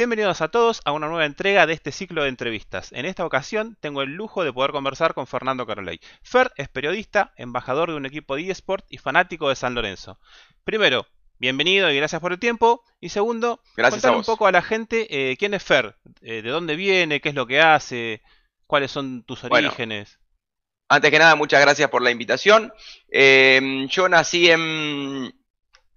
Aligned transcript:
Bienvenidos 0.00 0.40
a 0.40 0.48
todos 0.48 0.80
a 0.86 0.92
una 0.92 1.08
nueva 1.08 1.26
entrega 1.26 1.66
de 1.66 1.74
este 1.74 1.92
ciclo 1.92 2.22
de 2.22 2.30
entrevistas. 2.30 2.90
En 2.92 3.04
esta 3.04 3.26
ocasión 3.26 3.76
tengo 3.82 4.00
el 4.00 4.14
lujo 4.14 4.42
de 4.42 4.50
poder 4.50 4.70
conversar 4.70 5.12
con 5.12 5.26
Fernando 5.26 5.66
Carolei. 5.66 6.00
Fer 6.22 6.52
es 6.56 6.70
periodista, 6.70 7.34
embajador 7.36 7.90
de 7.90 7.96
un 7.96 8.06
equipo 8.06 8.34
de 8.34 8.50
eSport 8.50 8.86
y 8.88 8.96
fanático 8.96 9.50
de 9.50 9.56
San 9.56 9.74
Lorenzo. 9.74 10.18
Primero, 10.64 11.06
bienvenido 11.38 11.90
y 11.90 11.96
gracias 11.96 12.22
por 12.22 12.32
el 12.32 12.38
tiempo. 12.38 12.82
Y 12.98 13.10
segundo, 13.10 13.60
gracias 13.76 14.02
un 14.06 14.24
poco 14.24 14.46
a 14.46 14.52
la 14.52 14.62
gente 14.62 15.06
eh, 15.10 15.36
quién 15.36 15.52
es 15.52 15.62
Fer, 15.62 15.98
eh, 16.22 16.40
de 16.40 16.48
dónde 16.48 16.76
viene, 16.76 17.20
qué 17.20 17.28
es 17.28 17.34
lo 17.34 17.46
que 17.46 17.60
hace, 17.60 18.22
cuáles 18.66 18.90
son 18.90 19.22
tus 19.24 19.44
orígenes. 19.44 20.18
Antes 20.88 21.10
que 21.10 21.18
nada, 21.18 21.36
muchas 21.36 21.60
gracias 21.60 21.90
por 21.90 22.00
la 22.00 22.10
invitación. 22.10 22.72
Eh, 23.10 23.86
yo 23.90 24.08
nací 24.08 24.50
en 24.50 25.30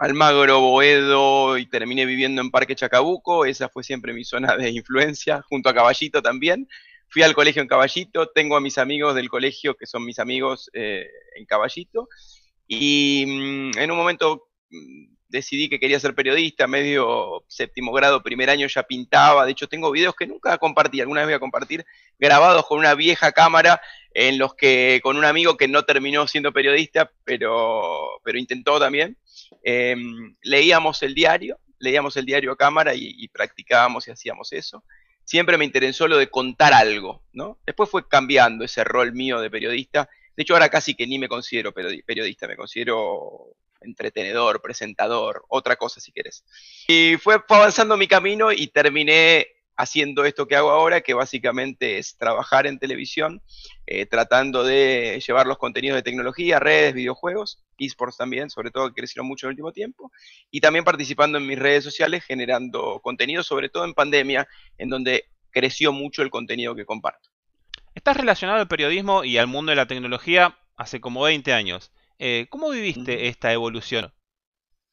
Almagro, 0.03 0.59
Boedo 0.59 1.57
y 1.57 1.65
terminé 1.65 2.05
viviendo 2.05 2.41
en 2.41 2.51
Parque 2.51 2.75
Chacabuco. 2.75 3.45
Esa 3.45 3.69
fue 3.69 3.85
siempre 3.85 4.11
mi 4.11 4.25
zona 4.25 4.57
de 4.57 4.69
influencia, 4.69 5.41
junto 5.43 5.69
a 5.69 5.73
Caballito 5.73 6.21
también. 6.21 6.67
Fui 7.07 7.21
al 7.21 7.33
colegio 7.33 7.61
en 7.61 7.69
Caballito, 7.69 8.27
tengo 8.27 8.57
a 8.57 8.59
mis 8.59 8.77
amigos 8.77 9.15
del 9.15 9.29
colegio 9.29 9.75
que 9.75 9.85
son 9.85 10.03
mis 10.03 10.19
amigos 10.19 10.69
eh, 10.73 11.07
en 11.37 11.45
Caballito. 11.45 12.09
Y 12.67 13.23
mm, 13.25 13.77
en 13.77 13.91
un 13.91 13.97
momento 13.97 14.49
mm, 14.71 15.05
decidí 15.33 15.67
que 15.67 15.79
quería 15.79 15.99
ser 15.99 16.13
periodista, 16.13 16.67
medio 16.67 17.43
séptimo 17.47 17.91
grado, 17.91 18.21
primer 18.21 18.51
año 18.51 18.67
ya 18.67 18.83
pintaba, 18.83 19.45
de 19.45 19.51
hecho 19.51 19.67
tengo 19.67 19.89
videos 19.89 20.13
que 20.15 20.27
nunca 20.27 20.59
compartí, 20.59 21.01
alguna 21.01 21.21
vez 21.21 21.27
voy 21.27 21.33
a 21.33 21.39
compartir, 21.39 21.85
grabados 22.19 22.67
con 22.67 22.77
una 22.77 22.93
vieja 22.93 23.31
cámara 23.31 23.81
en 24.13 24.37
los 24.37 24.53
que 24.53 24.99
con 25.01 25.17
un 25.17 25.25
amigo 25.25 25.57
que 25.57 25.67
no 25.67 25.85
terminó 25.85 26.27
siendo 26.27 26.53
periodista, 26.53 27.11
pero, 27.23 28.21
pero 28.23 28.37
intentó 28.37 28.79
también, 28.79 29.17
em, 29.63 30.35
leíamos 30.43 31.01
el 31.01 31.15
diario, 31.15 31.57
leíamos 31.79 32.15
el 32.15 32.25
diario 32.25 32.51
a 32.51 32.55
cámara 32.55 32.93
y, 32.93 33.15
y, 33.17 33.27
practicábamos 33.29 34.07
y 34.07 34.11
hacíamos 34.11 34.53
eso. 34.53 34.83
Siempre 35.23 35.57
me 35.57 35.65
interesó 35.65 36.07
lo 36.07 36.17
de 36.17 36.29
contar 36.29 36.73
algo, 36.73 37.23
¿no? 37.33 37.57
Después 37.65 37.89
fue 37.89 38.07
cambiando 38.07 38.63
ese 38.63 38.83
rol 38.83 39.13
mío 39.13 39.39
de 39.39 39.49
periodista. 39.49 40.07
De 40.37 40.43
hecho, 40.43 40.53
ahora 40.53 40.69
casi 40.69 40.93
que 40.93 41.07
ni 41.07 41.17
me 41.17 41.27
considero 41.27 41.73
periodista, 41.73 42.47
me 42.47 42.55
considero 42.55 43.55
entretenedor, 43.83 44.61
presentador, 44.61 45.45
otra 45.49 45.75
cosa 45.75 45.99
si 45.99 46.11
quieres. 46.11 46.43
Y 46.87 47.17
fue, 47.17 47.41
avanzando 47.47 47.97
mi 47.97 48.07
camino 48.07 48.51
y 48.51 48.67
terminé 48.67 49.47
haciendo 49.75 50.25
esto 50.25 50.47
que 50.47 50.55
hago 50.55 50.69
ahora, 50.69 51.01
que 51.01 51.13
básicamente 51.13 51.97
es 51.97 52.15
trabajar 52.17 52.67
en 52.67 52.79
televisión, 52.79 53.41
eh, 53.85 54.05
tratando 54.05 54.63
de 54.63 55.21
llevar 55.25 55.47
los 55.47 55.57
contenidos 55.57 55.95
de 55.95 56.03
tecnología, 56.03 56.59
redes, 56.59 56.93
videojuegos, 56.93 57.63
esports 57.77 58.17
también, 58.17 58.49
sobre 58.49 58.71
todo 58.71 58.89
que 58.89 59.01
crecieron 59.01 59.27
mucho 59.27 59.47
en 59.47 59.49
el 59.49 59.53
último 59.53 59.71
tiempo, 59.71 60.11
y 60.51 60.61
también 60.61 60.85
participando 60.85 61.37
en 61.37 61.47
mis 61.47 61.59
redes 61.59 61.83
sociales, 61.83 62.23
generando 62.23 62.99
contenido, 63.01 63.43
sobre 63.43 63.69
todo 63.69 63.85
en 63.85 63.93
pandemia, 63.93 64.47
en 64.77 64.89
donde 64.89 65.25
creció 65.51 65.91
mucho 65.91 66.21
el 66.21 66.29
contenido 66.29 66.75
que 66.75 66.85
comparto. 66.85 67.29
Estás 67.95 68.17
relacionado 68.17 68.59
al 68.59 68.67
periodismo 68.67 69.23
y 69.23 69.37
al 69.37 69.47
mundo 69.47 69.71
de 69.71 69.75
la 69.75 69.87
tecnología 69.87 70.57
hace 70.75 70.99
como 70.99 71.23
20 71.23 71.53
años. 71.53 71.91
Eh, 72.25 72.47
¿Cómo 72.49 72.69
viviste 72.69 73.27
esta 73.27 73.51
evolución? 73.51 74.09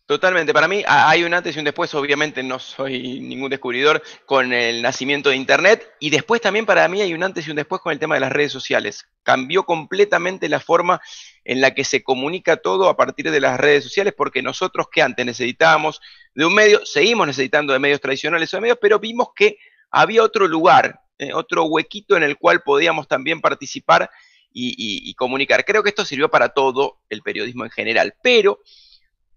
Totalmente, 0.04 0.52
para 0.52 0.66
mí 0.66 0.82
hay 0.84 1.22
un 1.22 1.32
antes 1.32 1.54
y 1.54 1.60
un 1.60 1.64
después, 1.64 1.94
obviamente 1.94 2.42
no 2.42 2.58
soy 2.58 3.20
ningún 3.20 3.50
descubridor 3.50 4.02
con 4.26 4.52
el 4.52 4.82
nacimiento 4.82 5.30
de 5.30 5.36
Internet 5.36 5.88
y 6.00 6.10
después 6.10 6.40
también 6.40 6.66
para 6.66 6.88
mí 6.88 7.00
hay 7.00 7.14
un 7.14 7.22
antes 7.22 7.46
y 7.46 7.50
un 7.50 7.56
después 7.56 7.80
con 7.82 7.92
el 7.92 8.00
tema 8.00 8.16
de 8.16 8.22
las 8.22 8.32
redes 8.32 8.50
sociales. 8.50 9.06
Cambió 9.22 9.62
completamente 9.62 10.48
la 10.48 10.58
forma 10.58 11.00
en 11.44 11.60
la 11.60 11.72
que 11.72 11.84
se 11.84 12.02
comunica 12.02 12.56
todo 12.56 12.88
a 12.88 12.96
partir 12.96 13.30
de 13.30 13.38
las 13.38 13.60
redes 13.60 13.84
sociales 13.84 14.12
porque 14.16 14.42
nosotros 14.42 14.88
que 14.90 15.00
antes 15.00 15.24
necesitábamos 15.24 16.00
de 16.34 16.46
un 16.46 16.54
medio, 16.56 16.84
seguimos 16.84 17.28
necesitando 17.28 17.72
de 17.72 17.78
medios 17.78 18.00
tradicionales 18.00 18.52
o 18.52 18.56
de 18.56 18.62
medios, 18.62 18.78
pero 18.80 18.98
vimos 18.98 19.28
que 19.36 19.56
había 19.92 20.24
otro 20.24 20.48
lugar, 20.48 20.98
eh, 21.16 21.32
otro 21.32 21.62
huequito 21.66 22.16
en 22.16 22.24
el 22.24 22.38
cual 22.38 22.62
podíamos 22.64 23.06
también 23.06 23.40
participar 23.40 24.10
y, 24.52 25.14
comunicar. 25.14 25.64
Creo 25.64 25.82
que 25.82 25.90
esto 25.90 26.04
sirvió 26.04 26.30
para 26.30 26.50
todo 26.50 26.98
el 27.08 27.22
periodismo 27.22 27.64
en 27.64 27.70
general, 27.70 28.14
pero 28.22 28.60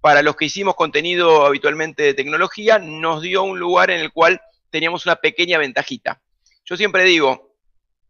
para 0.02 0.22
los 0.22 0.36
que 0.36 0.46
hicimos 0.46 0.76
contenido 0.76 1.46
habitualmente 1.46 2.04
de 2.04 2.14
tecnología, 2.14 2.80
nos 2.80 3.22
dio 3.22 3.44
un 3.44 3.60
lugar 3.60 3.90
en 3.90 4.02
el 4.02 4.12
cual 4.12 4.42
teníamos 4.70 5.06
una 5.06 5.16
pequeña 5.16 5.58
ventajita. 5.58 6.22
Yo 6.66 6.76
siempre 6.76 7.04
digo, 7.04 7.54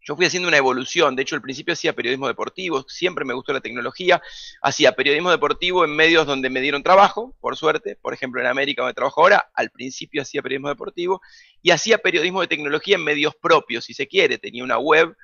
yo 0.05 0.15
fui 0.15 0.25
haciendo 0.25 0.49
una 0.49 0.57
evolución, 0.57 1.15
de 1.15 1.21
hecho 1.21 1.35
al 1.35 1.41
principio 1.41 1.73
hacía 1.73 1.93
periodismo 1.93 2.27
deportivo, 2.27 2.83
siempre 2.89 3.23
me 3.23 3.33
gustó 3.33 3.53
la 3.53 3.61
tecnología, 3.61 4.21
hacía 4.61 4.91
periodismo 4.91 5.31
deportivo 5.31 5.85
en 5.85 5.95
medios 5.95 6.25
donde 6.27 6.49
me 6.49 6.59
dieron 6.59 6.83
trabajo, 6.83 7.35
por 7.39 7.55
suerte, 7.55 7.95
por 7.95 8.13
ejemplo 8.13 8.41
en 8.41 8.47
América 8.47 8.81
donde 8.81 8.95
trabajo 8.95 9.21
ahora, 9.21 9.49
al 9.53 9.69
principio 9.69 10.21
hacía 10.21 10.41
periodismo 10.41 10.69
deportivo, 10.69 11.21
y 11.61 11.71
hacía 11.71 11.99
periodismo 11.99 12.41
de 12.41 12.47
tecnología 12.47 12.95
en 12.95 13.03
medios 13.03 13.33
propios, 13.35 13.85
si 13.85 13.93
se 13.93 14.07
quiere, 14.07 14.37
tenía 14.37 14.63
una 14.63 14.77
web 14.77 15.15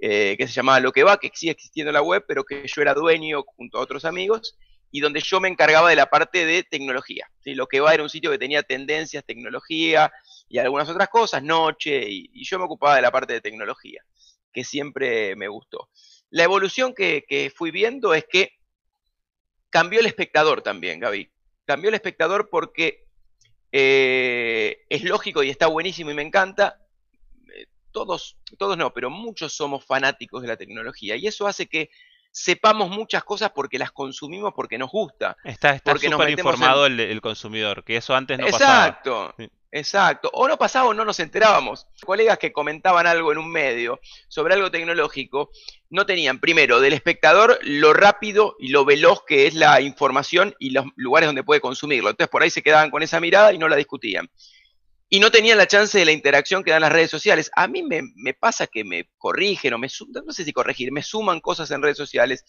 eh, 0.00 0.36
que 0.38 0.46
se 0.46 0.54
llamaba 0.54 0.80
Lo 0.80 0.92
que 0.92 1.04
va, 1.04 1.18
que 1.18 1.30
sigue 1.34 1.52
existiendo 1.52 1.92
la 1.92 2.02
web, 2.02 2.24
pero 2.26 2.44
que 2.44 2.66
yo 2.66 2.82
era 2.82 2.94
dueño 2.94 3.42
junto 3.42 3.78
a 3.78 3.82
otros 3.82 4.04
amigos, 4.04 4.56
y 4.90 5.00
donde 5.00 5.20
yo 5.20 5.40
me 5.40 5.48
encargaba 5.48 5.90
de 5.90 5.96
la 5.96 6.06
parte 6.06 6.46
de 6.46 6.62
tecnología. 6.62 7.30
Lo 7.44 7.66
que 7.66 7.80
va 7.80 7.94
era 7.94 8.02
un 8.02 8.08
sitio 8.08 8.30
que 8.30 8.38
tenía 8.38 8.62
tendencias, 8.62 9.24
tecnología 9.24 10.10
y 10.48 10.58
algunas 10.58 10.88
otras 10.88 11.08
cosas, 11.08 11.42
noche, 11.42 12.04
y, 12.08 12.44
yo 12.44 12.58
me 12.58 12.64
ocupaba 12.64 12.96
de 12.96 13.02
la 13.02 13.12
parte 13.12 13.34
de 13.34 13.40
tecnología, 13.40 14.02
que 14.52 14.64
siempre 14.64 15.36
me 15.36 15.48
gustó. 15.48 15.88
La 16.30 16.44
evolución 16.44 16.94
que, 16.94 17.52
fui 17.54 17.70
viendo 17.70 18.14
es 18.14 18.24
que 18.24 18.52
cambió 19.68 20.00
el 20.00 20.06
espectador 20.06 20.62
también, 20.62 20.98
Gaby. 20.98 21.30
Cambió 21.64 21.88
el 21.88 21.94
espectador 21.94 22.48
porque 22.50 23.06
eh, 23.70 24.84
es 24.88 25.04
lógico 25.04 25.42
y 25.42 25.50
está 25.50 25.68
buenísimo 25.68 26.10
y 26.10 26.14
me 26.14 26.22
encanta, 26.22 26.80
todos, 27.92 28.36
todos 28.58 28.76
no, 28.76 28.92
pero 28.92 29.10
muchos 29.10 29.52
somos 29.52 29.84
fanáticos 29.84 30.42
de 30.42 30.48
la 30.48 30.56
tecnología 30.56 31.16
y 31.16 31.26
eso 31.26 31.46
hace 31.46 31.66
que 31.66 31.90
sepamos 32.32 32.90
muchas 32.90 33.24
cosas 33.24 33.50
porque 33.50 33.78
las 33.78 33.90
consumimos 33.90 34.52
porque 34.54 34.78
nos 34.78 34.90
gusta. 34.90 35.36
Está 35.44 35.78
súper 35.78 36.30
informado 36.30 36.86
el, 36.86 37.20
consumidor, 37.20 37.84
que 37.84 37.96
eso 37.96 38.14
antes 38.14 38.38
no 38.38 38.46
Exacto. 38.46 39.10
pasaba. 39.10 39.34
Exacto. 39.36 39.60
Exacto, 39.72 40.30
o 40.32 40.48
no 40.48 40.58
pasaba 40.58 40.88
o 40.88 40.94
no 40.94 41.04
nos 41.04 41.20
enterábamos. 41.20 41.86
Colegas 42.04 42.38
que 42.38 42.52
comentaban 42.52 43.06
algo 43.06 43.30
en 43.30 43.38
un 43.38 43.50
medio 43.50 44.00
sobre 44.26 44.54
algo 44.54 44.70
tecnológico 44.70 45.50
no 45.90 46.06
tenían, 46.06 46.40
primero, 46.40 46.80
del 46.80 46.92
espectador 46.92 47.58
lo 47.62 47.92
rápido 47.92 48.56
y 48.58 48.68
lo 48.68 48.84
veloz 48.84 49.22
que 49.24 49.46
es 49.46 49.54
la 49.54 49.80
información 49.80 50.56
y 50.58 50.70
los 50.70 50.86
lugares 50.96 51.28
donde 51.28 51.44
puede 51.44 51.60
consumirlo. 51.60 52.10
Entonces 52.10 52.30
por 52.30 52.42
ahí 52.42 52.50
se 52.50 52.62
quedaban 52.62 52.90
con 52.90 53.04
esa 53.04 53.20
mirada 53.20 53.52
y 53.52 53.58
no 53.58 53.68
la 53.68 53.76
discutían 53.76 54.28
y 55.12 55.18
no 55.18 55.32
tenían 55.32 55.58
la 55.58 55.66
chance 55.66 55.98
de 55.98 56.04
la 56.04 56.12
interacción 56.12 56.62
que 56.62 56.70
dan 56.70 56.82
las 56.82 56.92
redes 56.92 57.10
sociales. 57.10 57.50
A 57.56 57.66
mí 57.66 57.82
me, 57.82 58.32
pasa 58.32 58.68
que 58.68 58.84
me 58.84 59.10
corrigen 59.18 59.74
o 59.74 59.78
me 59.78 59.88
no 60.24 60.32
sé 60.32 60.44
si 60.44 60.52
corregir, 60.52 60.92
me 60.92 61.02
suman 61.02 61.40
cosas 61.40 61.68
en 61.72 61.82
redes 61.82 61.96
sociales 61.96 62.44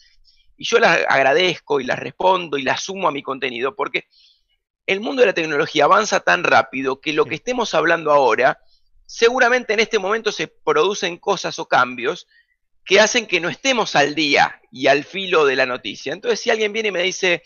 y 0.55 0.63
yo 0.63 0.77
las 0.77 0.99
agradezco 1.09 1.79
y 1.79 1.85
las 1.85 1.97
respondo 1.97 2.59
y 2.59 2.61
las 2.61 2.83
sumo 2.83 3.07
a 3.07 3.11
mi 3.11 3.23
contenido 3.23 3.75
porque 3.75 4.05
el 4.85 4.99
mundo 4.99 5.21
de 5.21 5.27
la 5.27 5.33
tecnología 5.33 5.85
avanza 5.85 6.19
tan 6.19 6.43
rápido 6.43 7.01
que 7.01 7.13
lo 7.13 7.25
que 7.25 7.35
estemos 7.35 7.73
hablando 7.73 8.11
ahora, 8.11 8.59
seguramente 9.07 9.73
en 9.73 9.79
este 9.79 9.97
momento 9.97 10.31
se 10.31 10.47
producen 10.47 11.17
cosas 11.17 11.57
o 11.57 11.67
cambios 11.67 12.27
que 12.85 12.99
hacen 12.99 13.25
que 13.25 13.39
no 13.39 13.49
estemos 13.49 13.95
al 13.95 14.13
día 14.13 14.61
y 14.71 14.85
al 14.85 15.03
filo 15.03 15.45
de 15.45 15.55
la 15.55 15.65
noticia. 15.65 16.13
Entonces, 16.13 16.39
si 16.39 16.49
alguien 16.49 16.73
viene 16.73 16.89
y 16.89 16.91
me 16.91 17.03
dice, 17.03 17.41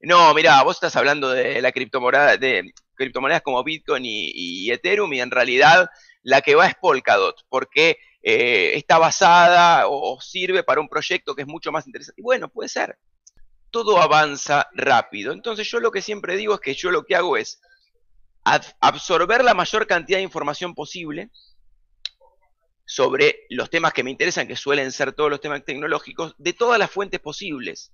no, 0.00 0.32
mira, 0.34 0.62
vos 0.62 0.76
estás 0.76 0.96
hablando 0.96 1.30
de 1.30 1.60
la 1.60 1.72
criptomoneda, 1.72 2.36
de 2.36 2.72
criptomonedas 2.96 3.42
como 3.42 3.62
Bitcoin 3.62 4.02
y, 4.04 4.70
Ethereum 4.70 5.12
y 5.12 5.20
en 5.20 5.30
realidad 5.30 5.88
la 6.22 6.40
que 6.40 6.54
va 6.54 6.66
es 6.66 6.74
Polkadot, 6.74 7.44
porque 7.48 7.98
eh, 8.22 8.72
está 8.74 8.98
basada 8.98 9.84
o, 9.86 10.20
sirve 10.20 10.64
para 10.64 10.80
un 10.80 10.88
proyecto 10.88 11.34
que 11.34 11.42
es 11.42 11.48
mucho 11.48 11.70
más 11.70 11.86
interesante. 11.86 12.20
Y 12.20 12.24
bueno, 12.24 12.48
puede 12.48 12.68
ser. 12.68 12.98
Todo 13.70 14.00
avanza 14.00 14.68
rápido. 14.72 15.32
Entonces 15.32 15.70
yo 15.70 15.78
lo 15.80 15.92
que 15.92 16.02
siempre 16.02 16.36
digo 16.36 16.54
es 16.54 16.60
que 16.60 16.74
yo 16.74 16.90
lo 16.90 17.04
que 17.04 17.14
hago 17.14 17.36
es 17.36 17.60
absorber 18.80 19.44
la 19.44 19.54
mayor 19.54 19.86
cantidad 19.86 20.18
de 20.18 20.22
información 20.22 20.74
posible 20.74 21.30
sobre 22.86 23.40
los 23.50 23.68
temas 23.68 23.92
que 23.92 24.04
me 24.04 24.12
interesan, 24.12 24.46
que 24.46 24.56
suelen 24.56 24.92
ser 24.92 25.12
todos 25.12 25.28
los 25.28 25.40
temas 25.40 25.64
tecnológicos, 25.64 26.34
de 26.38 26.52
todas 26.52 26.78
las 26.78 26.90
fuentes 26.90 27.20
posibles. 27.20 27.92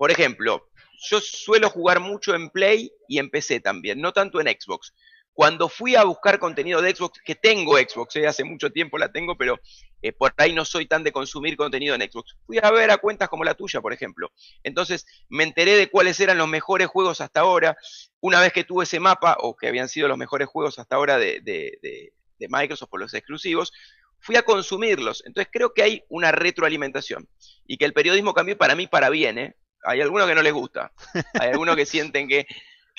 Por 0.00 0.10
ejemplo, 0.10 0.66
yo 1.10 1.20
suelo 1.20 1.68
jugar 1.68 2.00
mucho 2.00 2.34
en 2.34 2.48
Play 2.48 2.90
y 3.06 3.18
en 3.18 3.28
PC 3.28 3.60
también, 3.60 4.00
no 4.00 4.14
tanto 4.14 4.40
en 4.40 4.46
Xbox. 4.46 4.94
Cuando 5.34 5.68
fui 5.68 5.94
a 5.94 6.04
buscar 6.04 6.38
contenido 6.38 6.80
de 6.80 6.96
Xbox, 6.96 7.20
que 7.22 7.34
tengo 7.34 7.76
Xbox, 7.76 8.16
eh, 8.16 8.26
hace 8.26 8.42
mucho 8.42 8.70
tiempo 8.70 8.96
la 8.96 9.12
tengo, 9.12 9.36
pero 9.36 9.60
eh, 10.00 10.12
por 10.12 10.32
ahí 10.38 10.54
no 10.54 10.64
soy 10.64 10.86
tan 10.86 11.04
de 11.04 11.12
consumir 11.12 11.54
contenido 11.54 11.94
en 11.94 12.00
Xbox. 12.00 12.34
Fui 12.46 12.56
a 12.62 12.70
ver 12.70 12.90
a 12.90 12.96
cuentas 12.96 13.28
como 13.28 13.44
la 13.44 13.52
tuya, 13.52 13.82
por 13.82 13.92
ejemplo. 13.92 14.32
Entonces 14.62 15.04
me 15.28 15.44
enteré 15.44 15.76
de 15.76 15.90
cuáles 15.90 16.18
eran 16.18 16.38
los 16.38 16.48
mejores 16.48 16.88
juegos 16.88 17.20
hasta 17.20 17.40
ahora. 17.40 17.76
Una 18.20 18.40
vez 18.40 18.54
que 18.54 18.64
tuve 18.64 18.84
ese 18.84 19.00
mapa, 19.00 19.36
o 19.40 19.54
que 19.54 19.68
habían 19.68 19.90
sido 19.90 20.08
los 20.08 20.16
mejores 20.16 20.48
juegos 20.48 20.78
hasta 20.78 20.96
ahora 20.96 21.18
de, 21.18 21.42
de 21.42 22.48
Microsoft 22.48 22.88
por 22.88 23.00
los 23.00 23.12
exclusivos, 23.12 23.70
fui 24.18 24.36
a 24.36 24.44
consumirlos. 24.44 25.22
Entonces 25.26 25.50
creo 25.52 25.74
que 25.74 25.82
hay 25.82 26.04
una 26.08 26.32
retroalimentación 26.32 27.28
y 27.66 27.76
que 27.76 27.84
el 27.84 27.92
periodismo 27.92 28.32
cambió 28.32 28.56
para 28.56 28.74
mí 28.74 28.86
para 28.86 29.10
bien. 29.10 29.36
¿eh? 29.36 29.56
Hay 29.84 30.00
algunos 30.00 30.28
que 30.28 30.34
no 30.34 30.42
les 30.42 30.52
gusta, 30.52 30.92
hay 31.34 31.50
algunos 31.50 31.76
que 31.76 31.86
sienten 31.86 32.28
que 32.28 32.46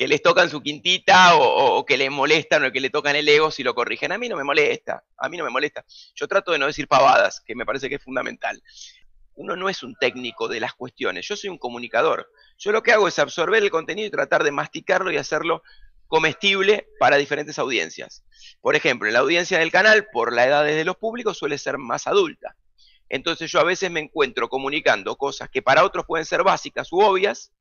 les 0.08 0.22
tocan 0.22 0.50
su 0.50 0.62
quintita 0.62 1.36
o, 1.36 1.86
que 1.86 1.98
les 1.98 2.10
molestan 2.10 2.66
o 2.66 2.72
que 2.72 2.80
le 2.80 2.90
tocan 2.90 3.16
el 3.16 3.28
ego 3.30 3.52
si 3.52 3.64
lo 3.64 3.76
corrigen. 3.76 4.12
A 4.12 4.18
mí 4.18 4.30
no 4.30 4.36
me 4.36 4.44
molesta, 4.44 5.04
a 5.18 5.30
mí 5.30 5.38
no 5.38 5.44
me 5.44 5.52
molesta. 5.52 5.86
Yo 6.16 6.28
trato 6.28 6.52
de 6.52 6.58
no 6.58 6.66
decir 6.66 6.88
pavadas, 6.88 7.42
que 7.46 7.56
me 7.56 7.66
parece 7.66 7.90
que 7.90 7.96
es 7.96 8.04
fundamental. 8.04 8.62
Uno 9.36 9.56
no 9.56 9.70
es 9.70 9.84
un 9.84 9.96
técnico 9.96 10.48
de 10.48 10.60
las 10.60 10.74
cuestiones, 10.74 11.28
yo 11.28 11.36
soy 11.36 11.50
un 11.50 11.58
comunicador. 11.58 12.32
Yo 12.58 12.72
lo 12.72 12.84
que 12.84 12.92
hago 12.92 13.08
es 13.08 13.20
absorber 13.20 13.64
el 13.64 13.72
contenido 13.72 14.08
y 14.08 14.12
tratar 14.12 14.44
de 14.44 14.52
masticarlo 14.52 15.12
y 15.12 15.18
hacerlo 15.18 15.64
comestible 16.08 16.90
para 17.00 17.18
diferentes 17.18 17.58
audiencias. 17.58 18.24
Por 18.60 18.76
ejemplo, 18.76 19.10
la 19.10 19.20
audiencia 19.20 19.60
del 19.60 19.72
canal, 19.72 20.08
por 20.12 20.34
la 20.34 20.46
edad 20.46 20.66
de 20.66 20.84
los 20.84 20.98
públicos, 20.98 21.38
suele 21.38 21.58
ser 21.58 21.78
más 21.78 22.06
adulta. 22.06 22.56
Entonces 23.14 23.52
yo 23.52 23.60
a 23.60 23.66
veces 23.66 23.92
me 23.92 24.00
encuentro 24.00 24.48
comunicando 24.48 25.18
cosas 25.18 25.50
que 25.50 25.62
para 25.62 25.84
otros 25.84 26.06
pueden 26.06 26.26
ser 26.26 26.44
básicas 26.44 26.94
u 26.94 27.02
obvias, 27.02 27.52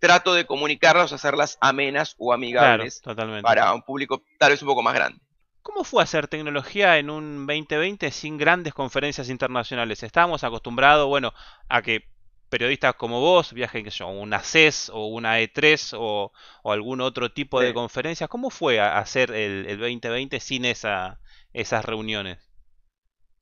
trato 0.00 0.34
de 0.34 0.44
comunicarlas, 0.44 1.12
hacerlas 1.12 1.56
amenas 1.60 2.16
o 2.18 2.32
amigables 2.32 3.00
para 3.42 3.72
un 3.72 3.82
público 3.82 4.24
tal 4.40 4.50
vez 4.50 4.60
un 4.60 4.66
poco 4.66 4.82
más 4.82 4.94
grande. 4.94 5.20
¿Cómo 5.62 5.84
fue 5.84 6.02
hacer 6.02 6.26
tecnología 6.26 6.98
en 6.98 7.10
un 7.10 7.46
2020 7.46 8.10
sin 8.10 8.36
grandes 8.36 8.74
conferencias 8.74 9.28
internacionales? 9.28 10.02
Estábamos 10.02 10.42
acostumbrados, 10.42 11.06
bueno, 11.06 11.32
a 11.68 11.80
que 11.82 12.08
periodistas 12.48 12.96
como 12.96 13.20
vos 13.20 13.52
viajen 13.52 13.86
a 14.00 14.06
una 14.06 14.40
CES 14.40 14.90
o 14.92 15.06
una 15.06 15.38
E3 15.38 15.96
o, 15.96 16.32
algún 16.64 17.00
otro 17.00 17.30
tipo 17.30 17.60
de 17.60 17.72
conferencias. 17.72 18.28
¿Cómo 18.28 18.50
fue 18.50 18.80
hacer 18.80 19.30
el, 19.30 19.66
el 19.66 19.78
2020 19.78 20.40
sin 20.40 20.64
esa, 20.64 21.20
esas 21.52 21.84
reuniones? 21.84 22.51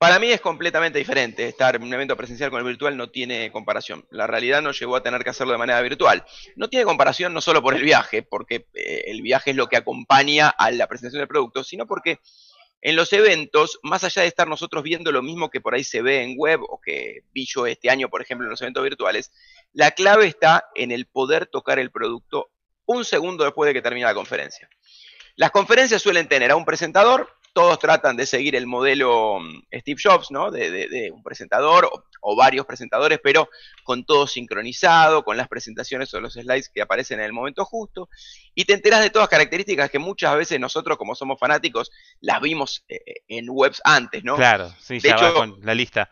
Para 0.01 0.17
mí 0.17 0.31
es 0.31 0.41
completamente 0.41 0.97
diferente. 0.97 1.47
Estar 1.47 1.75
en 1.75 1.83
un 1.83 1.93
evento 1.93 2.17
presencial 2.17 2.49
con 2.49 2.57
el 2.57 2.65
virtual 2.65 2.97
no 2.97 3.11
tiene 3.11 3.51
comparación. 3.51 4.03
La 4.09 4.25
realidad 4.25 4.59
no 4.63 4.71
llegó 4.71 4.95
a 4.95 5.03
tener 5.03 5.23
que 5.23 5.29
hacerlo 5.29 5.53
de 5.53 5.59
manera 5.59 5.79
virtual. 5.79 6.25
No 6.55 6.69
tiene 6.69 6.85
comparación 6.85 7.35
no 7.35 7.39
solo 7.39 7.61
por 7.61 7.75
el 7.75 7.83
viaje, 7.83 8.23
porque 8.23 8.65
eh, 8.73 9.03
el 9.05 9.21
viaje 9.21 9.51
es 9.51 9.55
lo 9.55 9.67
que 9.67 9.77
acompaña 9.77 10.49
a 10.49 10.71
la 10.71 10.87
presentación 10.87 11.19
del 11.19 11.27
producto, 11.27 11.63
sino 11.63 11.85
porque 11.85 12.17
en 12.81 12.95
los 12.95 13.13
eventos, 13.13 13.77
más 13.83 14.03
allá 14.03 14.23
de 14.23 14.27
estar 14.27 14.47
nosotros 14.47 14.81
viendo 14.81 15.11
lo 15.11 15.21
mismo 15.21 15.51
que 15.51 15.61
por 15.61 15.75
ahí 15.75 15.83
se 15.83 16.01
ve 16.01 16.23
en 16.23 16.33
web 16.35 16.61
o 16.67 16.81
que 16.81 17.19
vi 17.31 17.45
yo 17.45 17.67
este 17.67 17.91
año, 17.91 18.09
por 18.09 18.23
ejemplo, 18.23 18.47
en 18.47 18.49
los 18.49 18.61
eventos 18.63 18.83
virtuales, 18.83 19.31
la 19.71 19.91
clave 19.91 20.25
está 20.25 20.65
en 20.73 20.89
el 20.89 21.05
poder 21.05 21.45
tocar 21.45 21.77
el 21.77 21.91
producto 21.91 22.49
un 22.87 23.05
segundo 23.05 23.43
después 23.43 23.67
de 23.67 23.75
que 23.75 23.83
termine 23.83 24.07
la 24.07 24.15
conferencia. 24.15 24.67
Las 25.35 25.51
conferencias 25.51 26.01
suelen 26.01 26.27
tener 26.27 26.49
a 26.49 26.55
un 26.55 26.65
presentador, 26.65 27.29
todos 27.53 27.79
tratan 27.79 28.15
de 28.15 28.25
seguir 28.25 28.55
el 28.55 28.67
modelo 28.67 29.39
mm, 29.39 29.63
Steve 29.79 29.99
Jobs, 30.01 30.31
¿no? 30.31 30.51
De, 30.51 31.11
un 31.13 31.23
presentador 31.23 31.89
o, 32.21 32.35
varios 32.35 32.65
presentadores, 32.65 33.19
pero 33.23 33.49
con 33.83 34.05
todo 34.05 34.27
sincronizado, 34.27 35.23
con 35.23 35.37
las 35.37 35.47
presentaciones 35.47 36.13
o 36.13 36.21
los 36.21 36.33
slides 36.33 36.69
que 36.69 36.81
aparecen 36.81 37.19
en 37.19 37.25
el 37.25 37.33
momento 37.33 37.65
justo, 37.65 38.09
y 38.55 38.65
te 38.65 38.73
enteras 38.73 39.01
de 39.01 39.09
todas 39.09 39.29
características 39.29 39.89
que 39.89 39.99
muchas 39.99 40.35
veces 40.35 40.59
nosotros, 40.59 40.97
como 40.97 41.15
somos 41.15 41.39
fanáticos, 41.39 41.91
las 42.19 42.41
vimos 42.41 42.83
eh, 42.87 43.01
eh, 43.05 43.13
en 43.27 43.47
webs 43.49 43.81
antes, 43.83 44.23
¿no? 44.23 44.35
Claro, 44.35 44.73
sí, 44.79 44.99
ya 44.99 45.15
va 45.15 45.33
con 45.33 45.59
la 45.61 45.73
lista. 45.73 46.09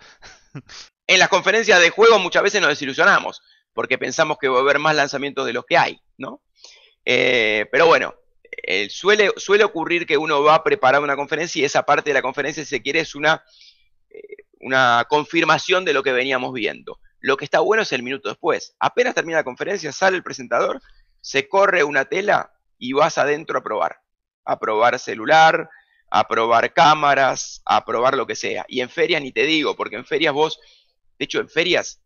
en 1.08 1.20
las 1.20 1.30
conferencias 1.30 1.80
de 1.80 1.90
juego 1.90 2.20
muchas 2.20 2.44
veces 2.44 2.62
nos 2.62 2.70
desilusionamos, 2.70 3.42
porque 3.74 3.98
pensamos 3.98 4.38
que 4.40 4.50
va 4.50 4.58
a 4.58 4.62
haber 4.62 4.80
más 4.80 4.96
lanzamientos 4.96 5.46
de 5.46 5.54
los 5.54 5.66
que 5.66 5.78
hay, 5.78 6.02
¿no? 6.18 6.42
Eh, 7.06 7.66
pero 7.72 7.88
bueno, 7.88 8.14
eh, 8.64 8.90
suele, 8.90 9.64
ocurrir 9.64 10.06
que 10.06 10.18
uno 10.18 10.44
va 10.44 10.56
a 10.56 10.64
preparar 10.64 11.02
una 11.02 11.16
conferencia 11.16 11.62
y 11.62 11.66
esa 11.66 11.84
parte 11.84 12.10
de 12.10 12.14
la 12.14 12.22
conferencia, 12.22 12.64
si 12.64 12.70
se 12.70 12.82
quiere, 12.82 13.00
es 13.00 13.16
una, 13.16 13.44
eh, 14.10 14.22
una 14.60 15.06
confirmación 15.10 15.86
de 15.86 15.94
lo 15.94 16.04
que 16.04 16.12
veníamos 16.12 16.54
viendo. 16.54 17.00
Lo 17.20 17.38
que 17.38 17.46
está 17.46 17.60
bueno 17.60 17.84
es 17.84 17.92
el 17.92 18.04
minuto 18.04 18.30
después. 18.30 18.76
Apenas 18.80 19.16
termina 19.16 19.40
la 19.40 19.44
conferencia, 19.44 19.92
sale 19.92 20.18
el 20.18 20.24
presentador, 20.24 20.82
se 21.22 21.48
corre 21.48 21.84
una 21.84 22.06
tela 22.06 22.54
y 22.78 22.94
vas 22.94 23.18
adentro 23.18 23.60
a 23.60 23.64
probar. 23.64 24.02
A 24.46 24.58
probar 24.60 24.98
celular, 25.00 25.70
a 26.10 26.28
probar 26.28 26.74
cámaras, 26.74 27.62
a 27.66 27.86
probar 27.86 28.16
lo 28.16 28.26
que 28.26 28.36
sea. 28.36 28.66
Y 28.68 28.82
en 28.82 28.90
ferias 28.90 29.22
ni 29.22 29.32
te 29.32 29.44
digo, 29.44 29.76
porque 29.76 29.98
en 29.98 30.06
ferias 30.06 30.34
vos, 30.34 30.60
de 31.18 31.26
hecho 31.26 31.40
en 31.40 31.50
ferias, 31.50 32.02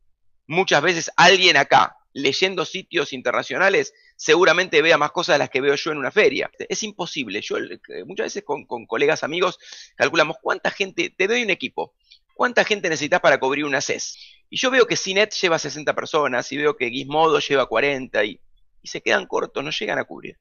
muchas 0.48 0.82
veces 0.82 1.12
alguien 1.16 1.58
acá, 1.58 1.98
leyendo 2.14 2.66
sitios 2.66 3.14
internacionales, 3.14 3.94
seguramente 4.24 4.82
vea 4.82 4.98
más 4.98 5.12
cosas 5.12 5.34
de 5.36 5.40
las 5.40 5.50
que 5.50 5.60
veo 5.60 5.76
yo 5.76 5.92
en 5.92 5.98
una 5.98 6.10
feria. 6.10 6.50
Es 6.70 6.82
imposible. 6.84 7.42
Yo 7.42 7.58
eh, 7.58 8.06
muchas 8.06 8.28
veces 8.28 8.44
con, 8.46 8.66
colegas 8.66 9.22
amigos 9.22 9.60
calculamos 9.98 10.38
cuánta 10.42 10.72
gente, 10.72 11.10
te 11.10 11.28
doy 11.28 11.44
un 11.44 11.50
equipo, 11.50 11.94
cuánta 12.34 12.64
gente 12.64 12.88
necesitas 12.88 13.20
para 13.20 13.38
cubrir 13.38 13.66
una 13.66 13.82
CES. 13.82 14.18
Y 14.50 14.56
yo 14.56 14.72
veo 14.72 14.88
que 14.88 14.96
CINET 14.96 15.34
lleva 15.34 15.60
60 15.60 15.94
personas 15.94 16.50
y 16.54 16.58
veo 16.58 16.78
que 16.78 16.90
Gizmodo 16.90 17.40
lleva 17.40 17.66
40 17.66 18.24
y, 18.24 18.40
y 18.82 18.88
se 18.88 19.02
quedan 19.02 19.28
cortos, 19.28 19.62
no 19.62 19.72
llegan 19.72 20.00
a 20.00 20.06
cubrir. 20.06 20.40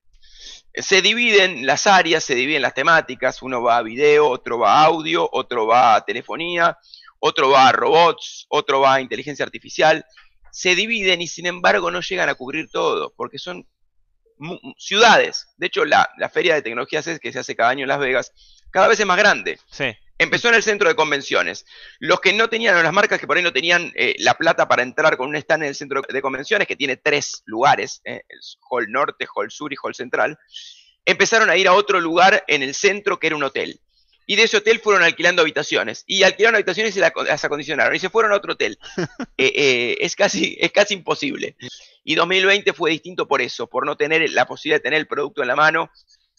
Se 0.75 1.02
dividen 1.02 1.67
las 1.67 1.88
áreas, 1.88 2.23
se 2.23 2.37
dividen 2.37 2.62
las 2.62 2.75
temáticas, 2.75 3.43
uno 3.43 3.62
va 3.62 3.79
a 3.79 3.82
video, 3.82 4.29
otro 4.29 4.61
va 4.61 4.75
a 4.75 4.84
audio, 4.84 5.29
otro 5.32 5.67
va 5.67 5.96
a 5.96 6.05
telefonía, 6.05 6.79
otro 7.19 7.50
va 7.50 7.67
a 7.67 7.73
robots, 7.73 8.46
otro 8.49 8.79
va 8.79 8.94
a 8.94 9.00
inteligencia 9.00 9.44
artificial, 9.44 10.05
se 10.52 10.75
dividen 10.75 11.22
y 11.22 11.28
sin 11.28 11.46
embargo 11.46 11.90
no 11.90 12.02
llegan 12.02 12.28
a 12.28 12.34
cubrir 12.34 12.69
todo, 12.70 13.12
porque 13.16 13.38
son 13.38 13.66
ciudades. 14.76 15.49
De 15.56 15.69
hecho, 15.69 15.84
la, 15.87 16.06
feria 16.31 16.54
de 16.54 16.62
tecnologías 16.62 17.08
que 17.20 17.32
se 17.32 17.38
hace 17.38 17.56
cada 17.56 17.70
año 17.70 17.84
en 17.84 17.88
Las 17.88 17.99
Vegas, 17.99 18.32
cada 18.70 18.87
vez 18.87 19.00
es 19.00 19.06
más 19.06 19.16
grande. 19.16 19.58
Empezó 20.19 20.50
en 20.50 20.54
el 20.54 20.62
centro 20.62 20.88
de 20.90 20.94
convenciones. 20.94 21.64
Los 21.99 22.20
que 22.20 22.34
no 22.34 22.49
tenían, 22.49 22.81
las 22.82 22.93
marcas 22.93 23.19
que 23.19 23.26
por 23.26 23.37
ahí 23.37 23.43
no 23.43 23.52
tenían 23.52 23.93
eh, 23.96 24.14
la 24.19 24.34
plata 24.34 24.69
para 24.69 24.82
entrar 24.82 25.16
con 25.16 25.28
un 25.28 25.37
stand 25.37 25.62
en 25.62 25.70
el 25.70 25.75
centro 25.75 26.02
de 26.06 26.22
convenciones, 26.22 26.69
que 26.69 26.76
tiene 26.76 26.98
tres 26.98 27.43
lugares, 27.46 28.02
eh, 28.05 28.22
el 28.28 28.38
Hall 28.69 28.93
Norte, 28.93 29.26
Hall 29.34 29.50
Sur 29.50 29.72
y 29.72 29.76
Hall 29.82 29.94
Central, 29.94 30.38
empezaron 31.06 31.48
a 31.48 31.56
ir 31.56 31.66
a 31.66 31.72
otro 31.72 31.98
lugar 31.98 32.44
en 32.46 32.62
el 32.62 32.75
centro 32.75 33.19
que 33.19 33.28
era 33.28 33.37
un 33.37 33.43
hotel 33.43 33.81
y 34.32 34.37
de 34.37 34.44
ese 34.44 34.56
hotel 34.56 34.81
fueron 34.81 35.02
alquilando 35.02 35.43
habitaciones. 35.43 36.05
Y 36.06 36.23
alquilaron 36.23 36.55
habitaciones 36.55 36.96
y 36.96 37.00
las 37.00 37.44
acondicionaron. 37.44 37.94
Y 37.94 37.99
se 37.99 38.08
fueron 38.08 38.32
a 38.32 38.37
otro 38.37 38.55
hotel. 38.55 38.79
Eh, 39.37 39.52
eh, 39.56 39.96
es, 40.00 40.14
casi, 40.14 40.56
es 40.61 40.70
casi 40.70 40.94
imposible. 40.94 41.56
Y 42.05 42.14
2020 42.14 42.73
fue 42.75 42.93
distinto 42.93 43.26
por 43.26 43.43
eso, 43.43 43.67
por 43.67 43.84
no 43.84 43.96
tener 43.96 44.31
la 44.31 44.46
posibilidad 44.46 44.79
de 44.79 44.82
tener 44.82 45.00
el 45.00 45.08
producto 45.08 45.43
en 45.43 45.49
la 45.49 45.56
mano, 45.56 45.90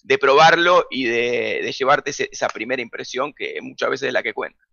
de 0.03 0.17
probarlo 0.17 0.87
y 0.89 1.03
de, 1.05 1.75
llevarte 1.77 2.11
esa 2.11 2.47
primera 2.47 2.81
impresión 2.81 3.33
que 3.33 3.59
muchas 3.61 3.89
veces 3.89 4.07
es 4.07 4.13
la 4.13 4.23
que 4.23 4.33
cuenta. 4.33 4.63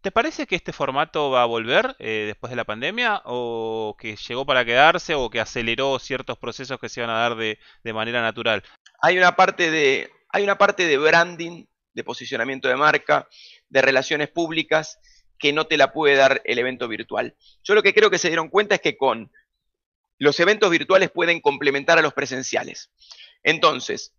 ¿Te 0.00 0.10
parece 0.10 0.46
que 0.46 0.56
este 0.56 0.72
formato 0.72 1.30
va 1.30 1.42
a 1.42 1.46
volver 1.46 1.94
eh, 1.98 2.24
después 2.26 2.50
de 2.50 2.56
la 2.56 2.64
pandemia? 2.64 3.20
¿O 3.24 3.96
que 3.98 4.16
llegó 4.16 4.46
para 4.46 4.64
quedarse? 4.64 5.14
¿O 5.14 5.28
que 5.28 5.40
aceleró 5.40 5.98
ciertos 5.98 6.38
procesos 6.38 6.80
que 6.80 6.88
se 6.88 7.00
iban 7.00 7.10
a 7.10 7.18
dar 7.20 7.36
de, 7.36 7.58
de 7.84 7.92
manera 7.92 8.22
natural? 8.22 8.62
Hay 9.02 9.18
una 9.18 9.36
parte 9.36 9.70
de, 9.70 10.10
hay 10.30 10.42
una 10.42 10.56
parte 10.56 10.86
de 10.86 10.96
branding 10.96 11.66
de 11.96 12.04
posicionamiento 12.04 12.68
de 12.68 12.76
marca, 12.76 13.26
de 13.70 13.82
relaciones 13.82 14.28
públicas, 14.28 15.00
que 15.38 15.52
no 15.52 15.66
te 15.66 15.78
la 15.78 15.92
puede 15.92 16.14
dar 16.14 16.42
el 16.44 16.58
evento 16.58 16.86
virtual. 16.88 17.34
Yo 17.64 17.74
lo 17.74 17.82
que 17.82 17.94
creo 17.94 18.10
que 18.10 18.18
se 18.18 18.28
dieron 18.28 18.48
cuenta 18.48 18.76
es 18.76 18.80
que 18.82 18.96
con 18.96 19.32
los 20.18 20.38
eventos 20.38 20.70
virtuales 20.70 21.10
pueden 21.10 21.40
complementar 21.40 21.98
a 21.98 22.02
los 22.02 22.12
presenciales. 22.12 22.90
Entonces, 23.42 24.14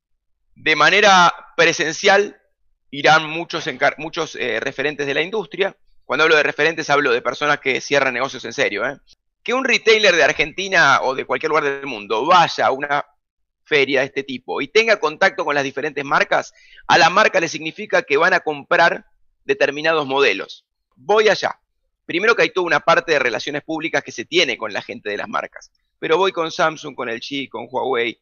de 0.55 0.75
manera 0.75 1.33
presencial 1.55 2.41
irán 2.89 3.29
muchos, 3.29 3.65
muchos 3.97 4.35
eh, 4.35 4.59
referentes 4.59 5.05
de 5.05 5.13
la 5.13 5.21
industria. 5.21 5.75
Cuando 6.03 6.23
hablo 6.23 6.35
de 6.35 6.43
referentes 6.43 6.89
hablo 6.89 7.11
de 7.11 7.21
personas 7.21 7.59
que 7.59 7.79
cierran 7.79 8.13
negocios 8.13 8.43
en 8.45 8.53
serio. 8.53 8.87
¿eh? 8.87 8.97
Que 9.43 9.53
un 9.53 9.65
retailer 9.65 10.15
de 10.15 10.23
Argentina 10.23 11.01
o 11.03 11.13
de 11.13 11.25
cualquier 11.25 11.49
lugar 11.49 11.63
del 11.63 11.85
mundo 11.85 12.25
vaya 12.25 12.65
a 12.65 12.71
una 12.71 13.05
feria 13.67 13.99
de 13.99 14.07
este 14.07 14.23
tipo 14.23 14.61
y 14.61 14.67
tenga 14.67 14.99
contacto 14.99 15.45
con 15.45 15.53
las 15.53 15.63
diferentes 15.63 16.03
marcas, 16.03 16.53
a 16.87 16.97
la 16.97 17.09
marca 17.09 17.39
le 17.39 17.47
significa 17.47 18.01
que 18.01 18.17
van 18.17 18.33
a 18.33 18.39
comprar 18.39 19.05
determinados 19.43 20.07
modelos. 20.07 20.65
Voy 20.95 21.29
allá. 21.29 21.59
Primero 22.05 22.35
que 22.35 22.43
hay 22.43 22.51
toda 22.51 22.65
una 22.65 22.79
parte 22.79 23.11
de 23.11 23.19
relaciones 23.19 23.63
públicas 23.63 24.03
que 24.03 24.11
se 24.11 24.25
tiene 24.25 24.57
con 24.57 24.71
la 24.71 24.81
gente 24.81 25.09
de 25.09 25.17
las 25.17 25.27
marcas. 25.27 25.71
Pero 25.99 26.17
voy 26.17 26.31
con 26.31 26.51
Samsung, 26.51 26.95
con 26.95 27.09
el 27.09 27.19
G, 27.19 27.49
con 27.49 27.67
Huawei, 27.69 28.19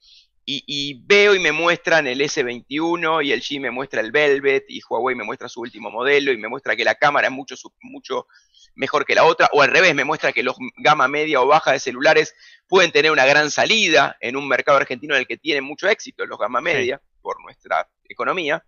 y, 0.47 1.01
veo 1.05 1.33
y 1.33 1.39
me 1.39 1.51
muestran 1.51 2.05
el 2.05 2.21
S21 2.21 3.25
y 3.25 3.31
el 3.31 3.41
G 3.41 3.59
me 3.59 3.71
muestra 3.71 4.01
el 4.01 4.11
Velvet 4.11 4.65
y 4.69 4.79
Huawei 4.87 5.15
me 5.15 5.23
muestra 5.23 5.49
su 5.49 5.61
último 5.61 5.89
modelo 5.89 6.31
y 6.31 6.37
me 6.37 6.47
muestra 6.47 6.75
que 6.75 6.83
la 6.83 6.95
cámara 6.95 7.27
es 7.27 7.33
mucho, 7.33 7.55
mucho 7.81 8.27
mejor 8.75 9.05
que 9.05 9.15
la 9.15 9.23
otra, 9.23 9.49
o 9.53 9.61
al 9.61 9.71
revés, 9.71 9.95
me 9.95 10.03
muestra 10.03 10.31
que 10.31 10.43
los 10.43 10.55
gama 10.77 11.07
media 11.07 11.41
o 11.41 11.47
baja 11.47 11.71
de 11.71 11.79
celulares 11.79 12.35
pueden 12.67 12.91
tener 12.91 13.11
una 13.11 13.25
gran 13.25 13.51
salida 13.51 14.17
en 14.19 14.35
un 14.35 14.47
mercado 14.47 14.77
argentino 14.77 15.15
en 15.15 15.21
el 15.21 15.27
que 15.27 15.37
tienen 15.37 15.63
mucho 15.63 15.87
éxito 15.87 16.25
los 16.25 16.37
gama 16.37 16.61
media 16.61 17.01
por 17.21 17.41
nuestra 17.41 17.89
economía, 18.03 18.63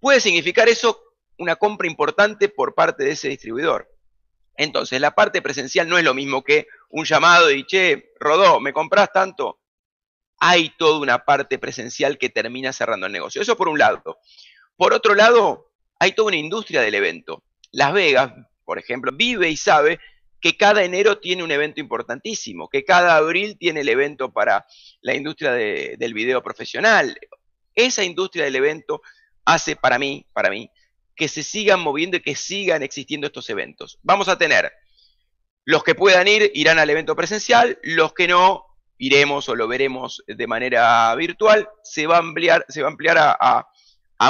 puede 0.00 0.20
significar 0.20 0.68
eso 0.68 1.00
una 1.38 1.56
compra 1.56 1.86
importante 1.86 2.48
por 2.48 2.74
parte 2.74 3.04
de 3.04 3.12
ese 3.12 3.28
distribuidor. 3.28 3.88
Entonces, 4.56 5.00
la 5.00 5.12
parte 5.12 5.40
presencial 5.40 5.88
no 5.88 5.96
es 5.96 6.04
lo 6.04 6.12
mismo 6.12 6.42
que 6.42 6.66
un 6.90 7.04
llamado 7.04 7.50
y, 7.50 7.64
che, 7.64 8.12
Rodó, 8.18 8.60
¿me 8.60 8.72
compras 8.72 9.10
tanto? 9.12 9.60
Hay 10.38 10.70
toda 10.76 10.98
una 10.98 11.24
parte 11.24 11.58
presencial 11.58 12.18
que 12.18 12.28
termina 12.28 12.72
cerrando 12.72 13.06
el 13.06 13.12
negocio. 13.12 13.40
Eso 13.40 13.56
por 13.56 13.68
un 13.68 13.78
lado. 13.78 14.18
Por 14.76 14.92
otro 14.92 15.14
lado, 15.14 15.72
hay 15.98 16.12
toda 16.12 16.28
una 16.28 16.36
industria 16.36 16.82
del 16.82 16.94
evento. 16.94 17.42
Las 17.70 17.92
Vegas, 17.92 18.32
por 18.70 18.78
ejemplo, 18.78 19.10
vive 19.12 19.50
y 19.50 19.56
sabe 19.56 19.98
que 20.40 20.56
cada 20.56 20.84
enero 20.84 21.18
tiene 21.18 21.42
un 21.42 21.50
evento 21.50 21.80
importantísimo, 21.80 22.68
que 22.68 22.84
cada 22.84 23.16
abril 23.16 23.58
tiene 23.58 23.80
el 23.80 23.88
evento 23.88 24.32
para 24.32 24.64
la 25.00 25.16
industria 25.16 25.50
del 25.50 26.14
video 26.14 26.40
profesional. 26.40 27.18
Esa 27.74 28.04
industria 28.04 28.44
del 28.44 28.54
evento 28.54 29.02
hace 29.44 29.74
para 29.74 29.98
mí, 29.98 30.24
para 30.32 30.50
mí, 30.50 30.70
que 31.16 31.26
se 31.26 31.42
sigan 31.42 31.80
moviendo 31.80 32.18
y 32.18 32.20
que 32.20 32.36
sigan 32.36 32.84
existiendo 32.84 33.26
estos 33.26 33.50
eventos. 33.50 33.98
Vamos 34.04 34.28
a 34.28 34.38
tener 34.38 34.70
los 35.64 35.82
que 35.82 35.96
puedan 35.96 36.28
ir, 36.28 36.52
irán 36.54 36.78
al 36.78 36.90
evento 36.90 37.16
presencial, 37.16 37.76
los 37.82 38.12
que 38.12 38.28
no, 38.28 38.66
iremos 38.98 39.48
o 39.48 39.56
lo 39.56 39.66
veremos 39.66 40.22
de 40.28 40.46
manera 40.46 41.12
virtual, 41.16 41.68
se 41.82 42.06
va 42.06 42.18
a 42.18 42.20
ampliar, 42.20 42.64
se 42.68 42.82
va 42.82 42.86
a, 42.86 42.92
ampliar 42.92 43.18
a, 43.18 43.66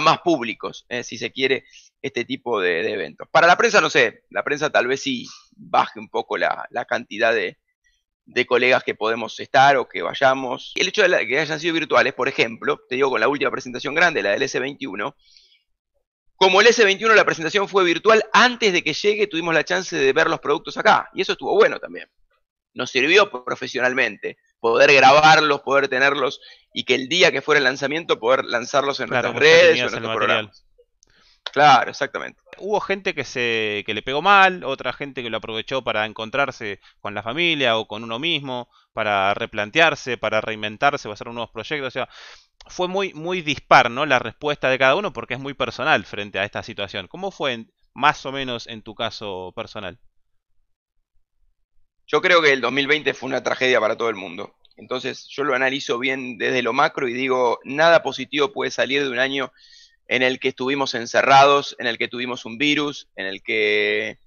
más 0.00 0.20
públicos, 0.20 0.86
eh, 0.88 1.04
si 1.04 1.18
se 1.18 1.30
quiere, 1.30 1.66
este 2.02 2.24
tipo 2.24 2.60
de, 2.60 2.92
eventos. 2.92 3.28
Para 3.30 3.46
la 3.46 3.56
prensa, 3.56 3.80
no 3.80 3.90
sé, 3.90 4.24
la 4.30 4.42
prensa 4.42 4.70
tal 4.70 4.86
vez 4.86 5.02
sí 5.02 5.26
baje 5.56 5.98
un 5.98 6.08
poco 6.08 6.38
la, 6.38 6.68
cantidad 6.88 7.34
de, 7.34 7.56
colegas 8.46 8.84
que 8.84 8.94
podemos 8.94 9.38
estar 9.40 9.76
o 9.76 9.88
que 9.88 10.02
vayamos. 10.02 10.72
El 10.76 10.88
hecho 10.88 11.06
de 11.06 11.26
que 11.26 11.38
hayan 11.38 11.60
sido 11.60 11.74
virtuales, 11.74 12.14
por 12.14 12.28
ejemplo, 12.28 12.80
te 12.88 12.94
digo 12.94 13.10
con 13.10 13.20
la 13.20 13.28
última 13.28 13.50
presentación 13.50 13.94
grande, 13.94 14.22
la 14.22 14.30
del 14.30 14.42
S21, 14.42 15.14
como 16.36 16.62
el 16.62 16.68
S21 16.68 17.14
la 17.14 17.24
presentación 17.24 17.68
fue 17.68 17.84
virtual, 17.84 18.24
antes 18.32 18.72
de 18.72 18.82
que 18.82 18.94
llegue 18.94 19.26
tuvimos 19.26 19.52
la 19.52 19.64
chance 19.64 19.94
de 19.94 20.12
ver 20.12 20.30
los 20.30 20.40
productos 20.40 20.78
acá. 20.78 21.10
Y 21.12 21.20
eso 21.20 21.32
estuvo 21.32 21.54
bueno 21.54 21.78
también. 21.78 22.08
Nos 22.72 22.90
sirvió 22.90 23.30
profesionalmente 23.44 24.38
poder 24.58 24.92
grabarlos, 24.94 25.60
poder 25.60 25.88
tenerlos 25.88 26.40
y 26.72 26.84
que 26.84 26.94
el 26.94 27.08
día 27.08 27.30
que 27.32 27.42
fuera 27.42 27.58
el 27.58 27.64
lanzamiento 27.64 28.18
poder 28.18 28.44
lanzarlos 28.44 29.00
en 29.00 29.10
nuestras 29.10 29.34
redes 29.34 29.82
o 29.82 29.86
en 29.86 29.90
nuestros 29.90 30.16
programas. 30.16 30.64
Claro, 31.52 31.90
exactamente. 31.90 32.40
Hubo 32.58 32.80
gente 32.80 33.14
que 33.14 33.24
se 33.24 33.82
que 33.86 33.94
le 33.94 34.02
pegó 34.02 34.22
mal, 34.22 34.64
otra 34.64 34.92
gente 34.92 35.22
que 35.22 35.30
lo 35.30 35.38
aprovechó 35.38 35.82
para 35.82 36.06
encontrarse 36.06 36.80
con 37.00 37.14
la 37.14 37.22
familia 37.22 37.76
o 37.78 37.86
con 37.88 38.04
uno 38.04 38.18
mismo, 38.18 38.68
para 38.92 39.34
replantearse, 39.34 40.16
para 40.18 40.40
reinventarse, 40.40 41.04
para 41.08 41.14
hacer 41.14 41.26
nuevos 41.28 41.50
proyectos. 41.50 41.88
O 41.88 41.90
sea, 41.90 42.08
fue 42.68 42.88
muy, 42.88 43.14
muy 43.14 43.42
dispar, 43.42 43.90
¿no? 43.90 44.06
La 44.06 44.18
respuesta 44.20 44.68
de 44.70 44.78
cada 44.78 44.96
uno 44.96 45.12
porque 45.12 45.34
es 45.34 45.40
muy 45.40 45.54
personal 45.54 46.04
frente 46.04 46.38
a 46.38 46.44
esta 46.44 46.62
situación. 46.62 47.08
¿Cómo 47.08 47.30
fue 47.30 47.66
más 47.94 48.24
o 48.26 48.32
menos 48.32 48.66
en 48.68 48.82
tu 48.82 48.94
caso 48.94 49.52
personal? 49.56 49.98
Yo 52.06 52.20
creo 52.20 52.42
que 52.42 52.52
el 52.52 52.60
2020 52.60 53.14
fue 53.14 53.28
una 53.28 53.42
tragedia 53.42 53.80
para 53.80 53.96
todo 53.96 54.08
el 54.10 54.16
mundo. 54.16 54.54
Entonces 54.76 55.26
yo 55.28 55.44
lo 55.44 55.54
analizo 55.54 55.98
bien 55.98 56.38
desde 56.38 56.62
lo 56.62 56.72
macro 56.72 57.08
y 57.08 57.12
digo, 57.14 57.58
nada 57.64 58.02
positivo 58.02 58.52
puede 58.52 58.70
salir 58.70 59.02
de 59.02 59.10
un 59.10 59.18
año 59.18 59.52
en 60.10 60.24
el 60.24 60.40
que 60.40 60.48
estuvimos 60.48 60.96
encerrados, 60.96 61.76
en 61.78 61.86
el 61.86 61.96
que 61.96 62.08
tuvimos 62.08 62.44
un 62.44 62.58
virus, 62.58 63.08
en 63.14 63.26
el 63.26 63.44
que 63.44 64.18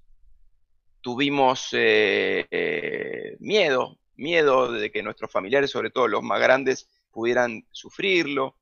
tuvimos 1.02 1.68
eh, 1.74 2.48
eh, 2.50 3.36
miedo, 3.42 4.00
miedo 4.16 4.72
de 4.72 4.90
que 4.94 5.04
nuestros 5.04 5.30
familiares, 5.30 5.72
sobre 5.72 5.90
todo 5.90 6.08
los 6.08 6.24
más 6.24 6.40
grandes, 6.40 6.88
pudieran 7.12 7.68
sufrirlo. 7.72 8.56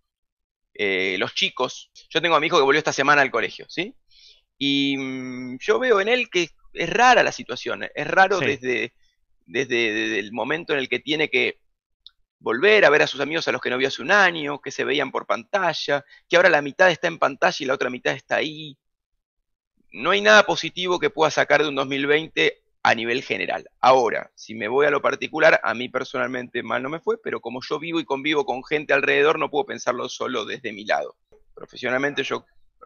Eh, 0.74 1.18
los 1.20 1.36
chicos. 1.36 1.92
Yo 2.10 2.24
tengo 2.24 2.36
a 2.36 2.40
mi 2.40 2.48
hijo 2.48 2.58
que 2.58 2.64
volvió 2.64 2.80
esta 2.80 2.92
semana 2.92 3.22
al 3.22 3.30
colegio, 3.30 3.68
¿sí? 3.70 3.94
Y 4.58 4.98
mm, 4.98 5.60
yo 5.60 5.78
veo 5.78 6.02
en 6.02 6.08
él 6.08 6.28
que 6.28 6.50
es 6.74 6.90
rara 6.90 7.22
la 7.22 7.32
situación. 7.32 7.84
Es 7.94 8.08
raro 8.08 8.40
desde, 8.40 8.94
desde, 9.46 10.18
el 10.18 10.32
momento 10.32 10.74
en 10.74 10.80
el 10.80 10.90
que 10.90 10.98
tiene 10.98 11.30
que 11.30 11.60
volver 12.42 12.84
a 12.86 12.90
ver 12.90 13.04
a 13.04 13.08
sus 13.08 13.22
amigos 13.22 13.48
a 13.48 13.52
los 13.52 13.62
que 13.62 13.70
no 13.70 13.78
vio 13.78 13.88
hace 13.88 14.02
un 14.02 14.12
año, 14.12 14.60
que 14.60 14.72
se 14.72 14.84
veían 14.84 15.12
por 15.12 15.26
pantalla, 15.26 16.04
que 16.28 16.36
ahora 16.36 16.50
la 16.50 16.62
mitad 16.62 16.90
está 16.90 17.08
en 17.08 17.20
pantalla 17.20 17.58
y 17.60 17.66
la 17.66 17.76
otra 17.76 17.90
mitad 17.90 18.14
está 18.14 18.38
ahí. 18.38 18.78
No 19.94 20.12
hay 20.12 20.22
nada 20.22 20.44
positivo 20.44 21.00
que 21.00 21.10
pueda 21.10 21.30
sacar 21.32 21.62
de 21.62 21.70
un 21.70 21.76
2020 21.76 22.62
a 22.84 22.96
nivel 22.96 23.22
general. 23.22 23.70
Ahora, 23.80 24.32
si 24.34 24.56
me 24.56 24.68
voy 24.68 24.88
a 24.88 24.92
lo 24.92 25.02
particular, 25.02 25.60
a 25.64 25.74
mí 25.76 25.88
personalmente 25.88 26.64
mal 26.64 26.82
no 26.82 26.90
me 26.90 27.00
fue, 27.00 27.22
pero 27.22 27.40
como 27.40 27.62
yo 27.62 27.78
vivo 27.78 28.00
y 28.00 28.06
convivo 28.06 28.46
con 28.46 28.64
gente 28.64 28.94
alrededor, 28.94 29.38
no 29.38 29.52
puedo 29.52 29.66
pensarlo 29.66 30.10
solo 30.10 30.46
desde 30.46 30.74
mi 30.74 30.86
lado. 30.86 31.16
Profesionalmente 31.54 32.24
yo 32.24 32.46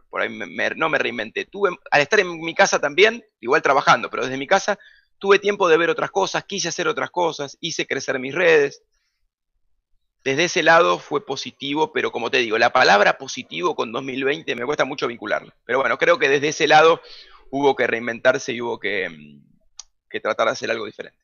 por 0.09 0.21
ahí 0.21 0.38
no 0.75 0.89
me 0.89 0.97
reinventé. 0.97 1.45
Tuve, 1.45 1.77
al 1.91 2.01
estar 2.01 2.19
en 2.19 2.39
mi 2.41 2.53
casa 2.53 2.79
también, 2.79 3.24
igual 3.39 3.62
trabajando, 3.62 4.09
pero 4.09 4.24
desde 4.24 4.38
mi 4.38 4.47
casa, 4.47 4.77
tuve 5.17 5.39
tiempo 5.39 5.69
de 5.69 5.77
ver 5.77 5.89
otras 5.89 6.12
cosas, 6.12 6.43
quise 6.43 6.67
hacer 6.67 6.88
otras 6.88 7.09
cosas, 7.09 7.57
hice 7.62 7.88
crecer 7.88 8.19
mis 8.19 8.35
redes. 8.35 8.83
Desde 10.25 10.46
ese 10.46 10.63
lado 10.63 10.98
fue 10.98 11.24
positivo, 11.24 11.94
pero 11.94 12.12
como 12.12 12.32
te 12.32 12.39
digo, 12.39 12.58
la 12.58 12.72
palabra 12.72 13.20
positivo 13.20 13.75
con 13.75 13.91
2020 13.91 14.55
me 14.55 14.65
cuesta 14.65 14.84
mucho 14.84 15.08
vincularla. 15.08 15.53
Pero 15.65 15.82
bueno, 15.82 16.00
creo 16.00 16.17
que 16.17 16.27
desde 16.27 16.48
ese 16.48 16.67
lado 16.67 17.00
hubo 17.51 17.75
que 17.75 17.86
reinventarse 17.86 18.51
y 18.51 18.60
hubo 18.60 18.79
que, 18.79 19.08
mm, 19.08 19.44
que 20.10 20.20
tratar 20.20 20.48
de 20.48 20.53
hacer 20.53 20.72
algo 20.72 20.88
diferente. 20.88 21.20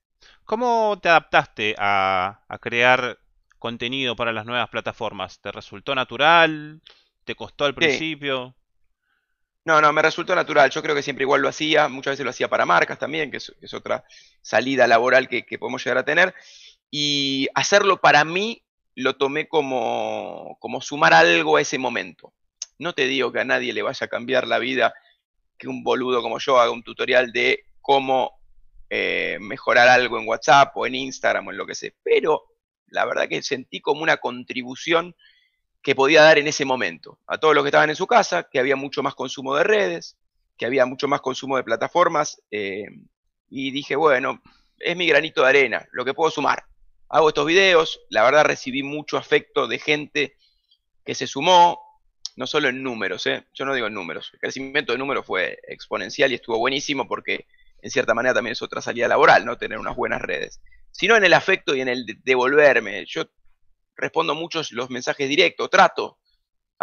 ¿Cómo 0.45 0.99
te 1.01 1.09
adaptaste 1.09 1.75
a, 1.79 2.41
crear 2.61 3.17
contenido 3.57 4.15
para 4.15 4.31
las 4.31 4.45
nuevas 4.45 4.69
plataformas? 4.69 5.41
¿Te 5.41 5.51
resultó 5.51 5.95
natural? 5.95 6.79
¿Te 7.23 7.33
costó 7.33 7.65
al 7.65 7.73
principio? 7.73 8.55
No, 9.65 9.81
no, 9.81 9.91
me 9.93 10.03
resultó 10.03 10.35
natural. 10.35 10.69
Yo 10.69 10.83
creo 10.83 10.93
que 10.93 11.01
siempre 11.01 11.23
igual 11.23 11.41
lo 11.41 11.47
hacía. 11.49 11.87
Muchas 11.87 12.11
veces 12.11 12.23
lo 12.23 12.29
hacía 12.29 12.49
para 12.49 12.67
marcas 12.67 12.99
también, 12.99 13.31
que 13.31 13.37
es, 13.37 13.73
otra 13.73 14.03
salida 14.43 14.85
laboral 14.85 15.27
que, 15.27 15.43
podemos 15.57 15.83
llegar 15.83 15.97
a 15.97 16.05
tener. 16.05 16.35
Y 16.91 17.47
hacerlo 17.55 17.97
para 17.99 18.23
mí 18.25 18.63
lo 18.95 19.15
tomé 19.15 19.47
como, 19.47 20.57
como 20.59 20.81
sumar 20.81 21.13
algo 21.13 21.57
a 21.57 21.61
ese 21.61 21.77
momento. 21.77 22.33
No 22.77 22.93
te 22.93 23.07
digo 23.07 23.31
que 23.31 23.39
a 23.39 23.45
nadie 23.45 23.73
le 23.73 23.81
vaya 23.81 24.05
a 24.05 24.09
cambiar 24.09 24.47
la 24.47 24.59
vida 24.59 24.93
que 25.57 25.67
un 25.67 25.83
boludo 25.83 26.21
como 26.21 26.39
yo 26.39 26.59
haga 26.59 26.71
un 26.71 26.83
tutorial 26.83 27.31
de 27.31 27.65
cómo 27.81 28.39
eh, 28.89 29.37
mejorar 29.39 29.87
algo 29.87 30.19
en 30.19 30.27
WhatsApp 30.27 30.75
o 30.75 30.85
en 30.87 30.95
Instagram 30.95 31.47
o 31.47 31.51
en 31.51 31.57
lo 31.57 31.65
que 31.65 31.75
sea. 31.75 31.91
Pero 32.03 32.43
la 32.87 33.05
verdad 33.05 33.29
que 33.29 33.41
sentí 33.41 33.79
como 33.79 34.01
una 34.01 34.17
contribución 34.17 35.15
que 35.81 35.95
podía 35.95 36.23
dar 36.23 36.37
en 36.37 36.47
ese 36.47 36.65
momento 36.65 37.19
a 37.27 37.37
todos 37.37 37.55
los 37.55 37.63
que 37.63 37.69
estaban 37.69 37.89
en 37.89 37.95
su 37.95 38.07
casa, 38.07 38.47
que 38.51 38.59
había 38.59 38.75
mucho 38.75 39.01
más 39.01 39.15
consumo 39.15 39.55
de 39.55 39.63
redes, 39.63 40.17
que 40.57 40.65
había 40.65 40.85
mucho 40.85 41.07
más 41.07 41.21
consumo 41.21 41.57
de 41.57 41.63
plataformas, 41.63 42.41
eh, 42.51 42.85
y 43.49 43.71
dije, 43.71 43.95
bueno, 43.95 44.41
es 44.79 44.95
mi 44.95 45.07
granito 45.07 45.41
de 45.41 45.49
arena, 45.49 45.87
lo 45.91 46.05
que 46.05 46.13
puedo 46.13 46.29
sumar. 46.29 46.65
Hago 47.13 47.27
estos 47.27 47.45
videos, 47.45 47.99
la 48.09 48.23
verdad 48.23 48.45
recibí 48.45 48.83
mucho 48.83 49.17
afecto 49.17 49.67
de 49.67 49.79
gente 49.79 50.37
que 51.03 51.13
se 51.13 51.27
sumó, 51.27 51.77
no 52.37 52.47
solo 52.47 52.69
en 52.69 52.81
números, 52.81 53.27
¿eh? 53.27 53.45
yo 53.53 53.65
no 53.65 53.73
digo 53.73 53.87
en 53.87 53.93
números, 53.93 54.29
el 54.31 54.39
crecimiento 54.39 54.93
de 54.93 54.97
números 54.97 55.25
fue 55.25 55.59
exponencial 55.67 56.31
y 56.31 56.35
estuvo 56.35 56.57
buenísimo 56.57 57.09
porque 57.09 57.47
en 57.81 57.91
cierta 57.91 58.13
manera 58.13 58.33
también 58.33 58.53
es 58.53 58.61
otra 58.61 58.81
salida 58.81 59.09
laboral, 59.09 59.45
¿no? 59.45 59.57
Tener 59.57 59.77
unas 59.77 59.97
buenas 59.97 60.21
redes. 60.21 60.61
Sino 60.91 61.17
en 61.17 61.25
el 61.25 61.33
afecto 61.33 61.75
y 61.75 61.81
en 61.81 61.89
el 61.89 62.05
devolverme. 62.23 63.05
Yo 63.05 63.25
respondo 63.97 64.33
muchos 64.33 64.71
los 64.71 64.89
mensajes 64.89 65.27
directos, 65.27 65.69
trato. 65.69 66.17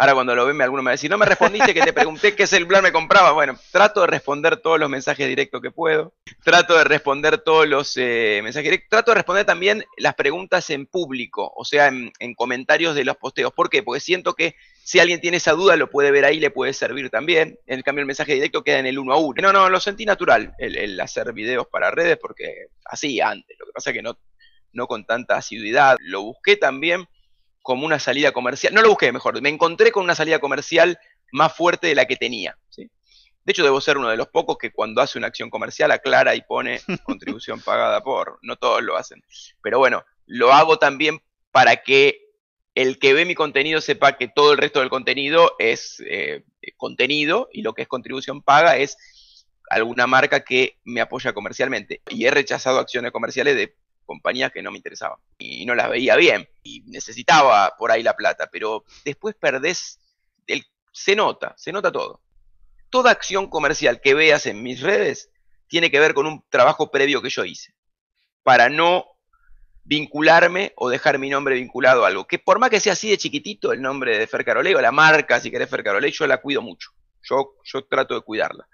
Ahora 0.01 0.13
cuando 0.13 0.33
lo 0.33 0.45
ven, 0.45 0.61
alguno 0.61 0.81
me 0.81 0.87
va 0.87 0.91
a 0.91 0.93
decir, 0.93 1.11
no 1.11 1.17
me 1.17 1.25
respondiste 1.25 1.73
que 1.73 1.81
te 1.81 1.91
pregunté 1.91 2.33
qué 2.33 2.47
celular 2.47 2.81
me 2.81 2.93
compraba. 2.93 3.33
Bueno, 3.33 3.59
trato 3.69 3.99
de 3.99 4.07
responder 4.07 4.55
todos 4.55 4.79
los 4.79 4.89
mensajes 4.89 5.27
directos 5.27 5.61
que 5.61 5.71
puedo. 5.71 6.13
Trato 6.41 6.77
de 6.77 6.85
responder 6.85 7.39
todos 7.39 7.67
los 7.67 7.97
eh, 7.97 8.39
mensajes 8.41 8.63
directos. 8.63 8.87
Trato 8.89 9.11
de 9.11 9.15
responder 9.15 9.43
también 9.43 9.83
las 9.97 10.15
preguntas 10.15 10.69
en 10.69 10.85
público, 10.85 11.51
o 11.53 11.65
sea, 11.65 11.89
en, 11.89 12.13
en 12.19 12.33
comentarios 12.33 12.95
de 12.95 13.03
los 13.03 13.17
posteos. 13.17 13.51
¿Por 13.51 13.69
qué? 13.69 13.83
Porque 13.83 13.99
siento 13.99 14.35
que 14.35 14.55
si 14.85 14.99
alguien 14.99 15.19
tiene 15.19 15.35
esa 15.35 15.51
duda, 15.51 15.75
lo 15.75 15.89
puede 15.89 16.11
ver 16.11 16.23
ahí, 16.23 16.39
le 16.39 16.49
puede 16.49 16.71
servir 16.71 17.09
también. 17.09 17.59
En 17.67 17.81
cambio, 17.81 18.03
el 18.03 18.07
mensaje 18.07 18.35
directo 18.35 18.63
queda 18.63 18.79
en 18.79 18.85
el 18.85 18.99
uno 18.99 19.11
a 19.11 19.17
uno. 19.17 19.41
No, 19.41 19.51
no, 19.51 19.69
lo 19.69 19.81
sentí 19.81 20.05
natural, 20.05 20.53
el, 20.59 20.97
hacer 21.01 21.33
videos 21.33 21.67
para 21.67 21.91
redes, 21.91 22.17
porque 22.21 22.67
así 22.85 23.19
antes. 23.19 23.57
Lo 23.59 23.65
que 23.65 23.73
pasa 23.73 23.89
es 23.89 23.97
que 23.97 24.01
no, 24.01 24.17
no 24.71 24.87
con 24.87 25.03
tanta 25.03 25.35
asiduidad. 25.35 25.97
Lo 25.99 26.21
busqué 26.21 26.55
también 26.55 27.05
como 27.61 27.85
una 27.85 27.99
salida 27.99 28.31
comercial. 28.31 28.73
No 28.73 28.81
lo 28.81 28.89
busqué 28.89 29.11
mejor, 29.11 29.41
me 29.41 29.49
encontré 29.49 29.91
con 29.91 30.03
una 30.03 30.15
salida 30.15 30.39
comercial 30.39 30.99
más 31.31 31.55
fuerte 31.55 31.87
de 31.87 31.95
la 31.95 32.05
que 32.05 32.15
tenía. 32.15 32.57
¿sí? 32.69 32.89
De 33.49 33.51
hecho, 33.51 33.63
debo 33.63 33.81
ser 33.81 33.97
uno 33.97 34.09
de 34.09 34.17
los 34.17 34.27
pocos 34.27 34.57
que 34.57 34.71
cuando 34.71 35.01
hace 35.01 35.17
una 35.17 35.27
acción 35.27 35.49
comercial 35.49 35.91
aclara 35.91 36.35
y 36.35 36.41
pone 36.41 36.81
contribución 37.03 37.61
pagada 37.61 38.03
por. 38.03 38.39
No 38.41 38.55
todos 38.57 38.83
lo 38.83 38.95
hacen. 38.95 39.23
Pero 39.61 39.79
bueno, 39.79 40.03
lo 40.25 40.53
hago 40.53 40.77
también 40.77 41.21
para 41.51 41.77
que 41.77 42.29
el 42.75 42.99
que 42.99 43.13
ve 43.13 43.25
mi 43.25 43.35
contenido 43.35 43.81
sepa 43.81 44.17
que 44.17 44.27
todo 44.27 44.51
el 44.51 44.57
resto 44.57 44.79
del 44.79 44.89
contenido 44.89 45.55
es 45.57 46.01
eh, 46.05 46.43
contenido 46.77 47.49
y 47.51 47.61
lo 47.61 47.73
que 47.73 47.81
es 47.81 47.87
contribución 47.87 48.41
paga 48.41 48.77
es 48.77 48.97
alguna 49.69 50.07
marca 50.07 50.43
que 50.43 50.77
me 50.83 51.01
apoya 51.01 51.33
comercialmente. 51.33 52.01
Y 52.09 52.25
he 52.25 52.31
rechazado 52.31 52.79
acciones 52.79 53.11
comerciales 53.11 53.55
de 53.55 53.75
compañías 54.09 54.51
que 54.51 54.63
no 54.63 54.71
me 54.71 54.77
interesaban 54.77 55.19
y 55.37 55.67
no 55.67 55.75
las 55.75 55.87
veía 55.87 56.15
bien 56.15 56.49
y 56.63 56.81
necesitaba 56.87 57.75
por 57.77 57.91
ahí 57.91 58.01
la 58.01 58.15
plata, 58.15 58.49
pero 58.51 58.83
después 59.05 59.35
perdés, 59.39 59.99
el, 60.47 60.65
se 60.91 61.15
nota, 61.15 61.53
se 61.57 61.71
nota 61.71 61.91
todo. 61.91 62.19
Toda 62.89 63.11
acción 63.11 63.51
comercial 63.51 64.01
que 64.01 64.15
veas 64.15 64.47
en 64.47 64.63
mis 64.63 64.81
redes 64.81 65.29
tiene 65.67 65.91
que 65.91 65.99
ver 65.99 66.15
con 66.15 66.25
un 66.25 66.43
trabajo 66.49 66.89
previo 66.89 67.21
que 67.21 67.29
yo 67.29 67.45
hice 67.45 67.75
para 68.41 68.67
no 68.67 69.05
vincularme 69.83 70.73
o 70.75 70.89
dejar 70.89 71.19
mi 71.19 71.29
nombre 71.29 71.53
vinculado 71.53 72.03
a 72.03 72.07
algo. 72.07 72.25
Que 72.25 72.39
por 72.39 72.57
más 72.57 72.71
que 72.71 72.79
sea 72.79 72.93
así 72.93 73.11
de 73.11 73.17
chiquitito 73.19 73.73
el 73.73 73.79
nombre 73.79 74.17
de 74.17 74.25
Fer 74.25 74.43
Carolei 74.43 74.73
o 74.73 74.81
la 74.81 74.91
marca, 74.91 75.39
si 75.39 75.51
querés 75.51 75.69
Fer 75.69 75.83
Carolei, 75.83 76.11
yo 76.11 76.25
la 76.25 76.41
cuido 76.41 76.63
mucho. 76.63 76.89
Yo, 77.21 77.57
yo 77.63 77.85
trato 77.85 78.15
de 78.15 78.21
cuidarla. 78.21 78.67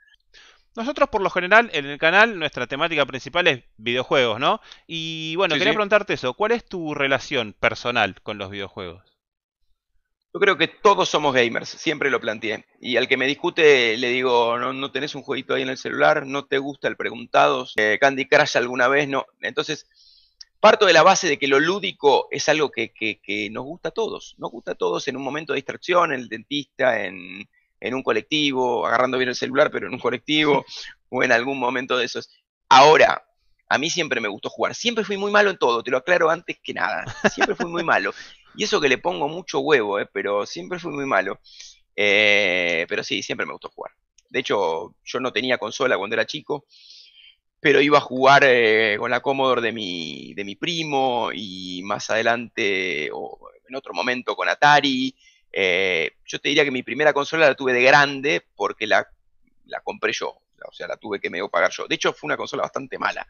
Nosotros 0.75 1.10
por 1.10 1.22
lo 1.22 1.29
general 1.29 1.70
en 1.74 1.86
el 1.86 1.98
canal 1.98 2.38
nuestra 2.38 2.67
temática 2.67 3.05
principal 3.05 3.48
es 3.48 3.63
videojuegos, 3.77 4.39
¿no? 4.39 4.62
Y 4.88 5.36
bueno, 5.38 5.55
Sí, 5.55 5.60
quería 5.60 5.74
sí. 5.74 5.75
preguntarte 5.75 6.13
eso, 6.13 6.34
¿cuál 6.34 6.51
es 6.51 6.65
tu 6.65 6.94
relación 6.94 7.53
personal 7.53 8.22
con 8.22 8.38
los 8.38 8.50
videojuegos? 8.51 9.03
Yo 10.34 10.39
creo 10.41 10.58
que 10.58 10.67
todos 10.67 11.08
somos 11.08 11.34
gamers, 11.34 11.70
siempre 11.70 12.10
lo 12.12 12.20
planteé. 12.20 12.65
Y 12.82 12.98
al 12.98 13.08
que 13.08 13.15
me 13.15 13.25
discute 13.25 13.96
le 13.98 14.10
digo, 14.10 14.58
no, 14.58 14.74
no 14.74 14.91
tenés 14.91 15.15
un 15.15 15.22
jueguito 15.24 15.53
ahí 15.53 15.62
en 15.62 15.70
el 15.70 15.77
celular, 15.77 16.25
no 16.27 16.46
te 16.46 16.58
gusta 16.58 16.89
el 16.89 16.98
preguntados, 16.98 17.74
Eh, 17.77 17.98
Candy 18.01 18.25
Crush 18.27 18.58
alguna 18.58 18.89
vez, 18.89 19.08
no. 19.08 19.25
Entonces, 19.41 19.88
parto 20.60 20.86
de 20.86 20.91
la 20.94 21.03
base 21.03 21.29
de 21.29 21.38
que 21.39 21.48
lo 21.48 21.60
lúdico 21.62 22.27
es 22.32 22.50
algo 22.50 22.70
que, 22.70 22.91
que- 22.91 23.22
que 23.22 23.50
nos 23.50 23.63
gusta 23.63 23.89
a 23.89 23.91
todos. 23.94 24.36
Nos 24.38 24.51
gusta 24.51 24.72
a 24.74 24.75
todos 24.75 25.08
en 25.08 25.15
un 25.15 25.24
momento 25.24 25.53
de 25.53 25.58
distracción, 25.58 26.12
en 26.12 26.20
el 26.20 26.27
dentista, 26.27 27.05
en, 27.05 27.48
en 27.86 27.94
un 27.94 28.04
colectivo, 28.04 28.86
agarrando 28.86 29.18
bien 29.18 29.30
el 29.30 29.36
celular, 29.36 29.70
pero 29.72 29.88
en 29.88 29.94
un 29.94 30.00
colectivo, 30.00 30.65
o 31.10 31.24
en 31.24 31.32
algún 31.32 31.60
momento 31.60 31.98
de 31.98 32.06
esos. 32.06 32.30
Ahora, 32.68 33.24
a 33.70 33.77
mí 33.77 33.89
siempre 33.89 34.20
me 34.20 34.27
gustó 34.27 34.50
jugar. 34.50 34.74
Siempre 34.74 35.04
fui 35.04 35.18
muy 35.18 35.32
malo 35.32 35.51
en 35.51 35.58
todo, 35.58 35.84
te 35.84 35.92
lo 35.92 35.98
aclaro 35.98 36.30
antes 36.30 36.58
que 36.63 36.74
nada. 36.74 37.06
Siempre 37.32 37.56
fui 37.56 37.70
muy 37.70 37.84
malo. 37.94 38.13
Y 38.56 38.63
eso 38.63 38.82
que 38.82 38.89
le 38.89 38.98
pongo 38.98 39.27
mucho 39.27 39.60
huevo, 39.60 40.00
eh, 40.00 40.08
pero 40.12 40.46
siempre 40.46 40.80
fui 40.80 40.92
muy 40.92 41.06
malo. 41.06 41.39
Eh, 41.96 42.86
pero 42.89 43.04
sí, 43.04 43.22
siempre 43.22 43.46
me 43.46 43.54
gustó 43.54 43.70
jugar. 43.70 43.92
De 44.30 44.39
hecho, 44.39 44.96
yo 45.04 45.20
no 45.20 45.32
tenía 45.32 45.58
consola 45.58 45.98
cuando 45.98 46.15
era 46.15 46.25
chico, 46.25 46.65
pero 47.60 47.82
iba 47.82 48.00
a 48.00 48.01
jugar 48.01 48.44
eh, 48.46 48.96
con 49.00 49.12
la 49.12 49.22
Commodore 49.22 49.62
de 49.62 49.72
mi, 49.72 50.34
de 50.34 50.44
mi 50.44 50.56
primo 50.56 51.30
y 51.34 51.82
más 51.84 52.10
adelante, 52.10 53.10
o 53.13 53.50
en 53.68 53.75
otro 53.75 53.94
momento, 53.94 54.36
con 54.36 54.50
Atari. 54.50 55.15
Eh, 55.58 56.12
yo 56.26 56.40
te 56.40 56.50
diría 56.50 56.66
que 56.66 56.72
mi 56.72 56.84
primera 56.84 57.14
consola 57.14 57.48
la 57.48 57.56
tuve 57.56 57.72
de 57.72 57.82
grande 57.82 58.46
porque 58.56 58.86
la, 58.88 59.08
la 59.66 59.80
compré 59.82 60.12
yo. 60.12 60.38
O 60.68 60.74
sea, 60.74 60.88
la 60.88 60.98
tuve 60.98 61.20
que 61.20 61.30
medio 61.30 61.48
pagar 61.50 61.72
yo. 61.72 61.88
De 61.88 61.96
hecho, 61.96 62.12
fue 62.12 62.28
una 62.28 62.38
consola 62.38 62.64
bastante 62.64 62.98
mala. 62.98 63.26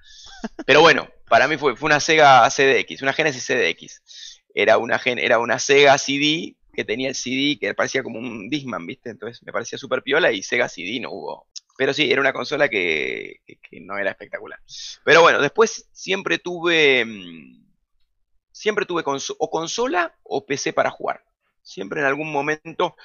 Pero 0.66 0.82
bueno, 0.82 1.08
para 1.28 1.48
mí 1.48 1.58
fue, 1.58 1.76
fue 1.76 1.88
una 1.88 2.00
Sega 2.00 2.50
CDX, 2.50 3.02
una 3.02 3.14
Genesis 3.14 3.46
CDX. 3.46 4.42
Era 4.54 4.78
una, 4.78 5.00
era 5.06 5.38
una 5.40 5.60
Sega 5.60 5.98
CD 5.98 6.56
que 6.74 6.86
tenía 6.86 7.10
el 7.10 7.16
CD 7.16 7.58
que 7.60 7.74
parecía 7.74 8.04
como 8.04 8.20
un 8.20 8.50
Discman, 8.50 8.86
¿viste? 8.86 9.10
Entonces 9.10 9.44
me 9.44 9.52
parecía 9.52 9.78
súper 9.78 10.02
piola 10.02 10.32
y 10.32 10.44
Sega 10.44 10.70
CD 10.70 11.00
no 11.02 11.12
hubo. 11.12 11.48
Pero 11.78 11.94
sí, 11.94 12.10
era 12.10 12.22
una 12.22 12.32
consola 12.32 12.70
que, 12.70 13.42
que- 13.46 13.82
no 13.82 13.98
era 13.98 14.12
espectacular. 14.12 14.60
Pero 15.04 15.22
bueno, 15.22 15.42
después 15.42 15.90
siempre 15.92 16.38
tuve. 16.40 17.04
mm, 17.06 17.66
Siempre 18.54 18.86
tuve 18.86 19.04
o 19.06 19.50
consola 19.52 20.16
o 20.24 20.46
PC 20.46 20.72
para 20.72 20.90
jugar. 20.90 21.25
Siempre 21.66 22.00
en 22.00 22.06
algún 22.06 22.32
momento, 22.32 22.96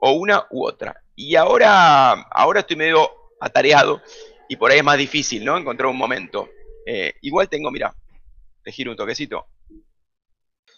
o 0.00 0.10
una 0.12 0.46
u 0.50 0.66
otra. 0.66 1.02
Y 1.14 1.36
ahora, 1.36 2.12
ahora 2.30 2.60
estoy 2.60 2.76
medio 2.76 3.08
atareado 3.40 4.02
y 4.48 4.56
por 4.56 4.70
ahí 4.72 4.78
es 4.78 4.84
más 4.84 4.98
difícil, 4.98 5.44
¿no? 5.44 5.56
Encontrar 5.56 5.86
un 5.88 5.96
momento. 5.96 6.50
Eh, 6.84 7.14
igual 7.22 7.48
tengo, 7.48 7.70
mira, 7.70 7.94
te 8.62 8.72
giro 8.72 8.90
un 8.90 8.96
toquecito. 8.96 9.46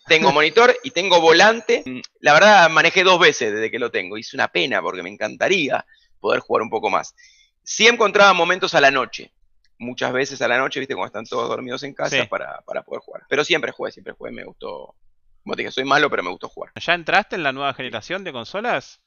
Tengo 0.07 0.33
monitor 0.33 0.77
y 0.83 0.91
tengo 0.91 1.21
volante. 1.21 1.83
La 2.21 2.35
verdad, 2.35 2.69
manejé 2.69 3.03
dos 3.05 3.19
veces 3.19 3.53
desde 3.55 3.71
que 3.71 3.79
lo 3.79 3.91
tengo. 3.91 4.19
Hice 4.19 4.37
una 4.37 4.49
pena 4.49 4.83
porque 4.83 5.03
me 5.03 5.09
encantaría 5.11 5.85
poder 6.21 6.41
jugar 6.41 6.63
un 6.63 6.71
poco 6.71 6.91
más. 6.91 7.15
Sí 7.63 7.87
encontraba 7.87 8.35
momentos 8.35 8.75
a 8.75 8.81
la 8.83 8.91
noche. 8.91 9.33
Muchas 9.79 10.13
veces 10.13 10.43
a 10.43 10.49
la 10.49 10.59
noche, 10.59 10.79
viste, 10.79 10.95
cuando 10.95 11.07
están 11.07 11.25
todos 11.25 11.49
dormidos 11.49 11.83
en 11.85 11.95
casa 11.95 12.21
Sí. 12.21 12.29
para, 12.29 12.61
para 12.67 12.83
poder 12.83 13.01
jugar. 13.01 13.23
Pero 13.31 13.45
siempre 13.45 13.73
jugué, 13.73 13.91
siempre 13.93 14.13
jugué. 14.13 14.31
Me 14.31 14.45
gustó. 14.45 14.95
Como 15.43 15.57
te 15.57 15.63
dije, 15.63 15.73
soy 15.73 15.85
malo, 15.85 16.11
pero 16.11 16.23
me 16.23 16.31
gustó 16.31 16.49
jugar. 16.49 16.73
¿Ya 16.75 16.95
entraste 16.95 17.37
en 17.37 17.43
la 17.43 17.53
nueva 17.53 17.73
generación 17.75 18.25
de 18.25 18.33
consolas? 18.33 19.01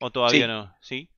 ¿O 0.00 0.10
todavía 0.10 0.46
Sí. 0.46 0.48
no? 0.48 0.76
¿Sí? 0.80 1.10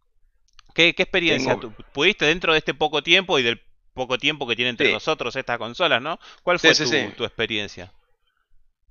¿Qué, 0.75 0.95
qué 0.95 1.03
experiencia 1.05 1.59
Tengo- 1.59 1.75
pudiste 1.93 2.27
dentro 2.27 2.53
de 2.53 2.59
este 2.59 2.75
poco 2.75 3.03
tiempo 3.03 3.39
y 3.39 3.43
del 3.43 3.61
poco 3.95 4.19
tiempo 4.19 4.47
que 4.47 4.55
tiene 4.55 4.69
entre 4.71 4.87
Sí. 4.89 4.93
nosotros 4.93 5.35
estas 5.35 5.59
consolas, 5.59 6.01
¿no? 6.01 6.19
¿Cuál 6.43 6.59
fue 6.61 6.75
sí, 6.75 6.85
tu, 7.17 7.25
experiencia? 7.25 7.93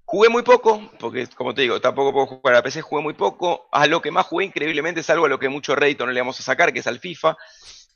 Jugué 0.03 0.29
muy 0.29 0.41
poco, 0.41 0.89
porque 0.99 1.27
como 1.27 1.53
te 1.53 1.61
digo, 1.61 1.79
tampoco 1.79 2.11
puedo 2.13 2.25
jugar 2.27 2.55
a 2.55 2.63
PC, 2.63 2.81
jugué 2.81 3.01
muy 3.03 3.13
poco. 3.13 3.67
A 3.71 3.87
lo 3.87 4.01
que 4.01 4.09
más 4.11 4.25
jugué 4.25 4.45
increíblemente 4.45 5.01
es 5.01 5.09
algo 5.09 5.25
a 5.25 5.29
lo 5.29 5.37
que 5.39 5.47
mucho 5.49 5.75
rédito 5.75 6.05
no 6.05 6.11
le 6.11 6.19
vamos 6.21 6.39
a 6.39 6.43
sacar, 6.43 6.73
que 6.73 6.79
es 6.79 6.87
al 6.87 6.99
FIFA. 6.99 7.37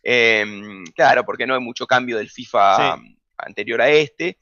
Em, 0.03 0.83
claro, 0.95 1.23
porque 1.25 1.45
no 1.47 1.53
hay 1.53 1.59
mucho 1.61 1.85
cambio 1.87 2.17
del 2.17 2.29
FIFA 2.29 2.97
Sí. 2.97 3.17
anterior 3.37 3.81
a 3.81 3.89
este. 3.89 4.37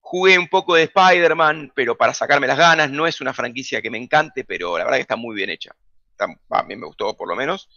Jugué 0.00 0.38
un 0.38 0.48
poco 0.48 0.74
de 0.74 0.84
Spider-Man, 0.84 1.72
pero 1.74 1.96
para 1.96 2.14
sacarme 2.14 2.46
las 2.46 2.58
ganas. 2.58 2.90
No 2.90 3.06
es 3.06 3.20
una 3.20 3.32
franquicia 3.32 3.80
que 3.80 3.90
me 3.90 3.98
encante, 3.98 4.44
pero 4.44 4.76
la 4.76 4.84
verdad 4.84 4.96
que 4.98 5.02
está 5.02 5.16
muy 5.16 5.36
bien 5.36 5.50
hecha. 5.50 5.74
Está- 6.10 6.26
a 6.50 6.62
mí 6.64 6.76
me 6.76 6.86
gustó 6.86 7.16
por 7.16 7.28
lo 7.28 7.36
menos. 7.36 7.68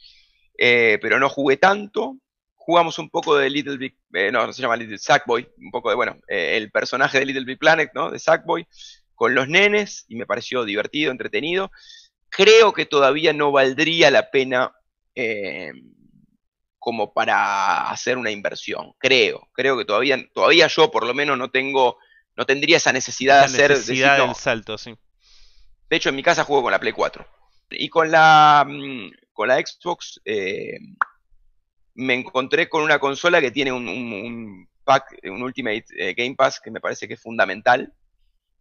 Eh, 0.57 0.97
pero 1.01 1.19
no 1.19 1.29
jugué 1.29 1.57
tanto. 1.57 2.17
Jugamos 2.55 2.97
un 2.97 3.09
poco 3.09 3.36
de 3.36 3.49
Little 3.49 3.77
Big, 3.77 3.97
eh, 4.13 4.31
no, 4.31 4.47
no 4.47 4.53
se 4.53 4.62
llama 4.62 4.77
Little 4.77 4.97
Sackboy, 4.97 5.49
un 5.57 5.69
poco 5.71 5.89
de, 5.89 5.95
bueno, 5.95 6.17
eh, 6.29 6.55
el 6.55 6.71
personaje 6.71 7.19
de 7.19 7.25
Little 7.25 7.43
Big 7.45 7.59
Planet, 7.59 7.91
¿no? 7.93 8.09
De 8.09 8.19
Sackboy, 8.19 8.65
con 9.15 9.36
los 9.36 9.49
nenes, 9.49 10.05
y 10.07 10.15
me 10.15 10.25
pareció 10.25 10.63
divertido, 10.63 11.12
entretenido. 11.12 11.71
Creo 12.29 12.71
que 12.73 12.86
todavía 12.86 13.33
no 13.33 13.51
valdría 13.51 14.09
la 14.12 14.31
pena 14.31 14.73
como 16.79 17.13
para 17.13 17.89
hacer 17.89 18.17
una 18.17 18.31
inversión. 18.31 18.93
Creo, 18.97 19.47
creo 19.53 19.77
que 19.77 19.86
todavía, 19.86 20.17
todavía 20.33 20.67
yo 20.67 20.91
por 20.91 21.05
lo 21.05 21.13
menos 21.13 21.38
no 21.38 21.49
tengo, 21.49 21.97
no 22.36 22.46
tendría 22.46 22.78
esa 22.78 22.91
necesidad 22.93 23.39
de 23.39 23.46
hacer. 23.46 23.69
decir, 23.69 23.78
necesidad 23.96 24.17
no, 24.17 24.28
del 24.28 24.36
salto, 24.36 24.78
sí. 24.78 24.96
de 25.89 25.96
hecho, 25.98 26.10
en 26.10 26.15
mi 26.15 26.24
casa 26.24 26.43
juego 26.43 26.63
con 26.63 26.72
la 26.72 26.80
Play 26.80 26.93
4. 26.93 27.26
Y 27.72 27.89
con 27.89 28.12
la, 28.12 28.65
mm, 28.67 29.12
con 29.34 29.48
la 29.48 29.58
Xbox 29.58 30.22
eh, 30.26 30.78
me 31.96 32.13
encontré 32.15 32.69
con 32.69 32.84
una 32.84 33.00
consola 33.00 33.39
que 33.41 33.52
tiene 33.52 33.72
un, 33.72 33.88
un- 33.88 34.13
un 34.13 34.69
pack, 34.84 35.19
un 35.26 35.41
Ultimate 35.41 35.86
eh, 35.98 36.13
Game 36.13 36.36
Pass 36.36 36.60
que 36.60 36.72
me 36.72 36.82
parece 36.82 37.08
que 37.08 37.13
es 37.13 37.22
fundamental 37.22 37.93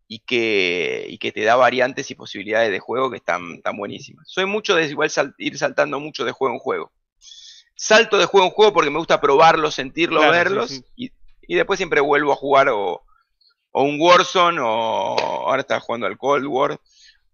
y 0.07 0.19
que, 0.21 1.07
y 1.09 1.19
que 1.19 1.33
te 1.33 1.43
da 1.43 1.57
variantes 1.57 2.11
y 2.11 2.15
posibilidades 2.15 2.71
de 2.71 2.79
juego 2.81 3.11
que 3.11 3.17
están, 3.17 3.63
tan 3.63 3.77
buenísimas. 3.77 4.29
Soy 4.29 4.45
mucho 4.47 4.75
de 4.75 4.87
igual 4.87 5.11
sal- 5.11 5.35
ir 5.39 5.57
saltando 5.59 5.99
mucho 6.01 6.25
de 6.25 6.33
juego 6.33 6.55
en 6.55 6.61
juego. 6.61 6.93
Salto 7.75 8.19
de 8.19 8.27
juego 8.27 8.47
en 8.47 8.53
juego 8.53 8.73
porque 8.73 8.91
me 8.91 8.99
gusta 8.99 9.21
probarlos, 9.21 9.75
sentirlos, 9.75 10.23
Claro, 10.23 10.33
sí, 10.35 10.39
verlos 10.39 10.71
sí. 10.71 10.85
Y, 10.97 11.13
y 11.49 11.55
después 11.57 11.79
siempre 11.79 12.01
vuelvo 12.01 12.33
a 12.33 12.37
jugar 12.37 12.69
o, 12.69 13.03
o 13.73 13.83
un 13.83 14.01
Warzone 14.01 14.61
o 14.61 14.67
ahora 14.67 15.61
está 15.63 15.81
jugando 15.81 16.07
al 16.07 16.17
Cold 16.17 16.47
War 16.47 16.79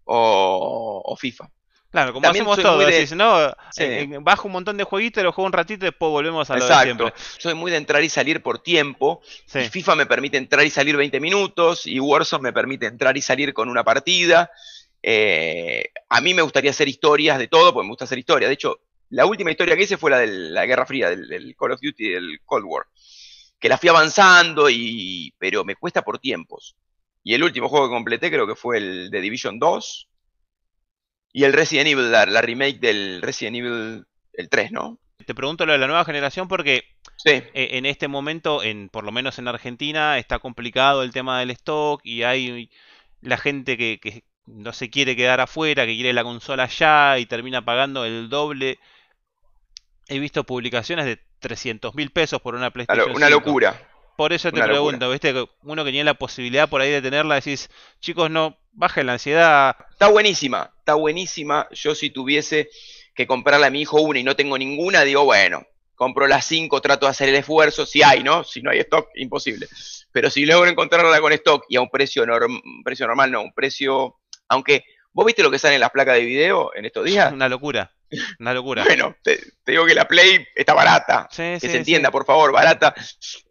o, 0.05 1.01
o 1.05 1.15
FIFA. 1.15 1.49
Claro, 1.91 2.13
como 2.13 2.21
También 2.21 2.43
hacemos 2.47 2.61
todos, 2.61 2.85
de- 2.85 3.15
¿no? 3.15 3.49
Sí. 3.71 3.83
Eh, 3.83 4.01
eh, 4.03 4.17
bajo 4.21 4.47
un 4.47 4.51
montón 4.51 4.77
de 4.77 4.83
jueguitos, 4.83 5.23
lo 5.23 5.31
juego 5.31 5.47
un 5.47 5.53
ratito 5.53 5.85
y 5.85 5.89
después 5.89 6.11
volvemos 6.11 6.47
a 6.49 6.53
lo 6.53 6.59
de 6.59 6.65
Exacto. 6.67 6.83
siempre. 6.85 7.13
Soy 7.39 7.53
muy 7.55 7.71
de 7.71 7.77
entrar 7.77 8.03
y 8.03 8.09
salir 8.09 8.43
por 8.43 8.59
tiempo. 8.59 9.21
Sí. 9.47 9.59
Y 9.59 9.69
FIFA 9.69 9.95
me 9.95 10.05
permite 10.05 10.37
entrar 10.37 10.63
y 10.65 10.69
salir 10.69 10.95
20 10.95 11.19
minutos 11.19 11.87
y 11.87 11.99
Warzone 11.99 12.43
me 12.43 12.53
permite 12.53 12.85
entrar 12.85 13.17
y 13.17 13.23
salir 13.23 13.53
con 13.55 13.69
una 13.69 13.83
partida. 13.83 14.51
Eh, 15.01 15.85
a 16.09 16.21
mí 16.21 16.35
me 16.35 16.43
gustaría 16.43 16.69
hacer 16.71 16.87
historias 16.87 17.39
de 17.39 17.47
todo, 17.47 17.73
porque 17.73 17.85
me 17.85 17.91
gusta 17.91 18.05
hacer 18.05 18.19
historias. 18.19 18.49
De 18.49 18.53
hecho, 18.53 18.81
la 19.09 19.25
última 19.25 19.49
historia 19.49 19.75
que 19.75 19.83
hice 19.83 19.97
fue 19.97 20.11
la 20.11 20.19
de 20.19 20.27
la 20.27 20.67
Guerra 20.67 20.85
Fría, 20.85 21.09
del, 21.09 21.27
del 21.27 21.55
Call 21.55 21.71
of 21.71 21.79
Duty, 21.81 22.09
del 22.09 22.39
Cold 22.45 22.65
War. 22.67 22.85
Que 23.59 23.69
la 23.69 23.77
fui 23.77 23.89
avanzando, 23.89 24.69
y, 24.69 25.33
pero 25.37 25.65
me 25.65 25.75
cuesta 25.75 26.01
por 26.01 26.19
tiempos. 26.19 26.75
Y 27.23 27.33
el 27.33 27.43
último 27.43 27.67
juego 27.69 27.87
que 27.87 27.93
completé 27.95 28.31
creo 28.31 28.47
que 28.47 28.55
fue 28.55 28.77
el 28.77 29.09
de 29.11 29.21
Division 29.21 29.59
2. 29.59 30.09
Y 31.31 31.43
el 31.43 31.53
Resident 31.53 31.87
Evil, 31.89 32.11
la, 32.11 32.25
la 32.25 32.41
remake 32.41 32.79
del 32.79 33.21
Resident 33.21 33.57
Evil, 33.57 34.05
el 34.33 34.49
3, 34.49 34.71
¿no? 34.71 34.99
Te 35.25 35.35
pregunto 35.35 35.65
lo 35.65 35.73
de 35.73 35.77
la 35.77 35.87
nueva 35.87 36.05
generación 36.05 36.47
porque 36.47 36.83
Sí. 37.17 37.31
eh, 37.31 37.51
en 37.53 37.85
este 37.85 38.07
momento, 38.07 38.63
en, 38.63 38.89
por 38.89 39.03
lo 39.03 39.11
menos 39.11 39.37
en 39.37 39.47
Argentina, 39.47 40.17
está 40.17 40.39
complicado 40.39 41.03
el 41.03 41.11
tema 41.11 41.39
del 41.39 41.51
stock 41.51 42.01
y 42.03 42.23
hay 42.23 42.69
la 43.21 43.37
gente 43.37 43.77
que, 43.77 43.99
que 44.01 44.23
no 44.45 44.73
se 44.73 44.89
quiere 44.89 45.15
quedar 45.15 45.41
afuera, 45.41 45.85
que 45.85 45.95
quiere 45.95 46.13
la 46.13 46.23
consola 46.23 46.67
ya 46.67 47.19
y 47.19 47.25
termina 47.25 47.63
pagando 47.63 48.05
el 48.05 48.29
doble. 48.29 48.79
He 50.07 50.19
visto 50.19 50.43
publicaciones 50.45 51.05
de 51.05 51.21
300 51.39 51.95
mil 51.95 52.11
pesos 52.11 52.41
por 52.41 52.55
una 52.55 52.71
PlayStation 52.71 53.11
una 53.15 53.27
5. 53.27 53.39
locura. 53.39 53.85
Por 54.17 54.33
eso 54.33 54.49
te 54.51 54.57
Una 54.57 54.67
locura. 54.67 54.81
pregunto, 54.81 55.11
¿viste? 55.11 55.33
Que 55.33 55.45
Uno 55.63 55.85
que 55.85 55.91
tiene 55.91 56.03
la 56.03 56.13
posibilidad 56.13 56.67
por 56.69 56.81
ahí 56.81 56.91
de 56.91 57.01
tenerla, 57.01 57.35
decís, 57.35 57.69
chicos, 58.01 58.29
no, 58.29 58.57
bajen 58.73 59.05
la 59.05 59.13
ansiedad. 59.13 59.75
Está 59.91 60.07
buenísima, 60.09 60.73
está 60.79 60.95
buenísima. 60.95 61.67
Yo 61.71 61.95
si 61.95 62.09
tuviese 62.09 62.69
que 63.15 63.25
comprarle 63.27 63.67
a 63.67 63.69
mi 63.69 63.81
hijo 63.81 64.01
una 64.01 64.19
y 64.19 64.23
no 64.23 64.35
tengo 64.35 64.57
ninguna, 64.57 65.03
digo, 65.03 65.23
bueno, 65.23 65.65
compro 65.95 66.27
las 66.27 66.45
cinco, 66.45 66.81
trato 66.81 67.05
de 67.05 67.11
hacer 67.11 67.29
el 67.29 67.35
esfuerzo, 67.35 67.85
si 67.85 68.03
hay, 68.03 68.21
¿no? 68.23 68.43
Si 68.43 68.61
no 68.61 68.71
hay 68.71 68.79
stock, 68.79 69.07
imposible. 69.15 69.67
Pero 70.11 70.29
si 70.29 70.45
logro 70.45 70.69
encontrarla 70.69 71.19
con 71.21 71.31
stock 71.33 71.63
y 71.69 71.77
a 71.77 71.81
un 71.81 71.89
precio, 71.89 72.25
norm- 72.25 72.61
precio 72.83 73.07
normal, 73.07 73.31
no, 73.31 73.41
un 73.41 73.53
precio... 73.53 74.17
Aunque, 74.49 74.83
¿vos 75.19 75.25
viste 75.25 75.43
lo 75.43 75.51
que 75.51 75.59
sale 75.59 75.75
en 75.75 75.81
las 75.81 75.89
placas 75.91 76.15
de 76.15 76.21
video 76.23 76.73
en 76.73 76.85
estos 76.85 77.03
días? 77.03 77.33
Una 77.33 77.49
locura. 77.49 77.91
Una 78.39 78.53
locura. 78.53 78.85
Bueno, 78.85 79.17
te, 79.21 79.35
te 79.65 79.73
digo 79.73 79.85
que 79.85 79.93
la 79.93 80.07
Play 80.07 80.47
está 80.55 80.73
barata. 80.73 81.27
Sí, 81.29 81.43
Que 81.43 81.59
sí, 81.59 81.67
se 81.67 81.71
sí. 81.73 81.77
entienda, 81.79 82.09
por 82.09 82.25
favor, 82.25 82.53
barata 82.53 82.95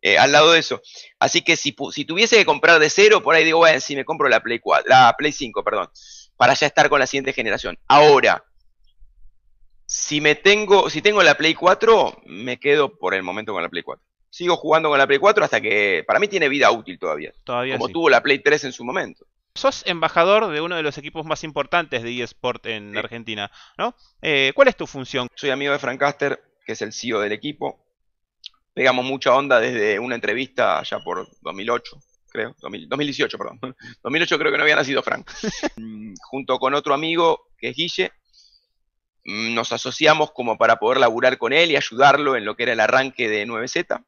eh, 0.00 0.16
al 0.16 0.32
lado 0.32 0.52
de 0.52 0.60
eso. 0.60 0.80
Así 1.18 1.42
que 1.42 1.56
si, 1.56 1.72
tuviese 1.72 2.36
que 2.38 2.46
comprar 2.46 2.78
de 2.78 2.88
cero, 2.88 3.22
por 3.22 3.34
ahí 3.34 3.44
digo, 3.44 3.58
bueno, 3.58 3.80
si 3.80 3.94
me 3.96 4.06
compro 4.06 4.30
la 4.30 4.40
Play 4.40 4.60
4, 4.60 4.86
la 4.88 5.14
Play 5.18 5.30
5, 5.30 5.62
perdón, 5.62 5.90
para 6.38 6.54
ya 6.54 6.66
estar 6.66 6.88
con 6.88 7.00
la 7.00 7.06
siguiente 7.06 7.34
generación. 7.34 7.78
Ahora, 7.86 8.42
Si 9.84 10.20
me 10.22 10.34
tengo, 10.36 10.88
si 10.88 11.02
tengo 11.02 11.22
la 11.22 11.34
Play 11.36 11.52
4, 11.54 12.22
me 12.26 12.58
quedo 12.58 12.96
por 12.98 13.12
el 13.14 13.22
momento 13.22 13.52
con 13.52 13.62
la 13.62 13.68
Play 13.68 13.82
4. 13.82 14.02
Sigo 14.30 14.56
jugando 14.56 14.88
con 14.88 14.98
la 14.98 15.06
Play 15.06 15.18
4 15.18 15.44
hasta 15.44 15.60
que 15.60 16.02
para 16.06 16.18
mí 16.18 16.28
tiene 16.28 16.48
vida 16.48 16.70
útil 16.70 16.98
todavía. 16.98 17.32
Todavía 17.44 17.74
como 17.74 17.88
sí. 17.88 17.92
tuvo 17.92 18.08
la 18.10 18.22
Play 18.22 18.38
3 18.40 18.64
en 18.64 18.72
su 18.72 18.84
momento. 18.84 19.26
Sos 19.58 19.82
embajador 19.86 20.48
de 20.52 20.60
uno 20.60 20.76
de 20.76 20.82
los 20.84 20.96
equipos 20.98 21.26
más 21.26 21.42
importantes 21.42 22.02
de 22.04 22.22
eSport 22.22 22.64
en 22.66 22.92
Sí. 22.92 22.98
Argentina, 22.98 23.50
¿no? 23.76 23.94
Eh, 24.22 24.52
¿Cuál 24.54 24.68
es 24.68 24.76
tu 24.76 24.86
función? 24.86 25.26
Soy 25.34 25.50
amigo 25.50 25.72
de 25.72 25.78
Frank 25.80 25.98
Caster, 25.98 26.40
que 26.64 26.72
es 26.72 26.82
el 26.82 26.92
CEO 26.92 27.18
del 27.20 27.32
equipo. 27.32 27.84
Pegamos 28.72 29.04
mucha 29.04 29.34
onda 29.34 29.58
desde 29.58 29.98
una 29.98 30.14
entrevista 30.14 30.80
ya 30.84 31.00
por 31.00 31.26
2008, 31.42 31.98
creo. 32.30 32.54
2000 32.60 32.88
2018, 32.88 33.36
perdón. 33.36 33.58
2008 34.04 34.38
creo 34.38 34.52
que 34.52 34.58
no 34.58 34.62
había 34.62 34.76
nacido 34.76 35.02
Frank. 35.02 35.28
Mm, 35.76 36.14
Junto 36.30 36.58
con 36.58 36.74
otro 36.74 36.94
amigo, 36.94 37.48
que 37.58 37.70
es 37.70 37.76
Guille, 37.76 38.12
mm, 39.24 39.54
nos 39.54 39.72
asociamos 39.72 40.30
como 40.32 40.56
para 40.56 40.76
poder 40.76 40.98
laburar 40.98 41.36
con 41.38 41.52
él 41.52 41.70
y 41.72 41.76
ayudarlo 41.76 42.36
en 42.36 42.44
lo 42.44 42.54
que 42.56 42.62
era 42.64 42.72
el 42.74 42.80
arranque 42.80 43.28
de 43.28 43.44
9Z. 43.46 44.04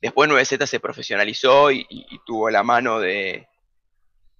Después 0.00 0.30
9Z 0.30 0.66
se 0.66 0.78
profesionalizó 0.80 1.70
y, 1.72 1.84
y- 1.88 2.06
y 2.10 2.20
tuvo 2.24 2.50
la 2.50 2.62
mano 2.62 3.00
de, 3.00 3.48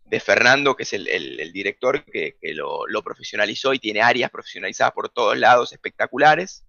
de 0.07 0.21
Fernando, 0.21 0.77
que 0.77 0.85
es 0.85 0.93
el, 0.93 1.53
director, 1.53 2.05
que, 2.05 2.37
lo, 2.55 3.03
profesionalizó 3.03 3.75
y 3.75 3.79
tiene 3.79 4.03
áreas 4.03 4.31
profesionalizadas 4.31 4.93
por 4.93 5.09
todos 5.09 5.37
lados, 5.37 5.73
espectaculares. 5.73 6.65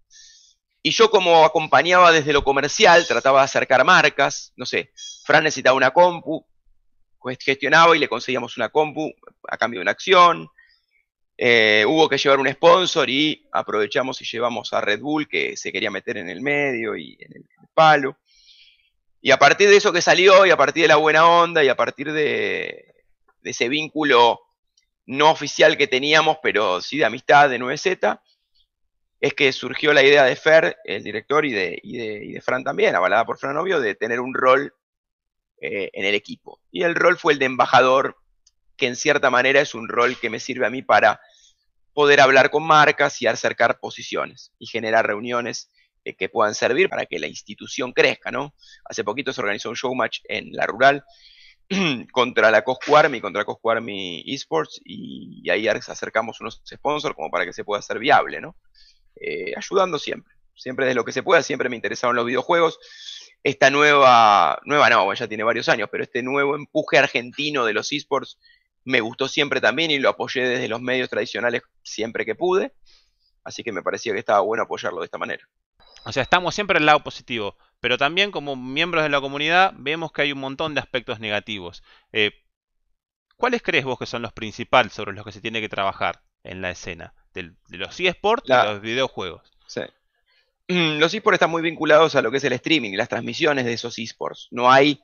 Y 0.81 0.91
yo 0.91 1.09
como 1.09 1.45
acompañaba 1.45 2.11
desde 2.11 2.33
lo 2.33 2.43
comercial, 2.43 3.05
trataba 3.07 3.39
de 3.39 3.45
acercar 3.45 3.83
marcas, 3.83 4.53
no 4.55 4.65
sé, 4.65 4.91
Fran 5.23 5.43
necesitaba 5.43 5.75
una 5.75 5.91
compu, 5.91 6.45
gestionaba 7.39 7.95
y 7.95 7.99
le 7.99 8.07
conseguíamos 8.07 8.57
una 8.57 8.69
compu 8.69 9.11
a 9.47 9.57
cambio 9.57 9.79
de 9.79 9.83
una 9.83 9.91
acción. 9.91 10.47
Eh, 11.37 11.83
hubo 11.87 12.09
que 12.09 12.17
llevar 12.17 12.39
un 12.39 12.51
sponsor 12.51 13.09
y 13.09 13.47
aprovechamos 13.51 14.19
y 14.21 14.25
llevamos 14.25 14.73
a 14.73 14.81
Red 14.81 15.01
Bull, 15.01 15.27
que 15.27 15.55
se 15.57 15.71
quería 15.71 15.91
meter 15.91 16.17
en 16.17 16.29
el 16.29 16.41
medio 16.41 16.95
y 16.95 17.17
en 17.19 17.33
el 17.35 17.45
palo. 17.73 18.17
Y 19.21 19.31
a 19.31 19.37
partir 19.37 19.69
de 19.69 19.77
eso 19.77 19.91
que 19.91 20.01
salió, 20.01 20.45
y 20.45 20.51
a 20.51 20.57
partir 20.57 20.83
de 20.83 20.87
la 20.87 20.95
buena 20.95 21.27
onda, 21.27 21.63
y 21.63 21.69
a 21.69 21.75
partir 21.75 22.13
de, 22.13 22.96
de 23.47 23.51
ese 23.51 23.69
vínculo 23.69 24.41
no 25.05 25.31
oficial 25.31 25.77
que 25.77 25.87
teníamos, 25.87 26.37
pero 26.43 26.81
sí 26.81 26.97
de 26.97 27.05
amistad 27.05 27.49
de 27.49 27.57
9Z, 27.59 28.19
es 29.21 29.33
que 29.33 29.53
surgió 29.53 29.93
la 29.93 30.03
idea 30.03 30.25
de 30.25 30.35
Fer, 30.35 30.75
el 30.83 31.01
director, 31.01 31.45
y 31.45 31.53
de, 31.53 31.79
y 31.81 32.33
de, 32.33 32.41
Fran 32.41 32.65
también, 32.65 32.93
avalada 32.93 33.25
por 33.25 33.39
Fran 33.39 33.55
Novio, 33.55 33.79
de 33.79 33.95
tener 33.95 34.19
un 34.19 34.33
rol 34.33 34.73
eh, 35.61 35.89
en 35.93 36.03
el 36.03 36.13
equipo. 36.13 36.59
Y 36.71 36.83
el 36.83 36.93
rol 36.93 37.17
fue 37.17 37.31
el 37.31 37.39
de 37.39 37.45
embajador, 37.45 38.17
que 38.75 38.87
en 38.87 38.97
cierta 38.97 39.29
manera 39.29 39.61
es 39.61 39.73
un 39.73 39.87
rol 39.87 40.19
que 40.19 40.29
me 40.29 40.41
sirve 40.41 40.67
a 40.67 40.69
mí 40.69 40.81
para 40.81 41.21
poder 41.93 42.19
hablar 42.19 42.49
con 42.49 42.63
marcas 42.63 43.21
y 43.21 43.27
acercar 43.27 43.79
posiciones 43.79 44.51
y 44.59 44.67
generar 44.67 45.07
reuniones 45.07 45.71
eh, 46.03 46.15
que 46.15 46.27
puedan 46.27 46.53
servir 46.53 46.89
para 46.89 47.05
que 47.05 47.17
la 47.17 47.27
institución 47.27 47.93
crezca, 47.93 48.29
¿no? 48.29 48.53
Hace 48.83 49.05
poquito 49.05 49.31
se 49.31 49.39
organizó 49.39 49.69
un 49.69 49.77
show 49.77 49.95
match 49.95 50.19
en 50.25 50.51
la 50.51 50.65
rural 50.65 51.05
contra 52.11 52.51
la 52.51 52.63
Coscu 52.63 52.95
Army, 52.95 53.21
contra 53.21 53.45
Coscu 53.45 53.69
Army 53.69 54.23
Esports, 54.25 54.81
y, 54.83 55.49
ahí 55.49 55.67
acercamos 55.67 56.39
unos 56.41 56.61
sponsors 56.65 57.15
como 57.15 57.29
para 57.29 57.45
que 57.45 57.53
se 57.53 57.63
pueda 57.63 57.79
hacer 57.79 57.99
viable, 57.99 58.41
¿no? 58.41 58.55
Eh, 59.15 59.53
ayudando 59.55 59.97
siempre, 59.99 60.33
siempre 60.55 60.85
de 60.85 60.95
lo 60.95 61.03
que 61.03 61.11
se 61.11 61.23
pueda, 61.23 61.43
siempre 61.43 61.69
me 61.69 61.75
interesaron 61.75 62.15
los 62.15 62.25
videojuegos. 62.25 62.79
Esta 63.43 63.69
nueva, 63.69 64.59
nueva 64.65 64.89
no, 64.89 65.13
ya 65.13 65.27
tiene 65.27 65.43
varios 65.43 65.69
años, 65.69 65.89
pero 65.91 66.03
este 66.03 66.21
nuevo 66.21 66.55
empuje 66.55 66.97
argentino 66.97 67.65
de 67.65 67.73
los 67.73 67.91
esports 67.91 68.37
me 68.83 69.01
gustó 69.01 69.27
siempre 69.27 69.59
también 69.59 69.91
y 69.91 69.99
lo 69.99 70.09
apoyé 70.09 70.47
desde 70.47 70.69
los 70.69 70.81
medios 70.81 71.09
tradicionales 71.09 71.61
siempre 71.83 72.25
que 72.25 72.35
pude. 72.35 72.73
Así 73.43 73.63
que 73.63 73.71
me 73.71 73.83
parecía 73.83 74.13
que 74.13 74.19
estaba 74.19 74.39
bueno 74.41 74.63
apoyarlo 74.63 74.99
de 74.99 75.05
esta 75.05 75.17
manera. 75.17 75.47
O 76.05 76.11
sea, 76.11 76.23
estamos 76.23 76.55
siempre 76.55 76.79
el 76.79 76.85
lado 76.85 77.03
positivo, 77.03 77.57
pero 77.79 77.97
también 77.97 78.31
como 78.31 78.55
miembros 78.55 79.03
de 79.03 79.09
la 79.09 79.21
comunidad 79.21 79.73
vemos 79.77 80.11
que 80.11 80.23
hay 80.23 80.31
un 80.31 80.39
montón 80.39 80.73
de 80.73 80.79
aspectos 80.81 81.19
negativos. 81.19 81.83
Eh, 82.11 82.31
¿Cuáles 83.35 83.61
crees 83.61 83.85
vos 83.85 83.99
que 83.99 84.05
son 84.05 84.21
los 84.23 84.33
principales 84.33 84.93
sobre 84.93 85.13
los 85.13 85.23
que 85.23 85.31
se 85.31 85.41
tiene 85.41 85.61
que 85.61 85.69
trabajar 85.69 86.21
en 86.43 86.61
la 86.61 86.71
escena? 86.71 87.13
De 87.33 87.51
los 87.69 87.99
eSports 87.99 88.49
La- 88.49 88.63
y 88.63 88.67
los 88.73 88.81
videojuegos. 88.81 89.51
Sí. 89.67 89.81
Los 90.67 91.13
esports 91.13 91.35
están 91.35 91.51
muy 91.51 91.61
vinculados 91.61 92.15
a 92.15 92.21
lo 92.21 92.29
que 92.29 92.37
es 92.37 92.43
el 92.43 92.51
streaming, 92.53 92.97
las 92.97 93.07
transmisiones 93.07 93.63
de 93.63 93.73
esos 93.73 93.97
esports. 93.99 94.47
No 94.51 94.69
hay 94.69 94.99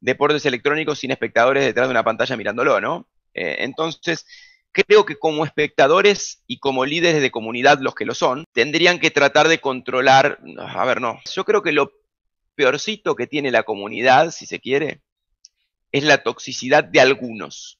deportes 0.00 0.46
electrónicos 0.46 1.00
sin 1.00 1.10
espectadores 1.10 1.64
detrás 1.64 1.88
de 1.88 1.90
una 1.90 2.04
pantalla 2.04 2.36
mirándolo, 2.36 2.80
¿no? 2.80 3.08
Eh, 3.34 3.56
entonces, 3.60 4.26
creo 4.70 5.04
que 5.04 5.16
como 5.16 5.44
espectadores 5.44 6.44
y 6.46 6.60
como 6.60 6.84
líderes 6.84 7.20
de 7.20 7.32
comunidad, 7.32 7.80
los 7.80 7.96
que 7.96 8.04
lo 8.04 8.14
son, 8.14 8.44
tendrían 8.52 9.00
que 9.00 9.10
tratar 9.10 9.48
de 9.48 9.58
controlar. 9.60 10.38
A 10.58 10.84
ver, 10.84 11.00
no. 11.00 11.18
Yo 11.34 11.44
creo 11.44 11.62
que 11.62 11.72
lo 11.72 11.90
peorcito 12.58 13.14
que 13.14 13.28
tiene 13.28 13.52
la 13.52 13.62
comunidad, 13.62 14.32
si 14.32 14.44
se 14.44 14.58
quiere, 14.58 15.00
es 15.92 16.02
la 16.02 16.24
toxicidad 16.24 16.82
de 16.82 17.00
algunos 17.00 17.78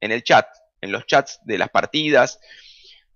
en 0.00 0.10
el 0.10 0.24
chat, 0.24 0.48
en 0.80 0.90
los 0.90 1.06
chats 1.06 1.38
de 1.44 1.58
las 1.58 1.70
partidas, 1.70 2.40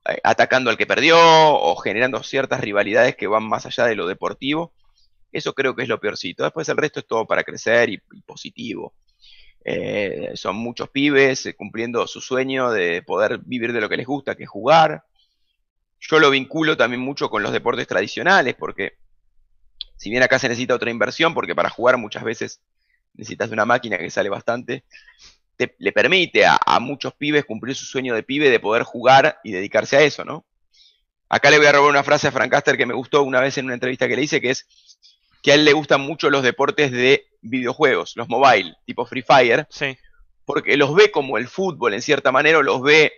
eh, 0.08 0.20
atacando 0.22 0.70
al 0.70 0.76
que 0.76 0.86
perdió 0.86 1.18
o 1.18 1.74
generando 1.74 2.22
ciertas 2.22 2.60
rivalidades 2.60 3.16
que 3.16 3.26
van 3.26 3.42
más 3.42 3.66
allá 3.66 3.86
de 3.86 3.96
lo 3.96 4.06
deportivo. 4.06 4.72
Eso 5.32 5.52
creo 5.52 5.74
que 5.74 5.82
es 5.82 5.88
lo 5.88 5.98
peorcito. 5.98 6.44
Después 6.44 6.68
el 6.68 6.76
resto 6.76 7.00
es 7.00 7.08
todo 7.08 7.26
para 7.26 7.42
crecer 7.42 7.90
y, 7.90 7.98
positivo. 8.24 8.94
Eh, 9.64 10.30
son 10.34 10.54
muchos 10.54 10.90
pibes 10.90 11.46
eh, 11.46 11.56
cumpliendo 11.56 12.06
su 12.06 12.20
sueño 12.20 12.70
de 12.70 13.02
poder 13.02 13.38
vivir 13.38 13.72
de 13.72 13.80
lo 13.80 13.88
que 13.88 13.96
les 13.96 14.06
gusta, 14.06 14.36
que 14.36 14.44
es 14.44 14.48
jugar. 14.48 15.02
Yo 15.98 16.20
lo 16.20 16.30
vinculo 16.30 16.76
también 16.76 17.00
mucho 17.00 17.28
con 17.28 17.42
los 17.42 17.50
deportes 17.50 17.88
tradicionales, 17.88 18.54
porque 18.54 18.98
si 19.96 20.10
bien 20.10 20.22
acá 20.22 20.38
se 20.38 20.48
necesita 20.48 20.74
otra 20.74 20.90
inversión, 20.90 21.34
porque 21.34 21.54
para 21.54 21.70
jugar 21.70 21.96
muchas 21.98 22.24
veces 22.24 22.60
necesitas 23.14 23.48
de 23.50 23.54
una 23.54 23.64
máquina 23.64 23.96
que 23.98 24.10
sale 24.10 24.28
bastante, 24.28 24.84
te- 25.56 25.74
le 25.78 25.92
permite 25.92 26.44
a, 26.46 26.58
a 26.64 26.80
muchos 26.80 27.14
pibes 27.14 27.44
cumplir 27.44 27.76
su 27.76 27.84
sueño 27.84 28.14
de 28.14 28.22
pibe 28.22 28.50
de 28.50 28.60
poder 28.60 28.82
jugar 28.82 29.38
y 29.44 29.52
dedicarse 29.52 29.96
a 29.96 30.02
eso, 30.02 30.24
¿no? 30.24 30.44
Acá 31.28 31.50
le 31.50 31.58
voy 31.58 31.66
a 31.66 31.72
robar 31.72 31.90
una 31.90 32.02
frase 32.04 32.28
a 32.28 32.32
Frank 32.32 32.50
Caster 32.50 32.76
que 32.76 32.86
me 32.86 32.94
gustó 32.94 33.22
una 33.22 33.40
vez 33.40 33.56
en 33.58 33.64
una 33.66 33.74
entrevista 33.74 34.06
que 34.08 34.16
le 34.16 34.22
hice, 34.22 34.40
que 34.40 34.50
es 34.50 34.66
que 35.42 35.52
a 35.52 35.54
él 35.54 35.64
le 35.64 35.72
gustan 35.72 36.00
mucho 36.00 36.30
los 36.30 36.42
deportes 36.42 36.90
de 36.90 37.26
videojuegos, 37.42 38.12
los 38.16 38.28
mobile, 38.28 38.74
tipo 38.86 39.04
Free 39.06 39.22
Fire, 39.22 39.66
Sí, 39.70 39.96
porque 40.44 40.76
los 40.76 40.94
ve 40.94 41.10
como 41.10 41.38
el 41.38 41.48
fútbol 41.48 41.94
en 41.94 42.02
cierta 42.02 42.32
manera, 42.32 42.62
los 42.62 42.82
ve 42.82 43.12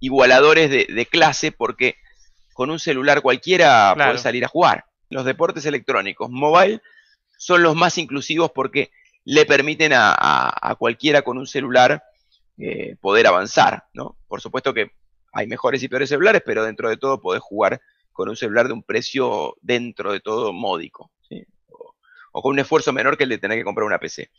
igualadores 0.00 0.70
de, 0.70 0.86
de 0.86 1.06
clase, 1.06 1.52
porque 1.52 1.96
con 2.54 2.70
un 2.70 2.78
celular 2.78 3.20
cualquiera 3.22 3.92
Claro. 3.94 4.12
puede 4.12 4.22
salir 4.22 4.44
a 4.44 4.48
jugar. 4.48 4.84
Los 5.10 5.24
deportes 5.24 5.66
electrónicos 5.66 6.30
mobile 6.30 6.80
son 7.36 7.62
los 7.62 7.76
más 7.76 7.98
inclusivos 7.98 8.52
porque 8.52 8.90
le 9.24 9.44
permiten 9.44 9.92
a, 9.94 10.76
cualquiera 10.78 11.22
con 11.22 11.36
un 11.36 11.46
celular 11.46 12.02
eh, 12.58 12.96
poder 13.00 13.26
avanzar, 13.26 13.84
¿no? 13.92 14.16
Por 14.28 14.40
supuesto 14.40 14.72
que 14.72 14.92
hay 15.32 15.46
mejores 15.46 15.82
y 15.82 15.88
peores 15.88 16.08
celulares, 16.08 16.42
pero 16.44 16.64
dentro 16.64 16.88
de 16.88 16.96
todo 16.96 17.20
podés 17.20 17.42
jugar 17.42 17.80
con 18.12 18.28
un 18.28 18.36
celular 18.36 18.66
de 18.66 18.72
un 18.72 18.82
precio 18.82 19.56
dentro 19.60 20.12
de 20.12 20.20
todo 20.20 20.52
módico, 20.52 21.10
¿sí? 21.28 21.44
o, 21.68 21.94
o 22.32 22.42
con 22.42 22.52
un 22.52 22.58
esfuerzo 22.58 22.92
menor 22.92 23.16
que 23.16 23.24
el 23.24 23.30
de 23.30 23.38
tener 23.38 23.58
que 23.58 23.64
comprar 23.64 23.86
una 23.86 23.98
PC. 23.98 24.30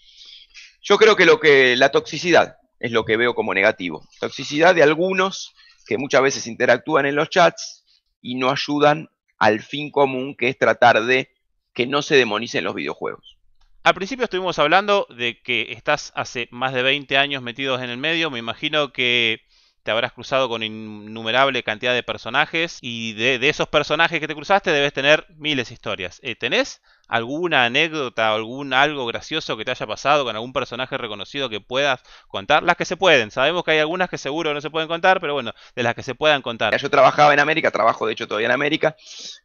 Yo 0.82 0.98
creo 0.98 1.16
que 1.16 1.26
lo 1.26 1.40
que 1.40 1.76
la 1.76 1.90
toxicidad 1.90 2.58
es 2.80 2.92
lo 2.92 3.06
que 3.06 3.18
veo 3.18 3.36
como 3.36 3.54
negativo. 3.54 4.08
Toxicidad 4.20 4.76
de 4.76 4.84
algunos 4.84 5.54
que 5.86 5.98
muchas 5.98 6.22
veces 6.22 6.48
interactúan 6.48 7.06
en 7.06 7.16
los 7.16 7.30
chats 7.30 7.86
y 8.22 8.36
no 8.36 8.50
ayudan 8.50 9.10
al 9.42 9.60
fin 9.62 9.90
común 9.90 10.36
que 10.36 10.50
es 10.50 10.58
tratar 10.58 11.04
de 11.04 11.32
que 11.74 11.88
no 11.88 12.04
se 12.04 12.16
demonicen 12.16 12.64
los 12.64 12.76
videojuegos. 12.76 13.38
Al 13.82 13.96
principio 13.96 14.26
estuvimos 14.26 14.60
hablando 14.60 15.08
de 15.10 15.42
que 15.42 15.72
estás 15.72 16.14
hace 16.16 16.48
más 16.52 16.74
de 16.74 16.84
20 16.84 17.18
años 17.18 17.42
metidos 17.42 17.82
en 17.82 17.90
el 17.90 17.98
medio. 17.98 18.30
Me 18.30 18.38
imagino 18.38 18.94
que 18.94 19.42
te 19.84 19.92
habrás 19.92 20.14
cruzado 20.14 20.50
con 20.50 20.64
innumerable 20.64 21.64
cantidad 21.64 21.94
de 21.94 22.04
personajes 22.04 22.78
y 22.82 23.14
de, 23.14 23.50
esos 23.50 23.68
personajes 23.68 24.20
que 24.20 24.28
te 24.28 24.36
cruzaste 24.36 24.72
debes 24.72 24.94
tener 24.94 25.26
miles 25.38 25.70
de 25.70 25.74
historias. 25.74 26.20
Eh, 26.24 26.36
¿Tenés 26.36 26.82
alguna 27.08 27.66
anécdota, 27.66 28.34
algún 28.34 28.74
algo 28.74 29.06
gracioso 29.06 29.58
que 29.58 29.66
te 29.66 29.72
haya 29.72 29.86
pasado 29.86 30.24
con 30.24 30.36
algún 30.36 30.54
personaje 30.54 30.98
reconocido 30.98 31.50
que 31.50 31.60
puedas 31.60 32.02
contar? 32.28 32.64
Las 32.64 32.78
que 32.78 32.86
se 32.86 32.98
pueden. 32.98 33.32
Sabemos 33.32 33.64
que 33.64 33.72
hay 33.72 33.80
algunas 33.80 34.10
que 34.10 34.18
seguro 34.18 34.54
no 34.54 34.62
se 34.62 34.70
pueden 34.70 34.88
contar, 34.88 35.20
pero 35.20 35.34
bueno, 35.34 35.52
de 35.76 35.84
las 35.84 35.96
que 35.96 36.04
se 36.04 36.16
puedan 36.16 36.42
contar. 36.42 36.78
Yo 36.78 36.90
trabajaba 36.90 37.34
en 37.34 37.40
América, 37.40 37.72
trabajo 37.72 38.06
de 38.06 38.14
hecho 38.14 38.28
todavía 38.28 38.48
en 38.48 38.54
América. 38.54 38.96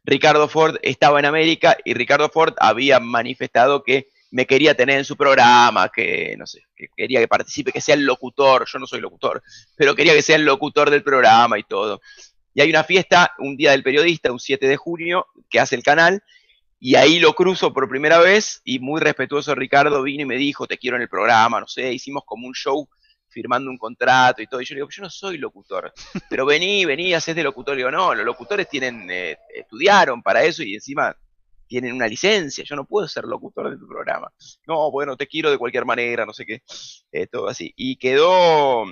Ricardo 0.03 0.47
Ford 0.47 0.77
estaba 0.81 1.19
en 1.19 1.25
América 1.25 1.77
y 1.83 1.93
Ricardo 1.93 2.29
Ford 2.29 2.53
había 2.59 2.99
manifestado 2.99 3.83
que 3.83 4.07
me 4.31 4.45
quería 4.45 4.75
tener 4.75 4.97
en 4.97 5.05
su 5.05 5.15
programa, 5.15 5.89
que 5.89 6.35
no 6.37 6.45
sé, 6.45 6.63
que 6.75 6.87
quería 6.95 7.19
que 7.19 7.27
participe, 7.27 7.71
que 7.71 7.81
sea 7.81 7.95
el 7.95 8.05
locutor, 8.05 8.65
yo 8.71 8.79
no 8.79 8.87
soy 8.87 8.99
locutor, 8.99 9.41
pero 9.75 9.95
quería 9.95 10.13
que 10.13 10.21
sea 10.21 10.35
el 10.35 10.45
locutor 10.45 10.89
del 10.89 11.03
programa 11.03 11.57
y 11.57 11.63
todo. 11.63 12.01
Y 12.53 12.61
hay 12.61 12.69
una 12.69 12.83
fiesta, 12.83 13.33
un 13.39 13.55
día 13.55 13.71
del 13.71 13.83
periodista, 13.83 14.31
un 14.31 14.39
7 14.39 14.67
de 14.67 14.77
junio, 14.77 15.27
que 15.49 15.59
hace 15.59 15.75
el 15.75 15.83
canal, 15.83 16.23
y 16.79 16.95
ahí 16.95 17.19
lo 17.19 17.33
cruzo 17.33 17.73
por 17.73 17.89
primera 17.89 18.19
vez, 18.19 18.61
y 18.63 18.79
muy 18.79 18.99
respetuoso 18.99 19.55
Ricardo 19.55 20.03
vino 20.03 20.23
y 20.23 20.25
me 20.25 20.35
dijo, 20.35 20.67
te 20.67 20.77
quiero 20.77 20.97
en 20.97 21.03
el 21.03 21.09
programa, 21.09 21.59
no 21.59 21.67
sé, 21.67 21.93
hicimos 21.93 22.23
como 22.25 22.47
un 22.47 22.53
show 22.53 22.87
firmando 23.29 23.69
un 23.69 23.77
contrato 23.77 24.41
y 24.41 24.47
todo. 24.47 24.61
Y 24.61 24.65
yo 24.65 24.73
le 24.73 24.79
digo, 24.79 24.89
yo 24.89 25.03
no 25.03 25.09
soy 25.09 25.37
locutor, 25.37 25.93
pero 26.29 26.45
vení, 26.45 26.85
vení, 26.85 27.13
haces 27.13 27.35
de 27.35 27.43
locutor. 27.43 27.75
Y 27.75 27.77
digo, 27.77 27.91
no, 27.91 28.15
los 28.15 28.25
locutores 28.25 28.67
tienen, 28.67 29.07
eh, 29.09 29.37
estudiaron 29.53 30.23
para 30.23 30.43
eso 30.43 30.63
y 30.63 30.73
encima 30.73 31.15
tienen 31.67 31.93
una 31.93 32.07
licencia, 32.07 32.63
yo 32.63 32.75
no 32.75 32.85
puedo 32.85 33.07
ser 33.07 33.25
locutor 33.25 33.69
de 33.69 33.77
tu 33.77 33.87
programa. 33.87 34.31
No, 34.65 34.89
bueno, 34.91 35.15
te 35.15 35.27
quiero 35.27 35.51
de 35.51 35.57
cualquier 35.57 35.85
manera, 35.85 36.25
no 36.25 36.33
sé 36.33 36.45
qué, 36.45 36.61
eh, 37.11 37.27
todo 37.27 37.47
así. 37.47 37.73
Y 37.75 37.97
quedó, 37.97 38.85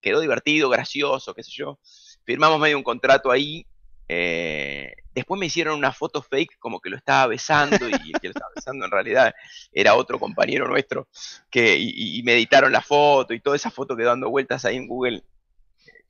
quedó 0.00 0.20
divertido, 0.20 0.68
gracioso, 0.68 1.34
qué 1.34 1.42
sé 1.42 1.52
yo. 1.52 1.78
Firmamos 2.24 2.60
medio 2.60 2.76
un 2.76 2.82
contrato 2.82 3.30
ahí. 3.30 3.66
Eh, 4.08 4.92
después 5.14 5.38
me 5.38 5.46
hicieron 5.46 5.78
una 5.78 5.92
foto 5.92 6.22
fake 6.22 6.58
como 6.58 6.80
que 6.80 6.90
lo 6.90 6.96
estaba 6.96 7.28
besando 7.28 7.88
y 7.88 7.92
el 7.92 8.20
que 8.20 8.28
lo 8.28 8.30
estaba 8.30 8.50
besando 8.54 8.84
en 8.84 8.90
realidad 8.90 9.34
era 9.72 9.94
otro 9.94 10.18
compañero 10.18 10.68
nuestro 10.68 11.08
que, 11.50 11.78
y, 11.78 12.18
y 12.18 12.22
me 12.22 12.34
editaron 12.34 12.72
la 12.72 12.82
foto 12.82 13.32
y 13.32 13.40
toda 13.40 13.56
esa 13.56 13.70
foto 13.70 13.96
quedó 13.96 14.08
dando 14.08 14.28
vueltas 14.28 14.64
ahí 14.64 14.76
en 14.76 14.88
Google 14.88 15.22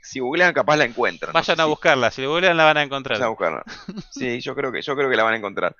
si 0.03 0.21
googlean 0.21 0.53
capaz 0.53 0.77
la 0.77 0.85
encuentran. 0.85 1.33
Vayan 1.33 1.61
a 1.61 1.65
buscarla, 1.67 2.11
si 2.11 2.25
googlean 2.25 2.57
la 2.57 2.65
van 2.65 2.77
a 2.79 2.83
encontrar. 2.83 3.19
Vayan 3.19 3.27
a 3.27 3.31
buscarla. 3.31 3.65
Sí, 4.11 4.41
yo 4.41 4.55
creo 4.55 4.73
que, 4.73 4.83
yo 4.83 4.95
creo 4.97 5.09
que 5.09 5.17
la 5.17 5.23
van 5.25 5.35
a 5.35 5.37
encontrar. 5.39 5.77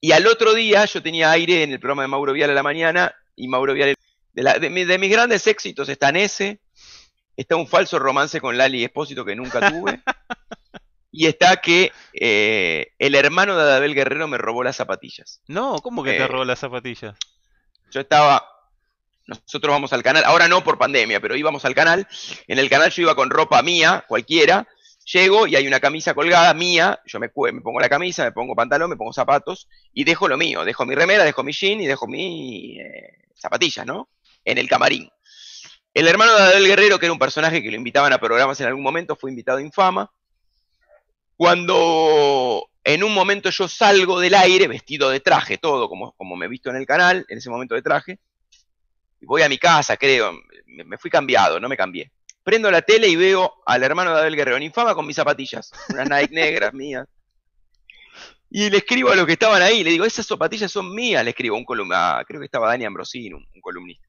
Y 0.00 0.12
al 0.12 0.26
otro 0.26 0.54
día 0.54 0.84
yo 0.84 1.02
tenía 1.02 1.30
aire 1.32 1.62
en 1.64 1.72
el 1.72 1.80
programa 1.80 2.02
de 2.02 2.08
Mauro 2.08 2.32
Vial 2.32 2.50
a 2.50 2.54
la 2.54 2.62
mañana 2.62 3.14
y 3.34 3.48
Mauro 3.48 3.74
Vial, 3.74 3.94
de, 4.32 4.42
de, 4.60 4.86
de 4.86 4.98
mis 4.98 5.10
grandes 5.10 5.46
éxitos 5.46 5.88
está 5.88 6.10
en 6.10 6.16
ese, 6.16 6.60
está 7.36 7.56
un 7.56 7.66
falso 7.66 7.98
romance 7.98 8.40
con 8.40 8.56
Lali 8.56 8.84
Espósito 8.84 9.24
que 9.24 9.34
nunca 9.34 9.68
tuve. 9.70 10.00
y 11.10 11.26
está 11.26 11.56
que 11.56 11.90
eh, 12.12 12.92
el 12.98 13.14
hermano 13.16 13.56
de 13.56 13.62
Adabel 13.62 13.94
Guerrero 13.94 14.28
me 14.28 14.38
robó 14.38 14.62
las 14.62 14.76
zapatillas. 14.76 15.40
No, 15.48 15.78
¿cómo 15.80 16.04
que 16.04 16.12
te 16.12 16.22
Eh, 16.22 16.28
robó 16.28 16.44
las 16.44 16.60
zapatillas? 16.60 17.16
Yo 17.90 18.00
estaba, 18.00 18.46
nosotros 19.28 19.72
vamos 19.72 19.92
al 19.92 20.02
canal, 20.02 20.24
ahora 20.24 20.48
no 20.48 20.64
por 20.64 20.78
pandemia, 20.78 21.20
pero 21.20 21.36
íbamos 21.36 21.64
al 21.64 21.74
canal. 21.74 22.08
En 22.46 22.58
el 22.58 22.70
canal 22.70 22.90
yo 22.90 23.02
iba 23.02 23.14
con 23.14 23.30
ropa 23.30 23.62
mía, 23.62 24.04
cualquiera. 24.08 24.66
Llego 25.04 25.46
y 25.46 25.56
hay 25.56 25.66
una 25.66 25.80
camisa 25.80 26.12
colgada 26.12 26.52
mía, 26.52 27.00
yo 27.06 27.18
me, 27.18 27.30
pongo 27.30 27.80
la 27.80 27.88
camisa, 27.88 28.24
me 28.24 28.32
pongo 28.32 28.54
pantalón, 28.54 28.90
me 28.90 28.96
pongo 28.96 29.12
zapatos 29.12 29.66
y 29.94 30.04
dejo 30.04 30.28
lo 30.28 30.36
mío, 30.36 30.66
dejo 30.66 30.84
mi 30.84 30.94
remera, 30.94 31.24
dejo 31.24 31.42
mi 31.42 31.52
jean 31.52 31.80
y 31.80 31.86
dejo 31.86 32.06
mi 32.06 32.78
eh, 32.78 33.28
zapatillas, 33.34 33.86
¿no? 33.86 34.10
En 34.44 34.58
el 34.58 34.68
camarín. 34.68 35.08
El 35.94 36.08
hermano 36.08 36.34
de 36.34 36.42
Adel 36.42 36.66
Guerrero, 36.66 36.98
que 36.98 37.06
era 37.06 37.12
un 37.12 37.18
personaje 37.18 37.62
que 37.62 37.70
lo 37.70 37.76
invitaban 37.76 38.12
a 38.12 38.18
programas 38.18 38.60
en 38.60 38.66
algún 38.66 38.82
momento, 38.82 39.16
fue 39.16 39.30
invitado 39.30 39.58
a 39.58 39.62
Infama. 39.62 40.12
Cuando 41.36 42.68
en 42.84 43.04
un 43.04 43.12
momento 43.12 43.50
yo 43.50 43.68
salgo 43.68 44.20
del 44.20 44.34
aire, 44.34 44.68
vestido 44.68 45.10
de 45.10 45.20
traje, 45.20 45.58
todo 45.58 45.88
como, 45.88 46.14
me 46.36 46.46
he 46.46 46.48
visto 46.48 46.70
en 46.70 46.76
el 46.76 46.86
canal, 46.86 47.26
en 47.28 47.38
ese 47.38 47.50
momento 47.50 47.74
de 47.74 47.82
traje, 47.82 48.18
voy 49.20 49.42
a 49.42 49.48
mi 49.48 49.58
casa, 49.58 49.96
creo, 49.96 50.32
me, 50.66 50.84
me 50.84 50.98
fui 50.98 51.10
cambiado, 51.10 51.58
no 51.60 51.68
me 51.68 51.76
cambié. 51.76 52.10
Prendo 52.42 52.70
la 52.70 52.82
tele 52.82 53.08
y 53.08 53.16
veo 53.16 53.62
al 53.66 53.82
hermano 53.82 54.14
de 54.14 54.20
Abel 54.20 54.36
Guerrero 54.36 54.56
en 54.56 54.62
Infama 54.62 54.94
con 54.94 55.06
mis 55.06 55.16
zapatillas, 55.16 55.70
unas 55.90 56.08
Nike 56.08 56.34
negras 56.34 56.72
mías. 56.72 57.06
Y 58.50 58.70
le 58.70 58.78
escribo 58.78 59.10
a 59.10 59.16
los 59.16 59.26
que 59.26 59.32
estaban 59.32 59.60
ahí, 59.60 59.84
le 59.84 59.90
digo, 59.90 60.06
esas 60.06 60.26
zapatillas 60.26 60.72
son 60.72 60.94
mías, 60.94 61.22
le 61.22 61.30
escribo 61.30 61.56
a 61.56 61.58
un 61.58 61.64
columnista, 61.64 62.24
creo 62.26 62.40
que 62.40 62.46
estaba 62.46 62.68
Dani 62.68 62.86
Ambrosino, 62.86 63.36
un, 63.36 63.46
un 63.54 63.60
columnista. 63.60 64.08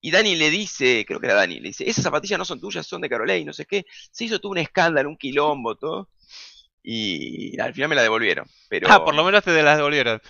Y 0.00 0.10
Dani 0.10 0.34
le 0.36 0.50
dice, 0.50 1.04
creo 1.06 1.20
que 1.20 1.26
era 1.26 1.34
Dani, 1.36 1.60
le 1.60 1.68
dice, 1.68 1.88
esas 1.88 2.04
zapatillas 2.04 2.38
no 2.38 2.44
son 2.44 2.60
tuyas, 2.60 2.86
son 2.86 3.00
de 3.00 3.08
Carolei, 3.08 3.44
no 3.44 3.52
sé 3.52 3.64
qué. 3.64 3.86
Se 4.10 4.24
hizo 4.24 4.40
todo 4.40 4.52
un 4.52 4.58
escándalo, 4.58 5.08
un 5.08 5.16
quilombo, 5.16 5.76
todo. 5.76 6.10
Y 6.82 7.58
al 7.60 7.74
final 7.74 7.88
me 7.88 7.96
la 7.96 8.02
devolvieron. 8.02 8.46
Pero, 8.68 8.86
Ah, 8.90 9.04
por 9.04 9.14
lo 9.14 9.24
menos 9.24 9.42
te 9.42 9.62
las 9.62 9.76
devolvieron. 9.76 10.20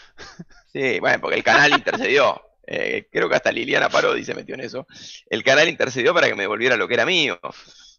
Sí, 0.73 1.01
bueno, 1.01 1.21
porque 1.21 1.37
el 1.37 1.45
canal 1.45 1.73
intercedió. 1.73 2.41
Eh, 2.67 3.09
creo 3.13 3.29
que 3.29 3.37
hasta 3.37 3.53
Liliana 3.53 3.89
Parodi 3.89 4.25
se 4.25 4.35
metió 4.35 4.55
en 4.55 4.61
eso. 4.63 4.87
El 5.31 5.45
canal 5.45 5.69
intercedió 5.69 6.13
para 6.13 6.27
que 6.29 6.35
me 6.35 6.43
devolviera 6.43 6.77
lo 6.77 6.89
que 6.89 6.95
era 6.95 7.07
mío. 7.07 7.39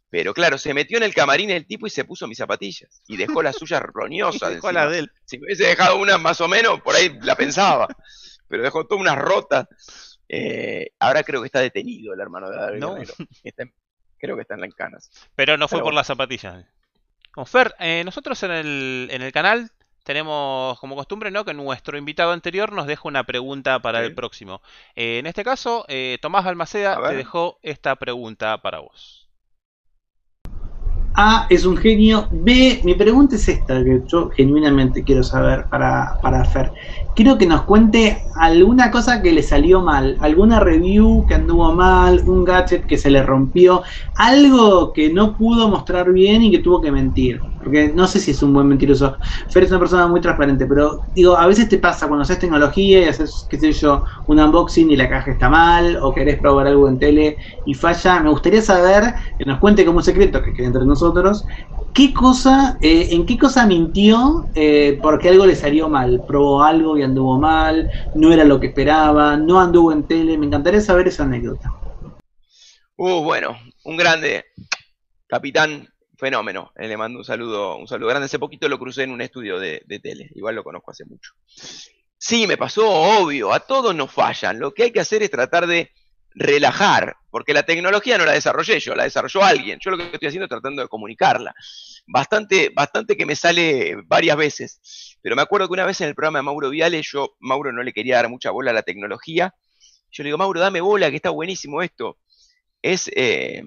Pero 0.09 0.33
claro, 0.33 0.57
se 0.57 0.73
metió 0.73 0.97
en 0.97 1.03
el 1.03 1.13
camarín 1.13 1.49
el 1.51 1.65
tipo 1.65 1.85
y 1.87 1.89
se 1.89 2.05
puso 2.05 2.27
mis 2.27 2.37
zapatillas. 2.37 3.01
Y 3.07 3.17
dejó 3.17 3.41
las 3.43 3.55
suyas 3.57 3.81
roñosas. 3.93 4.53
Dejó 4.53 4.69
encima. 4.69 4.85
la 4.85 4.89
de 4.89 4.99
él. 4.99 5.11
Si 5.25 5.37
me 5.37 5.45
hubiese 5.45 5.65
dejado 5.67 5.97
unas 5.97 6.19
más 6.19 6.39
o 6.41 6.47
menos, 6.47 6.81
por 6.81 6.95
ahí 6.95 7.17
la 7.21 7.35
pensaba. 7.35 7.87
Pero 8.47 8.63
dejó 8.63 8.85
todas 8.85 9.01
unas 9.01 9.17
rotas. 9.17 9.67
Eh, 10.29 10.91
ahora 10.99 11.23
creo 11.23 11.41
que 11.41 11.47
está 11.47 11.59
detenido 11.59 12.13
el 12.13 12.19
hermano 12.19 12.49
de 12.49 12.57
David 12.57 12.79
No. 12.79 12.95
Guerrero. 12.95 13.13
Está 13.43 13.63
en- 13.63 13.73
creo 14.17 14.35
que 14.35 14.41
está 14.41 14.55
en 14.55 14.61
las 14.61 14.73
canas. 14.73 15.09
Pero 15.35 15.57
no 15.57 15.67
fue 15.67 15.77
Pero 15.77 15.83
por 15.85 15.93
bueno. 15.93 15.99
las 15.99 16.07
zapatillas. 16.07 16.65
Con 17.31 17.45
Fer, 17.45 17.75
eh, 17.79 18.01
nosotros 18.03 18.41
en 18.43 18.51
el, 18.51 19.07
en 19.11 19.21
el 19.21 19.31
canal 19.31 19.69
tenemos 20.07 20.79
como 20.79 20.95
costumbre 20.95 21.31
¿no? 21.31 21.43
que 21.43 21.53
nuestro 21.53 21.97
invitado 21.97 22.31
anterior 22.31 22.71
nos 22.71 22.87
deja 22.87 23.01
una 23.09 23.25
pregunta 23.25 23.81
para 23.81 23.99
Sí. 23.99 24.05
el 24.05 24.15
próximo. 24.15 24.61
Eh, 24.95 25.19
en 25.19 25.25
este 25.25 25.43
caso, 25.43 25.83
eh, 25.89 26.17
Tomás 26.21 26.45
Balmaceda 26.45 26.97
te 27.09 27.15
dejó 27.17 27.59
esta 27.61 27.93
pregunta 27.97 28.57
para 28.61 28.79
vos. 28.79 29.27
A 31.19 31.47
es 31.49 31.65
un 31.65 31.75
genio. 31.75 32.29
B, 32.31 32.79
mi 32.85 32.93
pregunta 32.93 33.35
es 33.35 33.49
esta, 33.49 33.83
que 33.83 34.01
yo 34.07 34.29
genuinamente 34.29 35.03
quiero 35.03 35.23
saber 35.23 35.65
para, 35.69 36.17
para 36.21 36.45
Fer. 36.45 36.71
Quiero 37.13 37.37
que 37.37 37.47
nos 37.47 37.63
cuente 37.63 38.21
alguna 38.35 38.91
cosa 38.91 39.21
que 39.21 39.33
le 39.33 39.41
salió 39.41 39.81
mal, 39.81 40.15
alguna 40.21 40.59
review 40.61 41.25
que 41.27 41.33
anduvo 41.33 41.73
mal, 41.73 42.21
un 42.27 42.45
gadget 42.45 42.85
que 42.85 42.97
se 42.97 43.09
le 43.09 43.23
rompió, 43.23 43.81
algo 44.15 44.93
que 44.93 45.11
no 45.11 45.35
pudo 45.35 45.67
mostrar 45.67 46.13
bien 46.13 46.43
y 46.43 46.51
que 46.51 46.59
tuvo 46.59 46.79
que 46.79 46.91
mentir. 46.91 47.41
Porque 47.67 47.91
no 47.93 48.07
sé 48.07 48.21
si 48.21 48.31
es 48.31 48.41
un 48.41 48.53
buen 48.53 48.65
mentiroso. 48.65 49.17
Fer 49.49 49.63
es 49.63 49.71
una 49.71 49.79
persona 49.79 50.07
muy 50.07 50.21
transparente, 50.21 50.65
pero 50.65 51.01
digo, 51.13 51.37
a 51.37 51.45
veces 51.47 51.67
te 51.67 51.77
pasa 51.77 52.07
cuando 52.07 52.23
haces 52.23 52.39
tecnología 52.39 53.01
y 53.01 53.03
haces, 53.03 53.45
qué 53.49 53.59
sé 53.59 53.73
yo, 53.73 54.05
un 54.27 54.39
unboxing 54.39 54.89
y 54.89 54.95
la 54.95 55.09
caja 55.09 55.31
está 55.31 55.49
mal, 55.49 55.97
o 56.01 56.13
querés 56.13 56.39
probar 56.39 56.67
algo 56.67 56.87
en 56.87 56.97
tele 56.97 57.37
y 57.65 57.73
falla. 57.73 58.21
Me 58.21 58.29
gustaría 58.29 58.61
saber, 58.61 59.15
que 59.37 59.43
nos 59.43 59.59
cuente 59.59 59.83
como 59.83 59.97
un 59.97 60.03
secreto 60.03 60.41
que 60.41 60.53
quede 60.53 60.67
entre 60.67 60.85
nosotros, 60.85 61.43
qué 61.93 62.13
cosa, 62.13 62.77
eh, 62.79 63.09
en 63.11 63.25
qué 63.25 63.37
cosa 63.37 63.65
mintió 63.65 64.45
eh, 64.55 64.97
porque 65.01 65.27
algo 65.27 65.45
le 65.45 65.55
salió 65.57 65.89
mal. 65.89 66.23
Probó 66.25 66.63
algo 66.63 66.97
y 66.97 67.03
anduvo 67.03 67.37
mal, 67.37 67.89
no 68.13 68.31
era 68.31 68.45
lo 68.45 68.61
que 68.61 68.67
esperaba, 68.67 69.35
no 69.35 69.59
anduvo 69.59 69.91
en 69.91 70.07
tele. 70.07 70.37
Me 70.37 70.45
encantaría 70.45 70.79
saber 70.79 71.09
esa 71.09 71.23
anécdota. 71.23 71.69
Uh, 72.95 73.21
bueno, 73.23 73.57
un 73.83 73.97
grande 73.97 74.45
capitán 75.27 75.85
fenómeno. 76.17 76.71
Eh, 76.75 76.87
le 76.87 76.97
mando 76.97 77.19
un 77.19 77.25
saludo, 77.25 77.77
un 77.77 77.87
saludo 77.87 78.09
grande. 78.09 78.25
Hace 78.25 78.39
poquito 78.39 78.67
lo 78.67 78.79
crucé 78.79 79.03
en 79.03 79.11
un 79.11 79.21
estudio 79.21 79.59
de, 79.59 79.81
tele. 80.01 80.29
Igual 80.35 80.55
lo 80.55 80.63
conozco 80.63 80.91
hace 80.91 81.05
mucho. 81.05 81.33
Sí, 82.17 82.47
me 82.47 82.57
pasó, 82.57 82.89
obvio. 82.89 83.53
A 83.53 83.59
todos 83.59 83.95
nos 83.95 84.11
fallan. 84.11 84.59
Lo 84.59 84.73
que 84.73 84.83
hay 84.83 84.91
que 84.91 84.99
hacer 84.99 85.23
es 85.23 85.31
tratar 85.31 85.67
de 85.67 85.91
relajar, 86.39 87.17
porque 87.31 87.53
la 87.53 87.63
tecnología 87.63 88.17
no 88.17 88.25
la 88.25 88.33
desarrollé 88.33 88.79
yo, 88.79 88.93
la 88.93 89.03
desarrolló 89.03 89.43
alguien. 89.43 89.79
Yo 89.81 89.89
lo 89.89 89.97
que 89.97 90.03
estoy 90.03 90.27
haciendo 90.27 90.45
es 90.45 90.49
tratando 90.49 90.81
de 90.81 90.87
comunicarla. 90.87 91.53
Bastante, 92.05 92.69
bastante 92.69 93.17
que 93.17 93.25
me 93.25 93.35
sale 93.35 93.95
varias 94.05 94.37
veces. 94.37 95.17
Pero 95.21 95.35
me 95.35 95.41
acuerdo 95.41 95.67
que 95.67 95.73
una 95.73 95.85
vez 95.85 95.99
en 96.01 96.09
el 96.09 96.15
programa 96.15 96.39
de 96.39 96.43
Mauro 96.43 96.69
Viale, 96.69 97.01
yo, 97.01 97.35
Mauro 97.39 97.71
no 97.71 97.83
le 97.83 97.93
quería 97.93 98.17
dar 98.17 98.29
mucha 98.29 98.51
bola 98.51 98.71
a 98.71 98.73
la 98.73 98.83
tecnología. 98.83 99.53
Yo 100.11 100.23
le 100.23 100.29
digo, 100.29 100.37
Mauro, 100.37 100.59
dame 100.59 100.81
bola, 100.81 101.09
que 101.09 101.17
está 101.17 101.31
buenísimo 101.31 101.81
esto. 101.81 102.17
Es, 102.81 103.09
eh, 103.15 103.63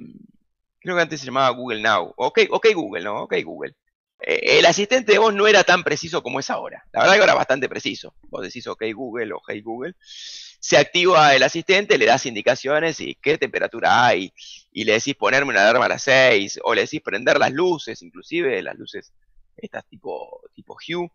creo 0.80 0.96
que 0.96 1.02
antes 1.02 1.20
se 1.20 1.26
llamaba 1.26 1.50
Google 1.50 1.82
Now. 1.82 2.12
Ok, 2.16 2.40
ok 2.50 2.66
Google, 2.74 3.04
¿no? 3.04 3.22
Ok 3.22 3.34
Google. 3.44 3.74
Eh, 4.20 4.58
el 4.58 4.66
asistente 4.66 5.12
de 5.12 5.18
voz 5.18 5.34
no 5.34 5.46
era 5.46 5.64
tan 5.64 5.82
preciso 5.82 6.22
como 6.22 6.40
es 6.40 6.50
ahora. 6.50 6.84
La 6.92 7.00
verdad 7.00 7.14
que 7.14 7.20
ahora 7.20 7.34
bastante 7.34 7.68
preciso. 7.68 8.14
Vos 8.28 8.42
decís 8.42 8.66
ok 8.66 8.82
Google 8.94 9.32
o 9.32 9.40
hey 9.46 9.62
Google. 9.62 9.94
Se 10.00 10.76
activa 10.76 11.34
el 11.34 11.42
asistente, 11.42 11.96
le 11.96 12.06
das 12.06 12.26
indicaciones 12.26 13.00
y 13.00 13.14
qué 13.14 13.38
temperatura 13.38 14.06
hay. 14.06 14.32
Y 14.72 14.84
le 14.84 14.92
decís 14.94 15.14
ponerme 15.14 15.52
una 15.52 15.62
alarma 15.62 15.86
a 15.86 15.88
las 15.88 16.02
6. 16.02 16.60
O 16.64 16.74
le 16.74 16.82
decís 16.82 17.00
prender 17.02 17.38
las 17.38 17.52
luces, 17.52 18.02
inclusive 18.02 18.62
las 18.62 18.76
luces 18.76 19.12
estas 19.56 19.86
tipo, 19.86 20.42
tipo 20.54 20.76
Hue. 20.76 21.10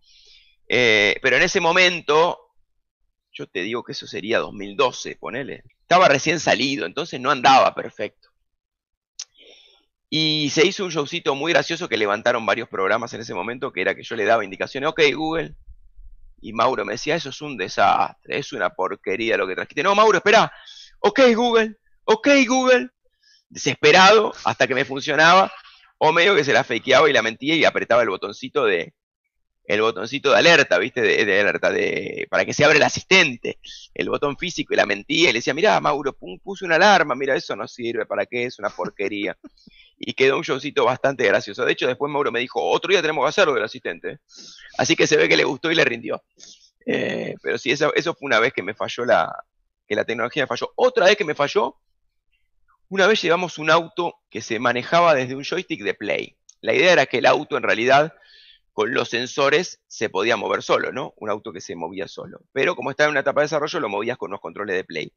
Eh, 0.67 1.15
pero 1.21 1.37
en 1.37 1.43
ese 1.43 1.59
momento, 1.59 2.39
yo 3.31 3.47
te 3.47 3.61
digo 3.61 3.83
que 3.83 3.91
eso 3.91 4.07
sería 4.07 4.39
2012, 4.39 5.17
ponele. 5.17 5.63
Estaba 5.81 6.07
recién 6.07 6.39
salido, 6.39 6.85
entonces 6.85 7.19
no 7.19 7.29
andaba 7.29 7.75
perfecto. 7.75 8.29
Y 10.09 10.49
se 10.51 10.65
hizo 10.65 10.85
un 10.85 10.91
showcito 10.91 11.35
muy 11.35 11.51
gracioso 11.51 11.89
que 11.89 11.97
levantaron 11.97 12.45
varios 12.45 12.69
programas 12.69 13.13
en 13.13 13.21
ese 13.21 13.33
momento, 13.33 13.71
que 13.71 13.81
era 13.81 13.95
que 13.95 14.03
yo 14.03 14.15
le 14.15 14.25
daba 14.25 14.43
indicaciones, 14.43 14.89
ok 14.89 15.01
Google, 15.13 15.55
y 16.41 16.53
Mauro 16.53 16.85
me 16.85 16.93
decía, 16.93 17.15
eso 17.15 17.29
es 17.29 17.41
un 17.41 17.57
desastre, 17.57 18.37
es 18.37 18.53
una 18.53 18.69
porquería 18.69 19.35
lo 19.37 19.47
que 19.47 19.55
trajiste. 19.55 19.81
No, 19.81 19.95
Mauro, 19.95 20.17
espera, 20.17 20.51
ok 20.99 21.19
Google, 21.33 21.77
ok 22.03 22.27
Google, 22.47 22.89
desesperado 23.49 24.33
hasta 24.43 24.67
que 24.67 24.75
me 24.75 24.85
funcionaba, 24.85 25.51
o 25.97 26.11
medio 26.11 26.35
que 26.35 26.43
se 26.43 26.53
la 26.53 26.63
fakeaba 26.63 27.09
y 27.09 27.13
la 27.13 27.21
mentía 27.21 27.55
y 27.55 27.65
apretaba 27.65 28.03
el 28.03 28.09
botoncito 28.09 28.65
de, 28.65 28.93
el 29.67 29.81
botoncito 29.81 30.31
de 30.31 30.37
alerta, 30.37 30.77
¿viste? 30.77 31.01
De, 31.01 31.25
de 31.25 31.41
alerta, 31.41 31.71
de, 31.71 32.27
para 32.29 32.45
que 32.45 32.53
se 32.53 32.63
abra 32.63 32.77
el 32.77 32.83
asistente, 32.83 33.59
el 33.93 34.09
botón 34.09 34.37
físico 34.37 34.73
y 34.73 34.77
la 34.77 34.85
mentía 34.85 35.29
y 35.29 35.33
le 35.33 35.39
decía, 35.39 35.53
mira, 35.53 35.79
Mauro, 35.79 36.13
puse 36.13 36.65
una 36.65 36.75
alarma, 36.75 37.15
mira, 37.15 37.35
eso 37.35 37.55
no 37.55 37.67
sirve, 37.67 38.05
¿para 38.05 38.25
qué? 38.25 38.45
Es 38.45 38.59
una 38.59 38.69
porquería. 38.69 39.37
Y 40.07 40.13
quedó 40.13 40.37
un 40.37 40.43
showcito 40.43 40.85
bastante 40.85 41.25
gracioso. 41.25 41.65
De 41.65 41.71
hecho, 41.71 41.87
después 41.87 42.11
Mauro 42.11 42.31
me 42.31 42.39
dijo, 42.39 42.61
otro 42.61 42.91
día 42.91 43.01
tenemos 43.01 43.25
que 43.25 43.29
hacerlo 43.29 43.55
del 43.55 43.63
asistente. 43.63 44.11
¿eh?". 44.11 44.19
Así 44.77 44.95
que 44.95 45.07
se 45.07 45.17
ve 45.17 45.27
que 45.27 45.35
le 45.35 45.43
gustó 45.43 45.71
y 45.71 45.75
le 45.75 45.83
rindió. 45.83 46.23
Eh, 46.85 47.33
pero 47.41 47.57
sí, 47.57 47.71
eso, 47.71 47.91
eso 47.95 48.13
fue 48.13 48.27
una 48.27 48.39
vez 48.39 48.53
que 48.53 48.61
me 48.61 48.75
falló 48.75 49.03
la, 49.03 49.33
que 49.87 49.95
la 49.95 50.05
tecnología 50.05 50.45
falló. 50.45 50.71
Otra 50.75 51.07
vez 51.07 51.17
que 51.17 51.25
me 51.25 51.33
falló, 51.33 51.77
Una 52.87 53.07
vez 53.07 53.19
llevamos 53.19 53.57
un 53.57 53.71
auto 53.71 54.13
que 54.29 54.41
se 54.41 54.59
manejaba 54.59 55.15
desde 55.15 55.35
un 55.35 55.43
joystick 55.43 55.81
de 55.81 55.95
Play. 55.95 56.37
La 56.61 56.75
idea 56.75 56.93
era 56.93 57.07
que 57.07 57.17
el 57.17 57.25
auto 57.25 57.57
en 57.57 57.63
realidad 57.63 58.13
con 58.73 58.93
los 58.93 59.09
sensores 59.09 59.81
se 59.87 60.09
podía 60.09 60.37
mover 60.37 60.61
solo, 60.61 60.91
¿no? 60.91 61.15
Un 61.17 61.31
auto 61.31 61.51
que 61.51 61.61
se 61.61 61.75
movía 61.75 62.07
solo. 62.07 62.41
Pero 62.51 62.75
como 62.75 62.91
estaba 62.91 63.07
en 63.07 63.11
una 63.13 63.21
etapa 63.21 63.41
de 63.41 63.45
desarrollo, 63.45 63.79
lo 63.79 63.89
movías 63.89 64.17
con 64.17 64.29
unos 64.29 64.39
controles 64.39 64.75
de 64.75 64.83
Play. 64.83 65.11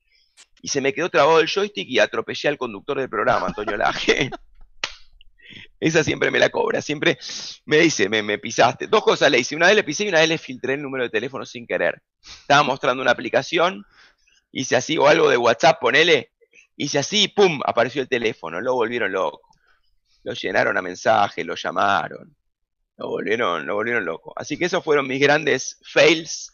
Y 0.62 0.68
se 0.68 0.81
me 0.81 0.94
quedó 0.94 1.11
trabado 1.11 1.40
el 1.40 1.48
joystick 1.48 1.88
y 1.88 1.98
atropellé 1.98 2.48
al 2.48 2.57
conductor 2.57 2.98
del 2.98 3.11
programa, 3.11 3.48
Antonio 3.48 3.77
Laje. 3.77 4.31
Esa 5.81 6.03
siempre 6.03 6.31
me 6.31 6.39
la 6.39 6.51
cobra, 6.51 6.83
siempre 6.83 7.19
me 7.65 7.79
dice, 7.79 8.09
me, 8.09 8.23
me, 8.23 8.39
pisaste. 8.39 8.87
Dos 8.87 9.03
cosas 9.03 9.31
le 9.31 9.39
hice, 9.39 9.57
una 9.57 9.67
vez 9.67 9.77
le 9.77 9.85
pisé 9.85 10.05
y 10.05 10.09
una 10.09 10.21
vez 10.21 10.29
le 10.29 10.39
filtré 10.39 10.75
el 10.75 10.83
número 10.83 11.05
de 11.05 11.11
teléfono 11.11 11.47
sin 11.47 11.67
querer. 11.67 12.03
Estaba 12.21 12.63
mostrando 12.63 13.03
una 13.03 13.13
aplicación, 13.13 13.85
hice 14.51 14.77
así, 14.77 14.99
o 14.99 15.07
algo 15.07 15.29
de 15.29 15.37
WhatsApp, 15.37 15.79
ponele, 15.81 16.33
hice 16.77 16.99
así, 16.99 17.29
pum, 17.29 17.61
apareció 17.65 18.03
el 18.03 18.09
teléfono, 18.09 18.61
lo 18.61 18.75
volvieron 18.75 19.13
loco. 19.13 19.43
Lo 20.25 20.33
llenaron 20.33 20.77
a 20.77 20.83
mensaje, 20.83 21.45
lo 21.45 21.55
llamaron, 21.55 22.37
lo 22.97 23.09
volvieron, 23.09 23.67
lo 23.67 23.75
volvieron 23.75 24.05
loco. 24.05 24.33
Así 24.37 24.59
que 24.59 24.65
esos 24.65 24.83
fueron 24.83 25.07
mis 25.07 25.21
grandes 25.21 25.79
fails 25.85 26.53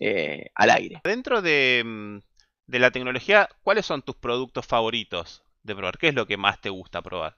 eh, 0.00 0.50
al 0.54 0.70
aire. 0.70 1.00
Dentro 1.04 1.40
de, 1.40 1.82
mm, 1.84 2.18
de 2.66 2.78
la 2.78 2.90
tecnología, 2.90 3.48
¿cuáles 3.62 3.86
son 3.86 4.02
tus 4.02 4.16
productos 4.16 4.66
favoritos 4.66 5.44
de 5.62 5.74
probar? 5.74 5.98
¿Qué 5.98 6.08
es 6.08 6.14
lo 6.14 6.26
que 6.26 6.36
más 6.36 6.60
te 6.60 6.70
gusta 6.70 7.00
probar? 7.02 7.36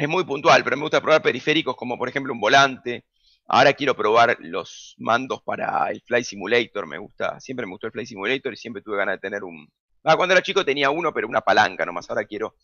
Es 0.00 0.08
muy 0.08 0.24
puntual, 0.24 0.64
pero 0.64 0.78
me 0.78 0.82
gusta 0.84 1.02
probar 1.02 1.20
periféricos 1.20 1.76
como 1.76 1.98
por 1.98 2.08
ejemplo 2.08 2.32
un 2.32 2.40
volante. 2.40 3.04
Ahora 3.46 3.74
quiero 3.74 3.94
probar 3.94 4.38
los 4.40 4.94
mandos 4.96 5.42
para 5.42 5.90
el 5.90 6.00
Fly 6.00 6.24
Simulator, 6.24 6.86
me 6.86 6.96
gusta, 6.96 7.38
siempre 7.38 7.66
me 7.66 7.72
gustó 7.72 7.88
el 7.88 7.92
Fly 7.92 8.06
Simulator 8.06 8.50
y 8.54 8.56
siempre 8.56 8.80
tuve 8.80 8.96
ganas 8.96 9.16
de 9.16 9.18
tener 9.18 9.44
un... 9.44 9.68
Ah, 10.04 10.16
cuando 10.16 10.32
era 10.32 10.42
chico 10.42 10.64
tenía 10.64 10.88
uno, 10.88 11.12
pero 11.12 11.28
una 11.28 11.42
palanca 11.42 11.84
nomás, 11.84 12.08
ahora 12.08 12.24
quiero 12.24 12.54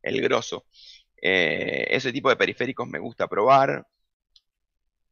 el 0.00 0.22
grosso. 0.22 0.64
Eh, 1.20 1.86
ese 1.90 2.14
tipo 2.14 2.30
de 2.30 2.36
periféricos 2.36 2.88
me 2.88 2.98
gusta 2.98 3.28
probar. 3.28 3.86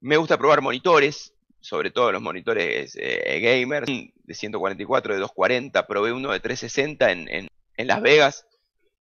Me 0.00 0.16
gusta 0.16 0.38
probar 0.38 0.62
monitores, 0.62 1.34
sobre 1.60 1.90
todo 1.90 2.12
los 2.12 2.22
monitores 2.22 2.96
eh, 2.98 3.40
gamers, 3.40 3.88
de 3.88 4.34
144, 4.34 5.12
de 5.12 5.20
240. 5.20 5.86
Probé 5.86 6.12
uno 6.12 6.32
de 6.32 6.40
360 6.40 7.12
en, 7.12 7.28
en, 7.28 7.48
en 7.76 7.86
Las 7.86 8.00
Vegas 8.00 8.46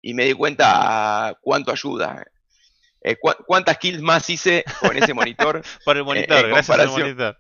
y 0.02 0.14
me 0.14 0.24
di 0.24 0.32
cuenta 0.32 1.38
cuánto 1.40 1.70
ayuda. 1.70 2.24
Eh, 3.00 3.16
cuántas 3.46 3.78
kills 3.78 4.02
más 4.02 4.28
hice 4.30 4.64
con 4.80 4.96
ese 4.96 5.14
monitor. 5.14 5.62
Por 5.84 5.96
el 5.96 6.04
monitor, 6.04 6.44
eh, 6.44 6.48
gracias 6.48 6.78
al 6.78 6.88
monitor. 6.88 7.38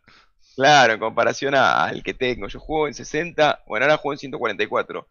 Claro, 0.54 0.94
en 0.94 1.00
comparación 1.00 1.54
al 1.54 2.02
que 2.02 2.14
tengo. 2.14 2.48
Yo 2.48 2.58
juego 2.60 2.88
en 2.88 2.94
60, 2.94 3.64
bueno, 3.66 3.84
ahora 3.84 3.98
juego 3.98 4.14
en 4.14 4.18
144, 4.18 5.06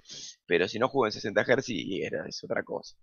pero 0.46 0.68
si 0.68 0.80
no 0.80 0.88
juego 0.90 1.06
en 1.06 1.12
60 1.12 1.44
Hz 1.44 1.70
era, 2.02 2.26
es 2.28 2.44
otra 2.44 2.64
cosa. 2.64 2.96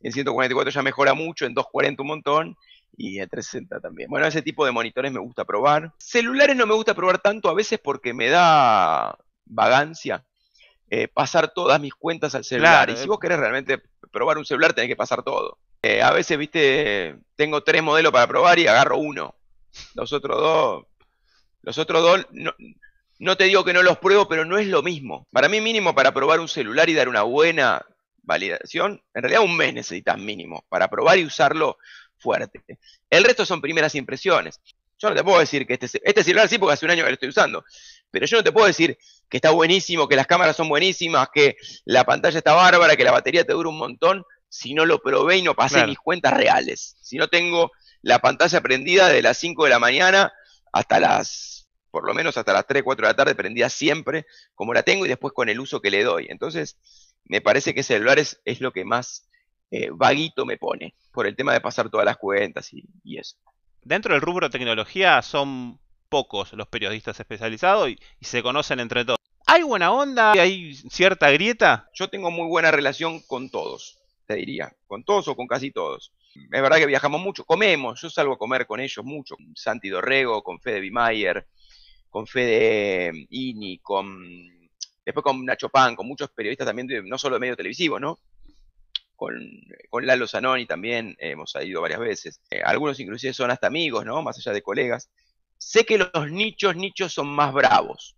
En 0.00 0.12
144 0.12 0.70
ya 0.70 0.82
mejora 0.82 1.14
mucho, 1.14 1.46
en 1.46 1.54
240 1.54 2.02
un 2.02 2.08
montón 2.08 2.56
y 2.96 3.20
en 3.20 3.28
360 3.28 3.80
también. 3.80 4.10
Bueno, 4.10 4.26
ese 4.26 4.42
tipo 4.42 4.66
de 4.66 4.72
monitores 4.72 5.12
me 5.12 5.20
gusta 5.20 5.44
probar. 5.44 5.92
Celulares 5.98 6.56
no 6.56 6.66
me 6.66 6.74
gusta 6.74 6.94
probar 6.94 7.18
tanto 7.20 7.48
a 7.48 7.54
veces 7.54 7.78
porque 7.82 8.12
me 8.12 8.28
da 8.28 9.16
vagancia 9.44 10.24
eh, 10.88 11.08
pasar 11.08 11.52
todas 11.52 11.80
mis 11.80 11.94
cuentas 11.94 12.34
al 12.34 12.44
celular. 12.44 12.90
y 12.90 12.96
si 12.96 13.06
vos 13.06 13.18
querés 13.18 13.38
realmente 13.38 13.82
probar 14.12 14.38
un 14.38 14.44
celular, 14.44 14.72
tenés 14.72 14.88
que 14.88 14.96
pasar 14.96 15.22
todo. 15.22 15.58
Eh, 15.82 16.02
a 16.02 16.10
veces, 16.12 16.38
viste, 16.38 17.16
tengo 17.36 17.62
tres 17.62 17.82
modelos 17.82 18.12
para 18.12 18.26
probar 18.26 18.58
y 18.58 18.66
agarro 18.66 18.98
uno. 18.98 19.34
Los 19.94 20.12
otros 20.12 20.38
dos, 20.38 20.84
los 21.62 21.78
otros 21.78 22.02
dos, 22.02 22.26
no, 22.32 22.54
no 23.18 23.36
te 23.36 23.44
digo 23.44 23.64
que 23.64 23.72
no 23.72 23.82
los 23.82 23.98
pruebo, 23.98 24.28
pero 24.28 24.44
no 24.44 24.58
es 24.58 24.66
lo 24.66 24.82
mismo. 24.82 25.26
Para 25.30 25.48
mí 25.48 25.60
mínimo 25.60 25.94
para 25.94 26.12
probar 26.12 26.40
un 26.40 26.48
celular 26.48 26.88
y 26.88 26.94
dar 26.94 27.08
una 27.08 27.22
buena 27.22 27.84
validación, 28.22 29.00
en 29.14 29.22
realidad 29.22 29.42
un 29.42 29.56
mes 29.56 29.72
necesitas 29.72 30.18
mínimo 30.18 30.64
para 30.68 30.88
probar 30.88 31.18
y 31.18 31.24
usarlo 31.24 31.78
fuerte. 32.18 32.60
El 33.08 33.24
resto 33.24 33.46
son 33.46 33.60
primeras 33.60 33.94
impresiones. 33.94 34.60
Yo 34.98 35.10
no 35.10 35.14
te 35.14 35.22
puedo 35.22 35.38
decir 35.38 35.66
que 35.66 35.74
este, 35.74 36.00
este 36.02 36.24
celular 36.24 36.48
sí, 36.48 36.58
porque 36.58 36.74
hace 36.74 36.86
un 36.86 36.90
año 36.90 37.04
que 37.04 37.10
lo 37.10 37.14
estoy 37.14 37.28
usando, 37.28 37.64
pero 38.10 38.26
yo 38.26 38.38
no 38.38 38.42
te 38.42 38.52
puedo 38.52 38.66
decir 38.66 38.98
que 39.28 39.36
está 39.36 39.50
buenísimo, 39.50 40.08
que 40.08 40.16
las 40.16 40.26
cámaras 40.26 40.56
son 40.56 40.68
buenísimas, 40.68 41.28
que 41.32 41.56
la 41.84 42.04
pantalla 42.04 42.38
está 42.38 42.54
bárbara, 42.54 42.96
que 42.96 43.04
la 43.04 43.12
batería 43.12 43.44
te 43.44 43.52
dura 43.52 43.68
un 43.68 43.78
montón, 43.78 44.24
si 44.48 44.74
no 44.74 44.84
lo 44.84 45.00
probé 45.00 45.38
y 45.38 45.42
no 45.42 45.54
pasé 45.54 45.86
mis 45.86 45.98
cuentas 45.98 46.34
reales. 46.34 46.96
Si 47.00 47.16
no 47.16 47.28
tengo 47.28 47.72
la 48.02 48.20
pantalla 48.20 48.60
prendida 48.60 49.08
de 49.08 49.22
las 49.22 49.38
5 49.38 49.64
de 49.64 49.70
la 49.70 49.78
mañana 49.78 50.32
hasta 50.72 51.00
las, 51.00 51.68
por 51.90 52.06
lo 52.06 52.14
menos 52.14 52.36
hasta 52.36 52.52
las 52.52 52.66
3, 52.66 52.82
4 52.82 53.06
de 53.06 53.12
la 53.12 53.16
tarde, 53.16 53.34
prendida 53.34 53.68
siempre, 53.68 54.26
como 54.54 54.74
la 54.74 54.82
tengo 54.82 55.04
y 55.04 55.08
después 55.08 55.32
con 55.32 55.48
el 55.48 55.60
uso 55.60 55.80
que 55.80 55.90
le 55.90 56.04
doy. 56.04 56.26
Entonces, 56.28 56.78
me 57.24 57.40
parece 57.40 57.74
que 57.74 57.82
celular 57.82 58.18
es, 58.18 58.40
es 58.44 58.60
lo 58.60 58.72
que 58.72 58.84
más 58.84 59.28
eh, 59.70 59.88
vaguito 59.92 60.46
me 60.46 60.56
pone, 60.56 60.94
por 61.12 61.26
el 61.26 61.36
tema 61.36 61.52
de 61.52 61.60
pasar 61.60 61.90
todas 61.90 62.06
las 62.06 62.16
cuentas 62.16 62.72
y, 62.72 62.84
y 63.02 63.18
eso. 63.18 63.36
Dentro 63.82 64.12
del 64.12 64.22
rubro 64.22 64.50
tecnología 64.50 65.22
son 65.22 65.80
pocos 66.08 66.52
los 66.52 66.68
periodistas 66.68 67.18
especializados 67.18 67.90
y, 67.90 67.98
y 68.20 68.24
se 68.24 68.42
conocen 68.42 68.80
entre 68.80 69.04
todos. 69.04 69.18
¿Hay 69.46 69.62
buena 69.62 69.92
onda? 69.92 70.32
¿Hay 70.32 70.74
cierta 70.74 71.30
grieta? 71.30 71.88
Yo 71.94 72.08
tengo 72.08 72.30
muy 72.30 72.48
buena 72.48 72.70
relación 72.70 73.20
con 73.20 73.48
todos 73.48 74.00
te 74.26 74.34
diría, 74.34 74.72
con 74.86 75.04
todos 75.04 75.28
o 75.28 75.36
con 75.36 75.46
casi 75.46 75.70
todos. 75.70 76.12
Es 76.34 76.62
verdad 76.62 76.78
que 76.78 76.86
viajamos 76.86 77.20
mucho, 77.20 77.44
comemos, 77.44 78.00
yo 78.00 78.10
salgo 78.10 78.34
a 78.34 78.38
comer 78.38 78.66
con 78.66 78.80
ellos 78.80 79.04
mucho, 79.04 79.36
con 79.36 79.56
Santi 79.56 79.88
Dorrego, 79.88 80.42
con 80.42 80.60
Fede 80.60 80.80
Bimayer, 80.80 81.46
con 82.10 82.26
Fede 82.26 83.26
Ini, 83.30 83.78
con 83.78 84.56
después 85.04 85.22
con 85.22 85.44
Nacho 85.44 85.68
Pan, 85.68 85.94
con 85.94 86.06
muchos 86.06 86.30
periodistas 86.30 86.66
también, 86.66 86.88
no 87.08 87.16
solo 87.16 87.36
de 87.36 87.40
medio 87.40 87.56
televisivo, 87.56 88.00
¿no? 88.00 88.18
Con, 89.14 89.34
con 89.88 90.04
Lalo 90.04 90.26
Zanoni 90.26 90.66
también 90.66 91.16
hemos 91.18 91.54
ido 91.62 91.80
varias 91.80 92.00
veces. 92.00 92.40
Eh, 92.50 92.60
algunos 92.62 92.98
inclusive 93.00 93.32
son 93.32 93.50
hasta 93.50 93.68
amigos, 93.68 94.04
¿no? 94.04 94.20
Más 94.22 94.36
allá 94.38 94.52
de 94.52 94.62
colegas. 94.62 95.10
Sé 95.56 95.86
que 95.86 95.96
los 95.96 96.30
nichos, 96.30 96.76
nichos 96.76 97.14
son 97.14 97.28
más 97.28 97.54
bravos. 97.54 98.16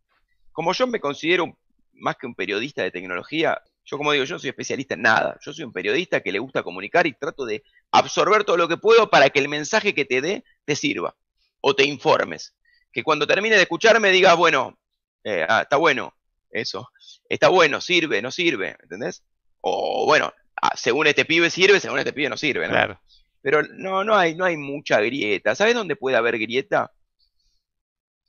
Como 0.51 0.73
yo 0.73 0.87
me 0.87 0.99
considero 0.99 1.57
más 1.93 2.17
que 2.17 2.27
un 2.27 2.35
periodista 2.35 2.83
de 2.83 2.91
tecnología, 2.91 3.61
yo 3.91 3.97
como 3.97 4.13
digo, 4.13 4.25
yo 4.25 4.35
no 4.35 4.39
soy 4.39 4.51
especialista 4.51 4.95
en 4.95 5.03
nada. 5.03 5.39
Yo 5.41 5.53
soy 5.53 5.65
un 5.65 5.73
periodista 5.73 6.21
que 6.21 6.31
le 6.31 6.39
gusta 6.39 6.63
comunicar 6.63 7.07
y 7.07 7.15
trato 7.15 7.47
de 7.47 7.63
absorber 7.91 8.45
todo 8.45 8.59
lo 8.59 8.69
que 8.69 8.77
puedo 8.77 9.09
para 9.09 9.31
que 9.31 9.39
el 9.39 9.49
mensaje 9.49 9.95
que 9.95 10.05
te 10.05 10.21
dé 10.21 10.45
te 10.67 10.77
sirva 10.77 11.17
o 11.63 11.75
te 11.75 11.85
informes. 11.87 12.55
Que 12.93 13.03
cuando 13.03 13.27
termine 13.27 13.57
de 13.57 13.63
escucharme 13.63 14.11
digas, 14.11 14.37
bueno, 14.37 14.79
eh, 15.25 15.47
ah, 15.49 15.63
está 15.63 15.77
bueno 15.77 16.15
eso, 16.51 16.91
está 17.31 17.49
bueno, 17.49 17.81
sirve, 17.81 18.21
no 18.21 18.31
sirve, 18.31 18.77
¿entendés? 18.83 19.23
O 19.63 20.05
bueno, 20.05 20.35
ah, 20.61 20.77
según 20.77 21.07
este 21.07 21.25
pibe 21.25 21.49
sirve, 21.49 21.81
según 21.81 21.99
este 21.99 22.13
pibe 22.13 22.29
no 22.29 22.37
sirve, 22.37 22.67
¿no? 22.67 22.75
Claro. 22.75 23.01
Pero 23.41 23.63
no, 23.63 24.05
no 24.05 24.17
hay, 24.17 24.35
no 24.35 24.45
hay 24.45 24.59
mucha 24.59 25.01
grieta. 25.01 25.55
¿Sabes 25.55 25.75
dónde 25.75 25.97
puede 25.97 26.19
haber 26.19 26.39
grieta? 26.39 26.93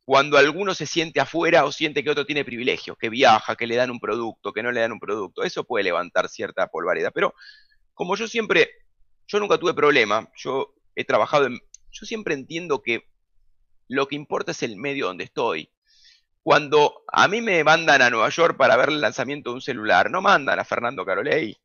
Cuando 0.10 0.40
alguno 0.40 0.74
se 0.74 0.88
siente 0.88 1.20
afuera 1.20 1.66
o 1.66 1.72
siente 1.72 2.04
que 2.04 2.10
otro 2.10 2.26
tiene 2.26 2.44
privilegios, 2.44 2.98
que 2.98 3.12
viaja, 3.12 3.56
que 3.56 3.68
le 3.68 3.76
dan 3.76 3.92
un 3.92 4.00
producto, 4.00 4.52
que 4.52 4.64
no 4.64 4.72
le 4.72 4.82
dan 4.82 4.92
un 4.92 5.00
producto, 5.00 5.44
eso 5.44 5.66
puede 5.66 5.84
levantar 5.84 6.30
cierta 6.30 6.66
polvareda. 6.66 7.12
Pero 7.12 7.36
como 7.94 8.16
yo 8.16 8.28
siempre, 8.28 8.72
yo 9.28 9.40
nunca 9.40 9.60
tuve 9.60 9.76
problema, 9.76 10.28
yo 10.36 10.74
he 10.96 11.06
trabajado 11.06 11.46
en, 11.46 11.60
yo 11.92 12.08
siempre 12.08 12.34
entiendo 12.34 12.82
que 12.82 13.08
lo 13.88 14.08
que 14.08 14.16
importa 14.16 14.50
es 14.50 14.64
el 14.64 14.78
medio 14.78 15.06
donde 15.06 15.26
estoy. 15.26 15.70
Cuando 16.42 17.04
a 17.14 17.28
mí 17.28 17.40
me 17.42 17.64
mandan 17.64 18.02
a 18.02 18.10
Nueva 18.10 18.30
York 18.30 18.58
para 18.58 18.78
ver 18.78 18.90
el 18.90 19.02
lanzamiento 19.02 19.52
de 19.52 19.58
un 19.58 19.62
celular, 19.62 20.10
no 20.10 20.24
mandan 20.24 20.58
a 20.58 20.66
Fernando 20.66 21.06
Carolei. 21.06 21.56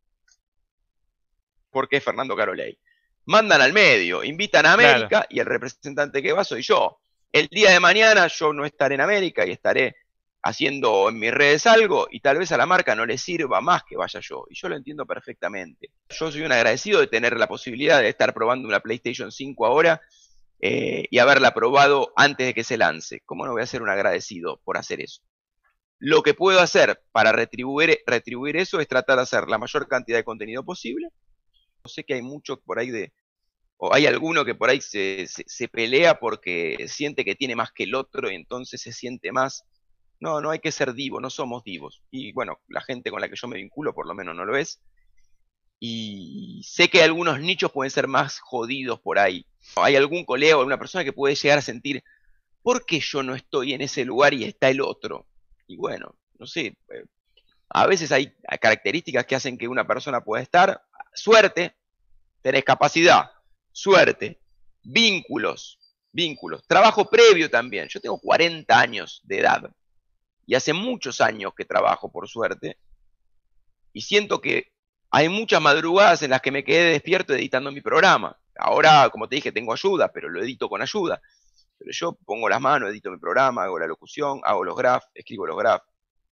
¿Por 1.70 1.88
qué 1.88 1.98
Fernando 1.98 2.36
Carolei? 2.36 2.78
Mandan 3.24 3.62
al 3.62 3.72
medio, 3.72 4.22
invitan 4.22 4.66
a 4.66 4.74
América 4.74 5.26
y 5.30 5.40
el 5.40 5.46
representante 5.46 6.22
que 6.22 6.34
va 6.34 6.44
soy 6.44 6.60
yo. 6.60 7.00
El 7.34 7.48
día 7.48 7.72
de 7.72 7.80
mañana 7.80 8.28
yo 8.28 8.52
no 8.52 8.64
estaré 8.64 8.94
en 8.94 9.00
América 9.00 9.44
y 9.44 9.50
estaré 9.50 9.96
haciendo 10.44 11.08
en 11.08 11.18
mis 11.18 11.32
redes 11.32 11.66
algo 11.66 12.06
y 12.08 12.20
tal 12.20 12.38
vez 12.38 12.52
a 12.52 12.56
la 12.56 12.64
marca 12.64 12.94
no 12.94 13.04
le 13.04 13.18
sirva 13.18 13.60
más 13.60 13.82
que 13.82 13.96
vaya 13.96 14.20
yo. 14.22 14.44
Y 14.48 14.54
yo 14.54 14.68
lo 14.68 14.76
entiendo 14.76 15.04
perfectamente. 15.04 15.90
Yo 16.10 16.30
soy 16.30 16.42
un 16.42 16.52
agradecido 16.52 17.00
de 17.00 17.08
tener 17.08 17.36
la 17.36 17.48
posibilidad 17.48 18.00
de 18.00 18.10
estar 18.10 18.32
probando 18.32 18.68
una 18.68 18.78
PlayStation 18.78 19.32
5 19.32 19.66
ahora 19.66 20.00
eh, 20.60 21.08
y 21.10 21.18
haberla 21.18 21.52
probado 21.52 22.12
antes 22.14 22.46
de 22.46 22.54
que 22.54 22.62
se 22.62 22.76
lance. 22.76 23.20
¿Cómo 23.26 23.44
no 23.44 23.50
voy 23.50 23.62
a 23.62 23.66
ser 23.66 23.82
un 23.82 23.90
agradecido 23.90 24.60
por 24.62 24.76
hacer 24.76 25.00
eso? 25.00 25.20
Lo 25.98 26.22
que 26.22 26.34
puedo 26.34 26.60
hacer 26.60 27.02
para 27.10 27.32
retribuir, 27.32 27.98
retribuir 28.06 28.58
eso 28.58 28.78
es 28.78 28.86
tratar 28.86 29.16
de 29.16 29.22
hacer 29.22 29.48
la 29.48 29.58
mayor 29.58 29.88
cantidad 29.88 30.18
de 30.18 30.24
contenido 30.24 30.64
posible. 30.64 31.08
Sé 31.84 32.04
que 32.04 32.14
hay 32.14 32.22
mucho 32.22 32.60
por 32.60 32.78
ahí 32.78 32.92
de, 32.92 33.12
o 33.84 33.92
hay 33.92 34.06
alguno 34.06 34.46
que 34.46 34.54
por 34.54 34.70
ahí 34.70 34.80
se, 34.80 35.26
se, 35.26 35.68
pelea 35.68 36.18
porque 36.18 36.86
siente 36.88 37.22
que 37.22 37.34
tiene 37.34 37.54
más 37.54 37.70
que 37.70 37.84
el 37.84 37.94
otro 37.94 38.30
y 38.30 38.34
entonces 38.34 38.80
se 38.80 38.92
siente 38.92 39.30
más. 39.30 39.64
No, 40.20 40.40
no 40.40 40.50
hay 40.50 40.58
que 40.58 40.72
ser 40.72 40.94
divo, 40.94 41.20
no 41.20 41.28
somos 41.28 41.62
divos. 41.64 42.02
Y 42.10 42.32
bueno, 42.32 42.60
la 42.68 42.80
gente 42.80 43.10
con 43.10 43.20
la 43.20 43.28
que 43.28 43.36
yo 43.36 43.46
me 43.46 43.58
vinculo 43.58 43.94
por 43.94 44.06
lo 44.06 44.14
menos 44.14 44.34
no 44.34 44.46
lo 44.46 44.56
es. 44.56 44.80
Y 45.78 46.62
sé 46.64 46.88
que 46.88 47.02
algunos 47.02 47.40
nichos 47.40 47.72
pueden 47.72 47.90
ser 47.90 48.08
más 48.08 48.40
jodidos 48.40 49.00
por 49.00 49.18
ahí. 49.18 49.44
Hay 49.76 49.96
algún 49.96 50.24
colega 50.24 50.56
o 50.56 50.60
alguna 50.60 50.78
persona 50.78 51.04
que 51.04 51.12
puede 51.12 51.34
llegar 51.34 51.58
a 51.58 51.62
sentir, 51.62 52.02
¿por 52.62 52.86
qué 52.86 53.00
yo 53.00 53.22
no 53.22 53.34
estoy 53.34 53.74
en 53.74 53.82
ese 53.82 54.06
lugar 54.06 54.32
y 54.32 54.44
está 54.44 54.70
el 54.70 54.80
otro? 54.80 55.26
Y 55.66 55.76
bueno, 55.76 56.16
no 56.38 56.46
sé, 56.46 56.78
eh, 56.88 57.04
a 57.68 57.86
veces 57.86 58.12
hay 58.12 58.32
características 58.62 59.26
que 59.26 59.34
hacen 59.34 59.58
que 59.58 59.68
una 59.68 59.86
persona 59.86 60.22
pueda 60.22 60.42
estar, 60.42 60.80
suerte, 61.12 61.76
tenés 62.40 62.64
capacidad, 62.64 63.33
suerte, 63.74 64.40
vínculos, 64.82 65.78
vínculos, 66.12 66.62
trabajo 66.66 67.10
previo 67.10 67.50
también. 67.50 67.88
Yo 67.88 68.00
tengo 68.00 68.18
40 68.18 68.78
años 68.78 69.20
de 69.24 69.40
edad 69.40 69.70
y 70.46 70.54
hace 70.54 70.72
muchos 70.72 71.20
años 71.20 71.52
que 71.56 71.64
trabajo, 71.64 72.10
por 72.10 72.28
suerte, 72.28 72.78
y 73.92 74.02
siento 74.02 74.40
que 74.40 74.68
hay 75.10 75.28
muchas 75.28 75.60
madrugadas 75.60 76.22
en 76.22 76.30
las 76.30 76.40
que 76.40 76.50
me 76.50 76.64
quedé 76.64 76.90
despierto 76.90 77.34
editando 77.34 77.72
mi 77.72 77.80
programa. 77.80 78.38
Ahora, 78.56 79.08
como 79.10 79.28
te 79.28 79.36
dije, 79.36 79.52
tengo 79.52 79.72
ayuda, 79.72 80.10
pero 80.12 80.28
lo 80.28 80.42
edito 80.42 80.68
con 80.68 80.80
ayuda. 80.80 81.20
Pero 81.78 81.90
yo 81.92 82.12
pongo 82.24 82.48
las 82.48 82.60
manos, 82.60 82.90
edito 82.90 83.10
mi 83.10 83.18
programa, 83.18 83.64
hago 83.64 83.78
la 83.78 83.86
locución, 83.86 84.40
hago 84.44 84.64
los 84.64 84.76
graphs, 84.76 85.08
escribo 85.14 85.46
los 85.46 85.56
graphs, 85.56 85.84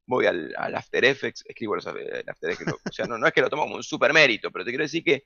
voy 0.07 0.27
al, 0.27 0.55
After 0.57 1.05
Effects, 1.05 1.45
escribo 1.47 1.77
los 1.77 1.87
eh, 1.87 2.25
After 2.27 2.51
Effects. 2.51 2.73
O 2.91 2.93
sea, 2.93 3.07
no, 3.07 3.27
es 3.27 3.33
que 3.33 3.41
lo 3.41 3.51
tomo 3.51 3.63
como 3.63 3.77
un 3.77 3.83
super 3.83 4.13
mérito, 4.13 4.51
pero 4.51 4.65
te 4.65 4.71
quiero 4.71 4.85
decir 4.85 5.03
que. 5.03 5.25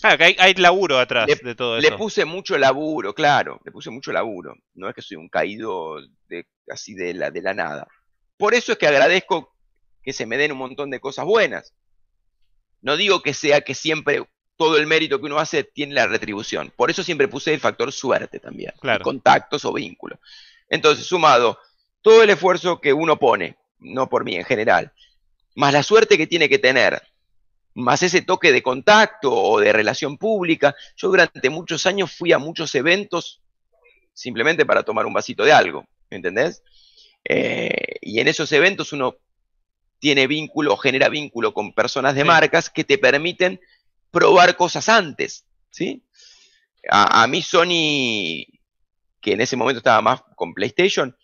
Claro, 0.00 0.18
que 0.18 0.36
hay, 0.38 0.54
laburo 0.54 0.98
atrás 0.98 1.26
de 1.26 1.54
todo 1.54 1.78
eso. 1.78 1.90
Le 1.90 1.96
puse 1.96 2.24
mucho 2.24 2.56
laburo, 2.56 3.14
claro, 3.14 3.60
le 3.64 3.72
puse 3.72 3.90
mucho 3.90 4.12
laburo. 4.12 4.54
No 4.74 4.88
es 4.88 4.94
que 4.94 5.02
soy 5.02 5.16
un 5.16 5.28
caído 5.28 5.96
de, 6.28 6.46
así 6.70 6.94
de 6.94 7.14
la, 7.14 7.30
de 7.30 7.42
la 7.42 7.54
nada. 7.54 7.88
Por 8.36 8.54
eso 8.54 8.72
es 8.72 8.78
que 8.78 8.86
agradezco 8.86 9.54
que 10.02 10.12
se 10.12 10.26
me 10.26 10.36
den 10.36 10.52
un 10.52 10.58
montón 10.58 10.90
de 10.90 11.00
cosas 11.00 11.24
buenas. 11.24 11.74
No 12.80 12.96
digo 12.96 13.22
que 13.22 13.34
sea 13.34 13.62
que 13.62 13.74
siempre 13.74 14.24
todo 14.56 14.76
el 14.76 14.86
mérito 14.86 15.20
que 15.20 15.26
uno 15.26 15.38
hace 15.38 15.64
tiene 15.64 15.94
la 15.94 16.06
retribución. 16.06 16.72
Por 16.76 16.90
eso 16.90 17.02
siempre 17.02 17.28
puse 17.28 17.54
el 17.54 17.60
factor 17.60 17.92
suerte 17.92 18.40
también. 18.40 18.72
Contactos 19.02 19.64
o 19.64 19.72
vínculos. 19.72 20.18
Entonces, 20.68 21.06
sumado 21.06 21.58
todo 22.02 22.22
el 22.22 22.30
esfuerzo 22.30 22.80
que 22.80 22.92
uno 22.92 23.18
pone, 23.18 23.56
no 23.78 24.08
por 24.08 24.24
mí 24.24 24.36
en 24.36 24.44
general, 24.44 24.92
más 25.54 25.72
la 25.72 25.82
suerte 25.82 26.16
que 26.16 26.26
tiene 26.26 26.48
que 26.48 26.58
tener, 26.58 27.02
más 27.78 28.02
ese 28.02 28.22
toque 28.22 28.52
de 28.52 28.62
contacto 28.62 29.32
o 29.32 29.60
de 29.60 29.72
relación 29.72 30.18
pública. 30.18 30.74
Yo 30.96 31.08
durante 31.08 31.48
muchos 31.48 31.86
años 31.86 32.12
fui 32.12 32.32
a 32.32 32.38
muchos 32.38 32.74
eventos 32.74 33.40
simplemente 34.12 34.66
para 34.66 34.82
tomar 34.82 35.06
un 35.06 35.12
vasito 35.12 35.44
de 35.44 35.52
algo, 35.52 35.86
¿entendés? 36.10 36.62
Eh, 37.24 37.96
y 38.00 38.18
en 38.18 38.26
esos 38.26 38.50
eventos 38.50 38.92
uno 38.92 39.16
tiene 40.00 40.26
vínculo 40.26 40.74
o 40.74 40.76
genera 40.76 41.08
vínculo 41.08 41.54
con 41.54 41.72
personas 41.72 42.14
de 42.14 42.24
marcas 42.24 42.68
que 42.68 42.84
te 42.84 42.98
permiten 42.98 43.60
probar 44.10 44.56
cosas 44.56 44.88
antes, 44.88 45.44
¿sí? 45.70 46.02
A, 46.90 47.26
mí 47.26 47.42
Sony, 47.42 48.46
que 49.20 49.32
en 49.32 49.40
ese 49.40 49.56
momento 49.56 49.78
estaba 49.78 50.00
más 50.00 50.22
con 50.36 50.54
PlayStation, 50.54 51.16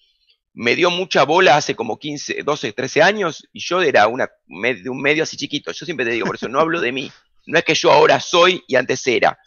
me 0.55 0.77
dio 0.77 0.91
mucha 0.91 1.25
bola 1.25 1.57
hace 1.57 1.75
como 1.75 1.99
15, 1.99 2.43
12, 2.45 2.73
13 2.73 3.03
años 3.03 3.49
y 3.53 3.61
yo 3.61 3.83
era 3.83 4.07
una, 4.07 4.31
de 4.47 4.89
un 4.89 5.03
medio 5.03 5.25
así 5.25 5.37
chiquito. 5.37 5.73
Yo 5.73 5.85
siempre 5.85 6.07
te 6.07 6.13
digo, 6.13 6.27
por 6.27 6.37
eso 6.37 6.49
no 6.49 6.61
hablo 6.61 6.81
de 6.81 6.93
mí. 6.93 7.11
No 7.47 7.59
es 7.59 7.65
que 7.65 7.75
yo 7.75 7.91
ahora 7.91 8.21
soy 8.21 8.63
y 8.67 8.77
antes 8.77 9.07
era. 9.07 9.39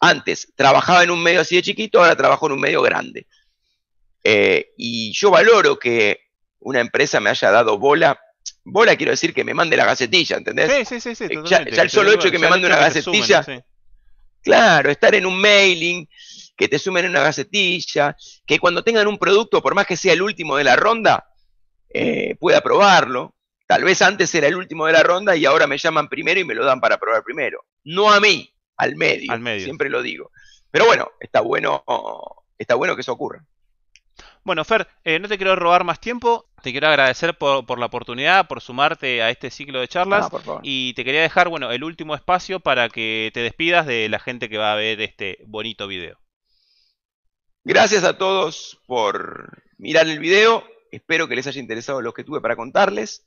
Antes 0.00 0.52
trabajaba 0.56 1.04
en 1.04 1.10
un 1.10 1.22
medio 1.22 1.42
así 1.42 1.54
de 1.56 1.62
chiquito, 1.62 2.00
ahora 2.00 2.16
trabajo 2.16 2.46
en 2.46 2.52
un 2.52 2.60
medio 2.60 2.82
grande. 2.82 3.26
Eh, 4.22 4.72
y 4.76 5.12
yo 5.12 5.30
valoro 5.30 5.78
que 5.78 6.20
una 6.60 6.80
empresa 6.80 7.20
me 7.20 7.30
haya 7.30 7.50
dado 7.50 7.78
bola 7.78 8.18
bola 8.64 8.96
quiero 8.96 9.12
decir 9.12 9.34
que 9.34 9.44
me 9.44 9.54
mande 9.54 9.76
la 9.76 9.84
gacetilla, 9.84 10.36
¿entendés? 10.36 10.88
Sí, 10.88 11.00
sí, 11.00 11.14
sí, 11.14 11.24
eh, 11.24 11.42
ya, 11.44 11.58
el 11.58 11.90
solo 11.90 12.12
hecho 12.12 12.24
de 12.24 12.32
que 12.32 12.38
me 12.38 12.48
mande 12.48 12.66
una 12.66 12.76
gacetilla, 12.76 13.44
claro, 14.42 14.90
estar 14.90 15.14
en 15.14 15.26
un 15.26 15.38
mailing, 15.38 16.08
que 16.56 16.68
te 16.68 16.78
sumen 16.78 17.06
una 17.06 17.22
gacetilla, 17.22 18.16
que 18.46 18.58
cuando 18.58 18.82
tengan 18.82 19.06
un 19.06 19.18
producto, 19.18 19.62
por 19.62 19.74
más 19.74 19.86
que 19.86 19.96
sea 19.96 20.12
el 20.12 20.22
último 20.22 20.56
de 20.56 20.64
la 20.64 20.76
ronda, 20.76 21.28
eh, 21.90 22.36
pueda 22.38 22.60
probarlo. 22.60 23.34
Tal 23.66 23.82
vez 23.82 24.02
antes 24.02 24.34
era 24.34 24.46
el 24.46 24.56
último 24.56 24.86
de 24.86 24.92
la 24.92 25.02
ronda 25.02 25.36
y 25.36 25.46
ahora 25.46 25.66
me 25.66 25.78
llaman 25.78 26.08
primero 26.08 26.38
y 26.38 26.44
me 26.44 26.54
lo 26.54 26.64
dan 26.64 26.80
para 26.80 26.98
probar 26.98 27.22
primero. 27.22 27.64
No 27.84 28.12
a 28.12 28.20
mí, 28.20 28.52
al 28.76 28.96
medio, 28.96 29.32
al 29.32 29.40
medio. 29.40 29.64
siempre 29.64 29.88
lo 29.88 30.02
digo. 30.02 30.30
Pero 30.70 30.86
bueno, 30.86 31.10
está 31.20 31.40
bueno, 31.40 31.84
está 32.58 32.74
bueno 32.74 32.94
que 32.94 33.00
eso 33.00 33.12
ocurra. 33.12 33.44
Bueno, 34.42 34.64
Fer, 34.64 34.86
eh, 35.04 35.18
no 35.18 35.28
te 35.28 35.38
quiero 35.38 35.56
robar 35.56 35.84
más 35.84 36.00
tiempo. 36.00 36.50
Te 36.62 36.70
quiero 36.70 36.88
agradecer 36.88 37.36
por, 37.36 37.78
la 37.78 37.86
oportunidad, 37.86 38.46
por 38.46 38.60
sumarte 38.60 39.22
a 39.22 39.30
este 39.30 39.50
ciclo 39.50 39.80
de 39.80 39.88
charlas. 39.88 40.28
y 40.62 40.92
te 40.94 41.04
quería 41.04 41.22
dejar, 41.22 41.48
bueno, 41.48 41.70
el 41.72 41.82
último 41.84 42.14
espacio 42.14 42.60
para 42.60 42.88
que 42.88 43.30
te 43.32 43.40
despidas 43.40 43.86
de 43.86 44.08
la 44.08 44.18
gente 44.18 44.48
que 44.48 44.58
va 44.58 44.72
a 44.72 44.76
ver 44.76 45.00
este 45.00 45.38
bonito 45.46 45.86
video. 45.86 46.18
Gracias 47.64 48.04
a 48.04 48.18
todos 48.18 48.78
por 48.86 49.62
mirar 49.78 50.06
el 50.06 50.18
video. 50.18 50.64
Espero 50.92 51.28
que 51.28 51.36
les 51.36 51.46
haya 51.46 51.60
interesado 51.60 52.02
lo 52.02 52.14
que 52.14 52.24
tuve 52.24 52.40
para 52.40 52.56
contarles. 52.56 53.24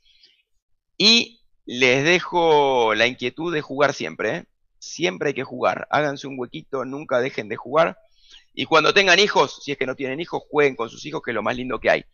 Y 0.97 1.41
les 1.65 2.03
dejo 2.03 2.93
la 2.95 3.07
inquietud 3.07 3.53
de 3.53 3.61
jugar 3.61 3.93
siempre. 3.93 4.35
¿eh? 4.35 4.45
Siempre 4.79 5.29
hay 5.29 5.33
que 5.33 5.43
jugar. 5.43 5.87
Háganse 5.91 6.27
un 6.27 6.39
huequito, 6.39 6.85
nunca 6.85 7.19
dejen 7.19 7.49
de 7.49 7.55
jugar 7.55 7.97
y 8.59 8.65
cuando 8.65 8.91
tengan 8.91 9.19
hijos, 9.19 9.59
si 9.63 9.71
es 9.71 9.77
que 9.77 9.85
no 9.85 9.95
tienen 9.95 10.19
hijos, 10.19 10.41
jueguen 10.49 10.75
con 10.75 10.89
sus 10.89 11.05
hijos, 11.05 11.21
que 11.21 11.29
es 11.29 11.35
lo 11.35 11.43
más 11.43 11.55
lindo 11.55 11.79
que 11.79 11.91
hay. 11.91 12.05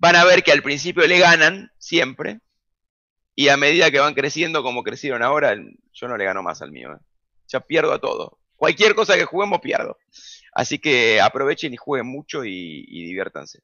Van 0.00 0.16
a 0.16 0.24
ver 0.24 0.42
que 0.42 0.50
al 0.50 0.64
principio 0.64 1.06
le 1.06 1.20
ganan, 1.20 1.70
siempre, 1.78 2.40
y 3.36 3.50
a 3.50 3.56
medida 3.56 3.92
que 3.92 4.00
van 4.00 4.14
creciendo 4.14 4.64
como 4.64 4.82
crecieron 4.82 5.22
ahora, 5.22 5.54
yo 5.92 6.08
no 6.08 6.16
le 6.16 6.24
gano 6.24 6.42
más 6.42 6.60
al 6.60 6.72
mío. 6.72 6.94
¿eh? 6.94 6.98
Ya 7.46 7.60
pierdo 7.60 7.92
a 7.92 8.00
todo. 8.00 8.40
Cualquier 8.64 8.94
cosa 8.94 9.14
que 9.14 9.26
juguemos, 9.26 9.60
pierdo. 9.60 9.98
Así 10.54 10.78
que 10.78 11.20
aprovechen 11.20 11.74
y 11.74 11.76
jueguen 11.76 12.06
mucho 12.06 12.46
y, 12.46 12.82
y 12.88 13.04
diviértanse. 13.04 13.60